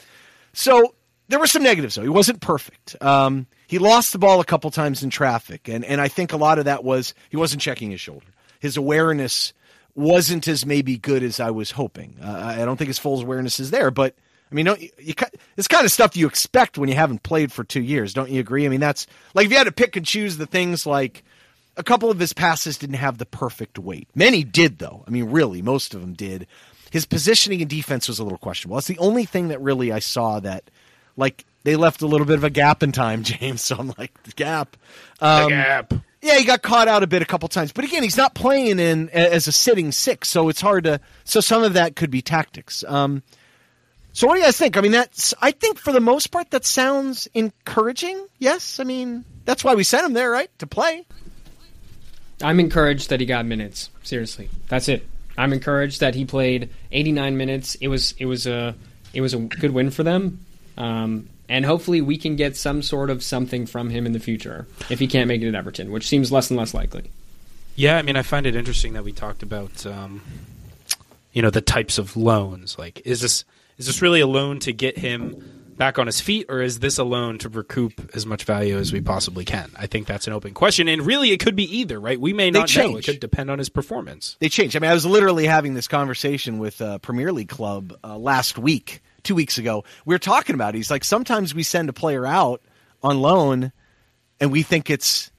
so 0.53 0.95
there 1.29 1.39
were 1.39 1.47
some 1.47 1.63
negatives 1.63 1.95
though. 1.95 2.03
He 2.03 2.09
wasn't 2.09 2.41
perfect. 2.41 3.01
Um, 3.01 3.47
he 3.67 3.79
lost 3.79 4.13
the 4.13 4.19
ball 4.19 4.41
a 4.41 4.45
couple 4.45 4.71
times 4.71 5.03
in 5.03 5.11
traffic, 5.11 5.69
and 5.69 5.85
and 5.85 6.01
I 6.01 6.09
think 6.09 6.33
a 6.33 6.37
lot 6.37 6.59
of 6.59 6.65
that 6.65 6.83
was 6.83 7.15
he 7.29 7.37
wasn't 7.37 7.63
checking 7.63 7.91
his 7.91 8.01
shoulder. 8.01 8.27
His 8.59 8.77
awareness 8.77 9.53
wasn't 9.95 10.49
as 10.49 10.67
maybe 10.67 10.97
good 10.97 11.23
as 11.23 11.39
I 11.41 11.51
was 11.51 11.71
hoping. 11.71 12.17
Uh, 12.23 12.55
I 12.59 12.65
don't 12.65 12.77
think 12.77 12.89
his 12.89 12.99
full 12.99 13.21
awareness 13.21 13.61
is 13.61 13.71
there, 13.71 13.91
but. 13.91 14.15
I 14.51 14.55
mean, 14.55 14.67
you, 14.67 14.89
you, 14.99 15.15
it's 15.57 15.69
kind 15.69 15.85
of 15.85 15.93
stuff 15.93 16.17
you 16.17 16.27
expect 16.27 16.77
when 16.77 16.89
you 16.89 16.95
haven't 16.95 17.23
played 17.23 17.53
for 17.53 17.63
two 17.63 17.83
years, 17.83 18.13
don't 18.13 18.31
you 18.31 18.41
agree? 18.41 18.67
I 18.67 18.69
mean, 18.69 18.81
that's 18.81 19.07
like 19.35 19.47
if 19.47 19.53
you 19.53 19.59
had 19.59 19.65
to 19.65 19.73
pick 19.73 19.97
and 19.97 20.05
choose 20.05 20.37
the 20.37 20.47
things 20.47 20.87
like 20.87 21.23
a 21.77 21.83
couple 21.83 22.11
of 22.11 22.19
his 22.19 22.33
passes 22.33 22.79
didn't 22.79 22.97
have 22.97 23.19
the 23.19 23.27
perfect 23.27 23.79
weight. 23.79 24.09
Many 24.15 24.45
did, 24.45 24.79
though. 24.79 25.05
I 25.07 25.11
mean, 25.11 25.31
really, 25.31 25.63
most 25.63 25.95
of 25.95 26.01
them 26.01 26.13
did. 26.15 26.47
His 26.91 27.07
positioning 27.07 27.61
and 27.61 27.71
defense 27.71 28.09
was 28.09 28.19
a 28.19 28.25
little 28.25 28.39
questionable. 28.39 28.77
That's 28.77 28.89
the 28.89 28.99
only 28.99 29.25
thing 29.25 29.49
that 29.49 29.61
really 29.61 29.93
I 29.93 30.01
saw 30.01 30.41
that, 30.41 30.71
like, 31.17 31.45
they 31.63 31.77
left 31.77 32.03
a 32.03 32.07
little 32.07 32.27
bit 32.27 32.37
of 32.37 32.45
a 32.45 32.51
gap 32.51 32.83
in 32.83 32.93
time, 32.93 33.23
James. 33.25 33.63
So 33.63 33.77
I'm 33.79 33.95
like, 33.99 34.23
the 34.25 34.33
gap. 34.33 34.77
Um, 35.21 35.45
the 35.45 35.49
gap. 35.51 35.95
Yeah, 36.23 36.37
he 36.37 36.45
got 36.45 36.61
caught 36.61 36.89
out 36.89 37.03
a 37.03 37.07
bit 37.07 37.23
a 37.23 37.25
couple 37.25 37.49
times, 37.49 37.73
but 37.73 37.85
again, 37.85 38.03
he's 38.03 38.19
not 38.19 38.35
playing 38.35 38.79
in 38.79 39.09
as 39.09 39.49
a 39.49 39.53
sitting 39.53 39.91
six, 39.91 40.29
so 40.29 40.51
it's 40.51 40.61
hard 40.61 40.85
to. 40.85 41.01
So 41.25 41.41
some 41.41 41.63
of 41.63 41.73
that 41.73 41.97
could 41.97 42.11
be 42.11 42.21
tactics. 42.21 42.85
Um, 42.87 43.23
so 44.13 44.27
what 44.27 44.35
do 44.35 44.41
you 44.41 44.47
guys 44.47 44.59
think? 44.59 44.77
I 44.77 44.81
mean, 44.81 44.93
that's. 44.93 45.35
I 45.41 45.51
think 45.53 45.79
for 45.79 45.93
the 45.93 46.01
most 46.01 46.29
part, 46.29 46.51
that 46.51 46.65
sounds 46.65 47.29
encouraging. 47.35 48.27
Yes, 48.39 48.81
I 48.81 48.85
mean 48.85 49.25
that's 49.45 49.65
why 49.65 49.75
we 49.75 49.85
sent 49.85 50.07
him 50.07 50.13
there, 50.13 50.31
right, 50.31 50.51
to 50.59 50.67
play. 50.67 51.05
I'm 52.43 52.61
encouraged 52.61 53.11
that 53.11 53.21
he 53.21 53.27
got 53.27 53.45
minutes. 53.47 53.91
Seriously, 54.03 54.49
that's 54.69 54.89
it. 54.89 55.07
I'm 55.37 55.53
encouraged 55.53 56.01
that 56.01 56.15
he 56.15 56.25
played 56.25 56.71
89 56.93 57.37
minutes. 57.37 57.75
It 57.77 57.89
was 57.89 58.15
it 58.19 58.27
was 58.27 58.47
a 58.47 58.75
it 59.13 59.21
was 59.21 59.35
a 59.35 59.39
good 59.39 59.73
win 59.73 59.91
for 59.91 60.03
them, 60.03 60.45
um, 60.77 61.29
and 61.49 61.65
hopefully 61.65 62.01
we 62.01 62.17
can 62.17 62.37
get 62.37 62.57
some 62.57 62.83
sort 62.83 63.11
of 63.11 63.23
something 63.23 63.67
from 63.67 63.91
him 63.91 64.07
in 64.07 64.13
the 64.13 64.21
future 64.21 64.67
if 64.89 64.99
he 64.99 65.07
can't 65.07 65.29
make 65.29 65.43
it 65.43 65.49
at 65.49 65.55
Everton, 65.55 65.91
which 65.91 66.07
seems 66.09 66.31
less 66.33 66.51
and 66.51 66.59
less 66.59 66.75
likely. 66.75 67.11
Yeah, 67.77 67.97
I 67.97 68.03
mean, 68.03 68.17
I 68.17 68.23
find 68.23 68.47
it 68.47 68.57
interesting 68.57 68.93
that 68.95 69.05
we 69.05 69.13
talked 69.13 69.43
about 69.43 69.87
um, 69.87 70.23
you 71.33 71.43
know 71.43 71.51
the 71.51 71.61
types 71.61 71.99
of 71.99 72.17
loans. 72.17 72.79
Like, 72.79 73.03
is 73.05 73.21
this 73.21 73.45
is 73.81 73.87
this 73.87 74.01
really 74.01 74.21
a 74.21 74.27
loan 74.27 74.61
to 74.61 74.73
get 74.73 74.97
him? 74.97 75.43
back 75.81 75.99
on 75.99 76.05
his 76.05 76.21
feet, 76.21 76.45
or 76.51 76.61
is 76.61 76.79
this 76.79 76.99
a 76.99 77.05
loan 77.05 77.39
to 77.39 77.49
recoup 77.49 78.11
as 78.15 78.27
much 78.27 78.45
value 78.45 78.77
as 78.77 78.93
we 78.93 79.01
possibly 79.01 79.47
can? 79.47 79.71
I 79.77 79.87
think 79.87 80.07
that's 80.07 80.27
an 80.27 80.35
open 80.35 80.53
question, 80.53 80.89
and 80.89 81.01
really, 81.01 81.31
it 81.31 81.41
could 81.41 81.57
be 81.57 81.79
either. 81.79 81.99
Right? 81.99 82.21
We 82.21 82.35
may 82.35 82.51
not 82.51 82.77
know. 82.77 82.99
It 82.99 83.07
could 83.07 83.19
depend 83.19 83.51
on 83.51 83.59
his 83.59 83.71
performance. 83.71 84.37
They 84.41 84.51
change. 84.51 84.77
I 84.77 84.79
mean, 84.79 84.91
I 84.91 84.95
was 84.95 85.07
literally 85.07 85.47
having 85.47 85.73
this 85.73 85.89
conversation 85.89 86.59
with 86.59 86.83
a 86.83 86.99
Premier 86.99 87.33
League 87.33 87.49
club 87.49 87.99
uh, 88.05 88.19
last 88.19 88.59
week, 88.59 89.03
two 89.23 89.35
weeks 89.35 89.57
ago. 89.57 89.85
We 90.05 90.15
were 90.15 90.19
talking 90.19 90.55
about. 90.55 90.75
It. 90.75 90.79
He's 90.79 90.91
like, 90.91 91.03
sometimes 91.03 91.55
we 91.55 91.63
send 91.63 91.89
a 91.89 91.95
player 91.95 92.27
out 92.27 92.61
on 93.03 93.23
loan, 93.23 93.73
and 94.39 94.53
we 94.53 94.63
think 94.63 94.91
it's 94.91 95.33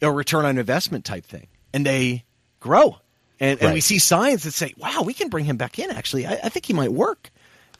a 0.00 0.10
return 0.10 0.46
on 0.46 0.56
investment 0.56 1.04
type 1.04 1.26
thing, 1.26 1.48
and 1.74 1.84
they 1.84 2.24
grow. 2.60 2.96
And, 3.38 3.60
right. 3.60 3.66
and 3.66 3.74
we 3.74 3.82
see 3.82 3.98
signs 3.98 4.44
that 4.44 4.52
say, 4.52 4.72
"Wow, 4.78 5.02
we 5.04 5.12
can 5.12 5.28
bring 5.28 5.44
him 5.44 5.58
back 5.58 5.78
in." 5.78 5.90
Actually, 5.90 6.26
I, 6.26 6.40
I 6.44 6.48
think 6.48 6.64
he 6.64 6.72
might 6.72 6.92
work 6.92 7.30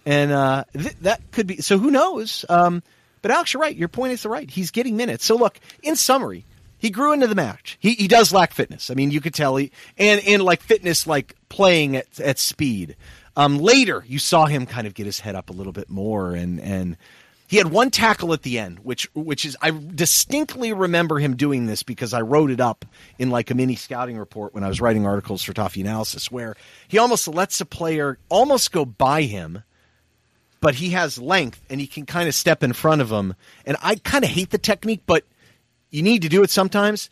and 0.05 0.33
uh, 0.33 0.65
th- 0.73 0.97
that 1.03 1.31
could 1.31 1.47
be. 1.47 1.57
So 1.59 1.79
who 1.79 1.91
knows? 1.91 2.45
Um, 2.49 2.83
but 3.21 3.31
Alex, 3.31 3.53
you're 3.53 3.63
right. 3.63 3.77
Your 3.77 3.89
point 3.89 4.13
is 4.13 4.23
the 4.23 4.29
right. 4.29 4.51
He's 4.51 4.71
getting 4.71 4.97
minutes. 4.97 5.25
So 5.25 5.37
look, 5.37 5.59
in 5.83 5.97
summary, 5.97 6.45
he 6.79 6.91
grew 6.91 7.13
into 7.13 7.29
the 7.29 7.35
match. 7.35 7.79
He 7.81 7.93
he 7.95 8.09
does 8.09 8.33
lack 8.33 8.53
fitness. 8.53 8.91
I 8.91 8.95
mean, 8.95 9.11
you 9.11 9.21
could 9.21 9.35
tell 9.35 9.57
he 9.57 9.71
and 9.97 10.21
and 10.27 10.43
like 10.43 10.63
fitness, 10.63 11.07
like 11.07 11.37
playing 11.49 11.97
at 11.97 12.21
at 12.21 12.39
speed. 12.39 12.97
Um, 13.37 13.59
later, 13.59 14.05
you 14.07 14.19
saw 14.19 14.47
him 14.47 14.67
kind 14.67 14.87
of 14.87 14.95
get 14.95 15.07
his 15.07 15.21
head 15.21 15.35
up 15.35 15.49
a 15.49 15.53
little 15.53 15.73
bit 15.73 15.89
more, 15.89 16.35
and 16.35 16.61
and 16.61 16.97
he 17.47 17.59
had 17.59 17.69
one 17.69 17.91
tackle 17.91 18.33
at 18.33 18.43
the 18.43 18.59
end, 18.59 18.81
which 18.81 19.09
which 19.15 19.45
is 19.45 19.57
I 19.63 19.71
distinctly 19.71 20.73
remember 20.73 21.19
him 21.19 21.37
doing 21.37 21.67
this 21.67 21.83
because 21.83 22.13
I 22.13 22.23
wrote 22.23 22.51
it 22.51 22.61
up 22.61 22.85
in 23.19 23.31
like 23.31 23.51
a 23.51 23.55
mini 23.55 23.77
scouting 23.77 24.19
report 24.19 24.53
when 24.53 24.65
I 24.65 24.69
was 24.69 24.81
writing 24.81 25.07
articles 25.07 25.43
for 25.43 25.53
Toffee 25.53 25.83
Analysis, 25.83 26.33
where 26.33 26.57
he 26.89 26.99
almost 26.99 27.29
lets 27.29 27.61
a 27.61 27.67
player 27.67 28.19
almost 28.29 28.73
go 28.73 28.85
by 28.85 29.23
him 29.23 29.63
but 30.63 30.77
he 30.77 30.91
has 30.91 31.19
length 31.19 31.61
and 31.69 31.81
he 31.81 31.89
can 31.89 32.07
kind 32.07 32.29
of 32.29 32.35
step 32.35 32.63
in 32.63 32.73
front 32.73 33.03
of 33.03 33.11
him. 33.11 33.35
And 33.67 33.77
I 33.83 33.97
kind 33.97 34.25
of 34.25 34.31
hate 34.31 34.51
the 34.51 34.59
technique, 34.59 35.03
but 35.07 35.25
you 35.91 36.03
need 36.03 36.23
to 36.23 36.29
do 36.29 36.45
it 36.45 36.51
sometimes. 36.51 37.11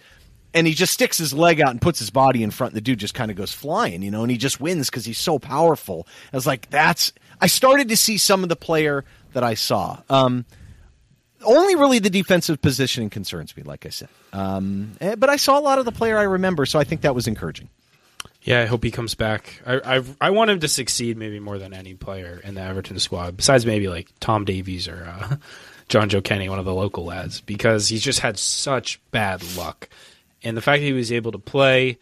And 0.54 0.68
he 0.68 0.72
just 0.72 0.92
sticks 0.92 1.18
his 1.18 1.34
leg 1.34 1.60
out 1.60 1.70
and 1.70 1.82
puts 1.82 1.98
his 1.98 2.10
body 2.10 2.44
in 2.44 2.52
front. 2.52 2.72
And 2.72 2.76
the 2.76 2.80
dude 2.80 3.00
just 3.00 3.12
kind 3.12 3.28
of 3.30 3.36
goes 3.36 3.52
flying, 3.52 4.02
you 4.02 4.10
know, 4.10 4.22
and 4.22 4.30
he 4.30 4.38
just 4.38 4.60
wins 4.60 4.88
because 4.88 5.04
he's 5.04 5.18
so 5.18 5.40
powerful. 5.40 6.06
I 6.32 6.36
was 6.36 6.46
like, 6.46 6.70
that's. 6.70 7.12
I 7.40 7.48
started 7.48 7.88
to 7.88 7.96
see 7.96 8.18
some 8.18 8.44
of 8.44 8.48
the 8.48 8.56
player 8.56 9.04
that 9.32 9.42
I 9.42 9.54
saw. 9.54 10.00
Um, 10.08 10.44
only 11.42 11.74
really 11.74 11.98
the 11.98 12.10
defensive 12.10 12.62
positioning 12.62 13.10
concerns 13.10 13.56
me, 13.56 13.64
like 13.64 13.84
I 13.84 13.88
said. 13.88 14.08
Um, 14.32 14.92
eh, 15.00 15.16
but 15.16 15.28
I 15.28 15.36
saw 15.36 15.58
a 15.58 15.62
lot 15.62 15.80
of 15.80 15.86
the 15.86 15.92
player 15.92 16.18
I 16.18 16.24
remember, 16.24 16.66
so 16.66 16.78
I 16.78 16.84
think 16.84 17.00
that 17.00 17.14
was 17.16 17.26
encouraging. 17.26 17.68
Yeah, 18.42 18.62
I 18.62 18.66
hope 18.66 18.82
he 18.82 18.90
comes 18.90 19.14
back. 19.14 19.60
I 19.66 19.98
i 19.98 20.02
i 20.20 20.30
want 20.30 20.50
him 20.50 20.60
to 20.60 20.68
succeed 20.68 21.16
maybe 21.16 21.40
more 21.40 21.58
than 21.58 21.74
any 21.74 21.94
player 21.94 22.40
in 22.42 22.54
the 22.54 22.62
Everton 22.62 22.98
squad, 22.98 23.36
besides 23.36 23.66
maybe 23.66 23.88
like 23.88 24.08
Tom 24.20 24.44
Davies 24.44 24.88
or 24.88 25.04
uh, 25.04 25.36
Jonjoe 25.88 26.24
Kenny, 26.24 26.48
one 26.48 26.58
of 26.58 26.64
the 26.64 26.74
local 26.74 27.04
lads, 27.04 27.40
because 27.40 27.88
he's 27.88 28.02
just 28.02 28.20
had 28.20 28.38
such 28.38 29.00
bad 29.10 29.42
luck. 29.56 29.88
And 30.42 30.56
the 30.56 30.62
fact 30.62 30.80
that 30.80 30.86
he 30.86 30.92
was 30.92 31.12
able 31.12 31.32
to 31.32 31.38
play 31.38 31.98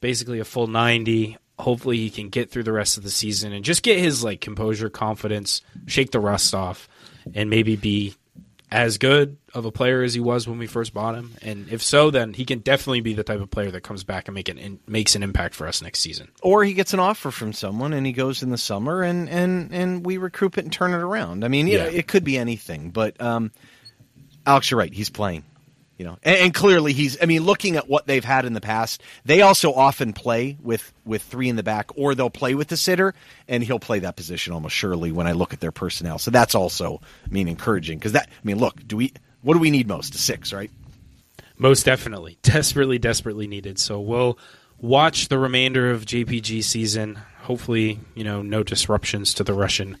basically 0.00 0.38
a 0.38 0.44
full 0.44 0.66
90, 0.66 1.36
hopefully 1.58 1.98
he 1.98 2.10
can 2.10 2.28
get 2.30 2.50
through 2.50 2.62
the 2.62 2.72
rest 2.72 2.96
of 2.96 3.02
the 3.02 3.10
season 3.10 3.52
and 3.52 3.64
just 3.64 3.82
get 3.82 3.98
his 3.98 4.24
like 4.24 4.40
composure, 4.40 4.88
confidence, 4.88 5.60
shake 5.86 6.10
the 6.10 6.20
rust 6.20 6.54
off, 6.54 6.88
and 7.34 7.50
maybe 7.50 7.76
be 7.76 8.14
as 8.70 8.98
good 8.98 9.36
of 9.54 9.64
a 9.64 9.70
player 9.70 10.02
as 10.02 10.12
he 10.12 10.20
was 10.20 10.48
when 10.48 10.58
we 10.58 10.66
first 10.66 10.92
bought 10.92 11.14
him? 11.14 11.34
And 11.42 11.68
if 11.70 11.82
so, 11.82 12.10
then 12.10 12.32
he 12.32 12.44
can 12.44 12.60
definitely 12.60 13.00
be 13.00 13.14
the 13.14 13.24
type 13.24 13.40
of 13.40 13.50
player 13.50 13.70
that 13.70 13.82
comes 13.82 14.04
back 14.04 14.28
and 14.28 14.34
make 14.34 14.48
an 14.48 14.58
in, 14.58 14.80
makes 14.86 15.14
an 15.14 15.22
impact 15.22 15.54
for 15.54 15.66
us 15.66 15.82
next 15.82 16.00
season. 16.00 16.28
Or 16.42 16.64
he 16.64 16.74
gets 16.74 16.92
an 16.92 17.00
offer 17.00 17.30
from 17.30 17.52
someone 17.52 17.92
and 17.92 18.06
he 18.06 18.12
goes 18.12 18.42
in 18.42 18.50
the 18.50 18.58
summer 18.58 19.02
and 19.02 19.28
and 19.28 19.72
and 19.72 20.04
we 20.04 20.18
recoup 20.18 20.58
it 20.58 20.64
and 20.64 20.72
turn 20.72 20.92
it 20.92 21.00
around. 21.00 21.44
I 21.44 21.48
mean, 21.48 21.66
yeah, 21.66 21.84
it 21.84 22.06
could 22.06 22.24
be 22.24 22.38
anything. 22.38 22.90
But 22.90 23.20
um, 23.20 23.52
Alex, 24.44 24.70
you're 24.70 24.78
right. 24.78 24.92
He's 24.92 25.10
playing. 25.10 25.44
You 25.98 26.04
know, 26.04 26.18
and, 26.22 26.36
and, 26.36 26.54
clearly 26.54 26.92
he's. 26.92 27.16
I 27.22 27.24
mean, 27.24 27.44
looking 27.44 27.76
at 27.76 27.88
what 27.88 28.06
they've 28.06 28.24
had 28.24 28.44
in 28.44 28.52
the 28.52 28.60
past, 28.60 29.02
they 29.24 29.40
also 29.40 29.72
often 29.72 30.12
play 30.12 30.58
with 30.62 30.92
with 31.06 31.22
three 31.22 31.48
in 31.48 31.56
the 31.56 31.62
back, 31.62 31.90
or 31.96 32.14
they'll 32.14 32.28
play 32.28 32.54
with 32.54 32.68
the 32.68 32.76
sitter, 32.76 33.14
and 33.48 33.64
he'll 33.64 33.78
play 33.78 34.00
that 34.00 34.14
position 34.14 34.52
almost 34.52 34.74
surely 34.74 35.10
when 35.10 35.26
I 35.26 35.32
look 35.32 35.54
at 35.54 35.60
their 35.60 35.72
personnel. 35.72 36.18
So 36.18 36.30
that's 36.30 36.54
also, 36.54 37.00
I 37.24 37.30
mean, 37.30 37.48
encouraging 37.48 37.98
because 37.98 38.12
that. 38.12 38.28
I 38.28 38.46
mean, 38.46 38.58
look, 38.58 38.86
do 38.86 38.98
we? 38.98 39.14
What 39.40 39.54
do 39.54 39.60
we 39.60 39.70
need 39.70 39.88
most? 39.88 40.14
A 40.14 40.18
six, 40.18 40.52
right? 40.52 40.70
Most 41.56 41.86
definitely, 41.86 42.36
desperately, 42.42 42.98
desperately 42.98 43.46
needed. 43.46 43.78
So 43.78 43.98
we'll 43.98 44.38
watch 44.78 45.28
the 45.28 45.38
remainder 45.38 45.90
of 45.90 46.04
JPG 46.04 46.62
season. 46.62 47.18
Hopefully, 47.40 48.00
you 48.14 48.24
know, 48.24 48.42
no 48.42 48.62
disruptions 48.62 49.32
to 49.34 49.44
the 49.44 49.54
Russian 49.54 49.96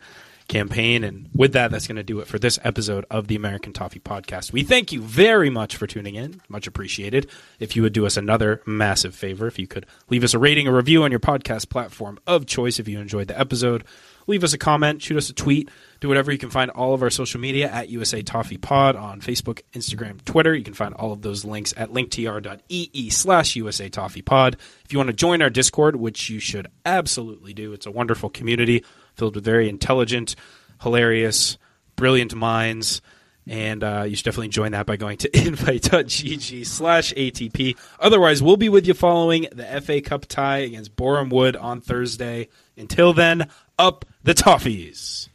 campaign. 0.48 1.04
And 1.04 1.28
with 1.34 1.52
that, 1.52 1.70
that's 1.70 1.86
going 1.86 1.96
to 1.96 2.02
do 2.02 2.20
it 2.20 2.26
for 2.26 2.38
this 2.38 2.58
episode 2.64 3.04
of 3.10 3.28
the 3.28 3.36
American 3.36 3.72
Toffee 3.72 4.00
Podcast. 4.00 4.52
We 4.52 4.62
thank 4.62 4.92
you 4.92 5.00
very 5.00 5.50
much 5.50 5.76
for 5.76 5.86
tuning 5.86 6.14
in. 6.14 6.40
Much 6.48 6.66
appreciated. 6.66 7.28
If 7.58 7.76
you 7.76 7.82
would 7.82 7.92
do 7.92 8.06
us 8.06 8.16
another 8.16 8.62
massive 8.66 9.14
favor, 9.14 9.46
if 9.46 9.58
you 9.58 9.66
could 9.66 9.86
leave 10.08 10.24
us 10.24 10.34
a 10.34 10.38
rating 10.38 10.66
a 10.66 10.72
review 10.72 11.02
on 11.02 11.10
your 11.10 11.20
podcast 11.20 11.68
platform 11.68 12.18
of 12.26 12.46
choice 12.46 12.78
if 12.78 12.88
you 12.88 13.00
enjoyed 13.00 13.28
the 13.28 13.38
episode, 13.38 13.84
leave 14.26 14.44
us 14.44 14.52
a 14.52 14.58
comment, 14.58 15.02
shoot 15.02 15.16
us 15.16 15.30
a 15.30 15.34
tweet, 15.34 15.68
do 16.00 16.08
whatever. 16.08 16.32
You 16.32 16.38
can 16.38 16.50
find 16.50 16.70
all 16.70 16.94
of 16.94 17.02
our 17.02 17.10
social 17.10 17.40
media 17.40 17.70
at 17.70 17.88
USA 17.88 18.22
Toffee 18.22 18.58
Pod 18.58 18.96
on 18.96 19.20
Facebook, 19.20 19.62
Instagram, 19.72 20.24
Twitter. 20.24 20.54
You 20.54 20.64
can 20.64 20.74
find 20.74 20.94
all 20.94 21.12
of 21.12 21.22
those 21.22 21.44
links 21.44 21.72
at 21.76 21.90
linktr.ee 21.90 23.10
slash 23.10 23.56
USA 23.56 23.88
Toffee 23.88 24.22
Pod. 24.22 24.56
If 24.84 24.92
you 24.92 24.98
want 24.98 25.08
to 25.08 25.14
join 25.14 25.42
our 25.42 25.50
Discord, 25.50 25.96
which 25.96 26.28
you 26.30 26.38
should 26.38 26.68
absolutely 26.84 27.54
do, 27.54 27.72
it's 27.72 27.86
a 27.86 27.90
wonderful 27.90 28.30
community 28.30 28.84
filled 29.16 29.34
with 29.34 29.44
very 29.44 29.68
intelligent, 29.68 30.36
hilarious, 30.82 31.58
brilliant 31.96 32.34
minds. 32.34 33.00
And 33.48 33.84
uh, 33.84 34.04
you 34.08 34.16
should 34.16 34.24
definitely 34.24 34.48
join 34.48 34.72
that 34.72 34.86
by 34.86 34.96
going 34.96 35.18
to 35.18 35.36
invite.gg 35.46 36.66
slash 36.66 37.14
ATP. 37.14 37.76
Otherwise, 38.00 38.42
we'll 38.42 38.56
be 38.56 38.68
with 38.68 38.86
you 38.86 38.94
following 38.94 39.46
the 39.52 39.80
FA 39.80 40.00
Cup 40.00 40.26
tie 40.26 40.58
against 40.58 40.96
Boreham 40.96 41.28
Wood 41.28 41.54
on 41.56 41.80
Thursday. 41.80 42.48
Until 42.76 43.12
then, 43.12 43.48
up 43.78 44.04
the 44.22 44.34
Toffees. 44.34 45.28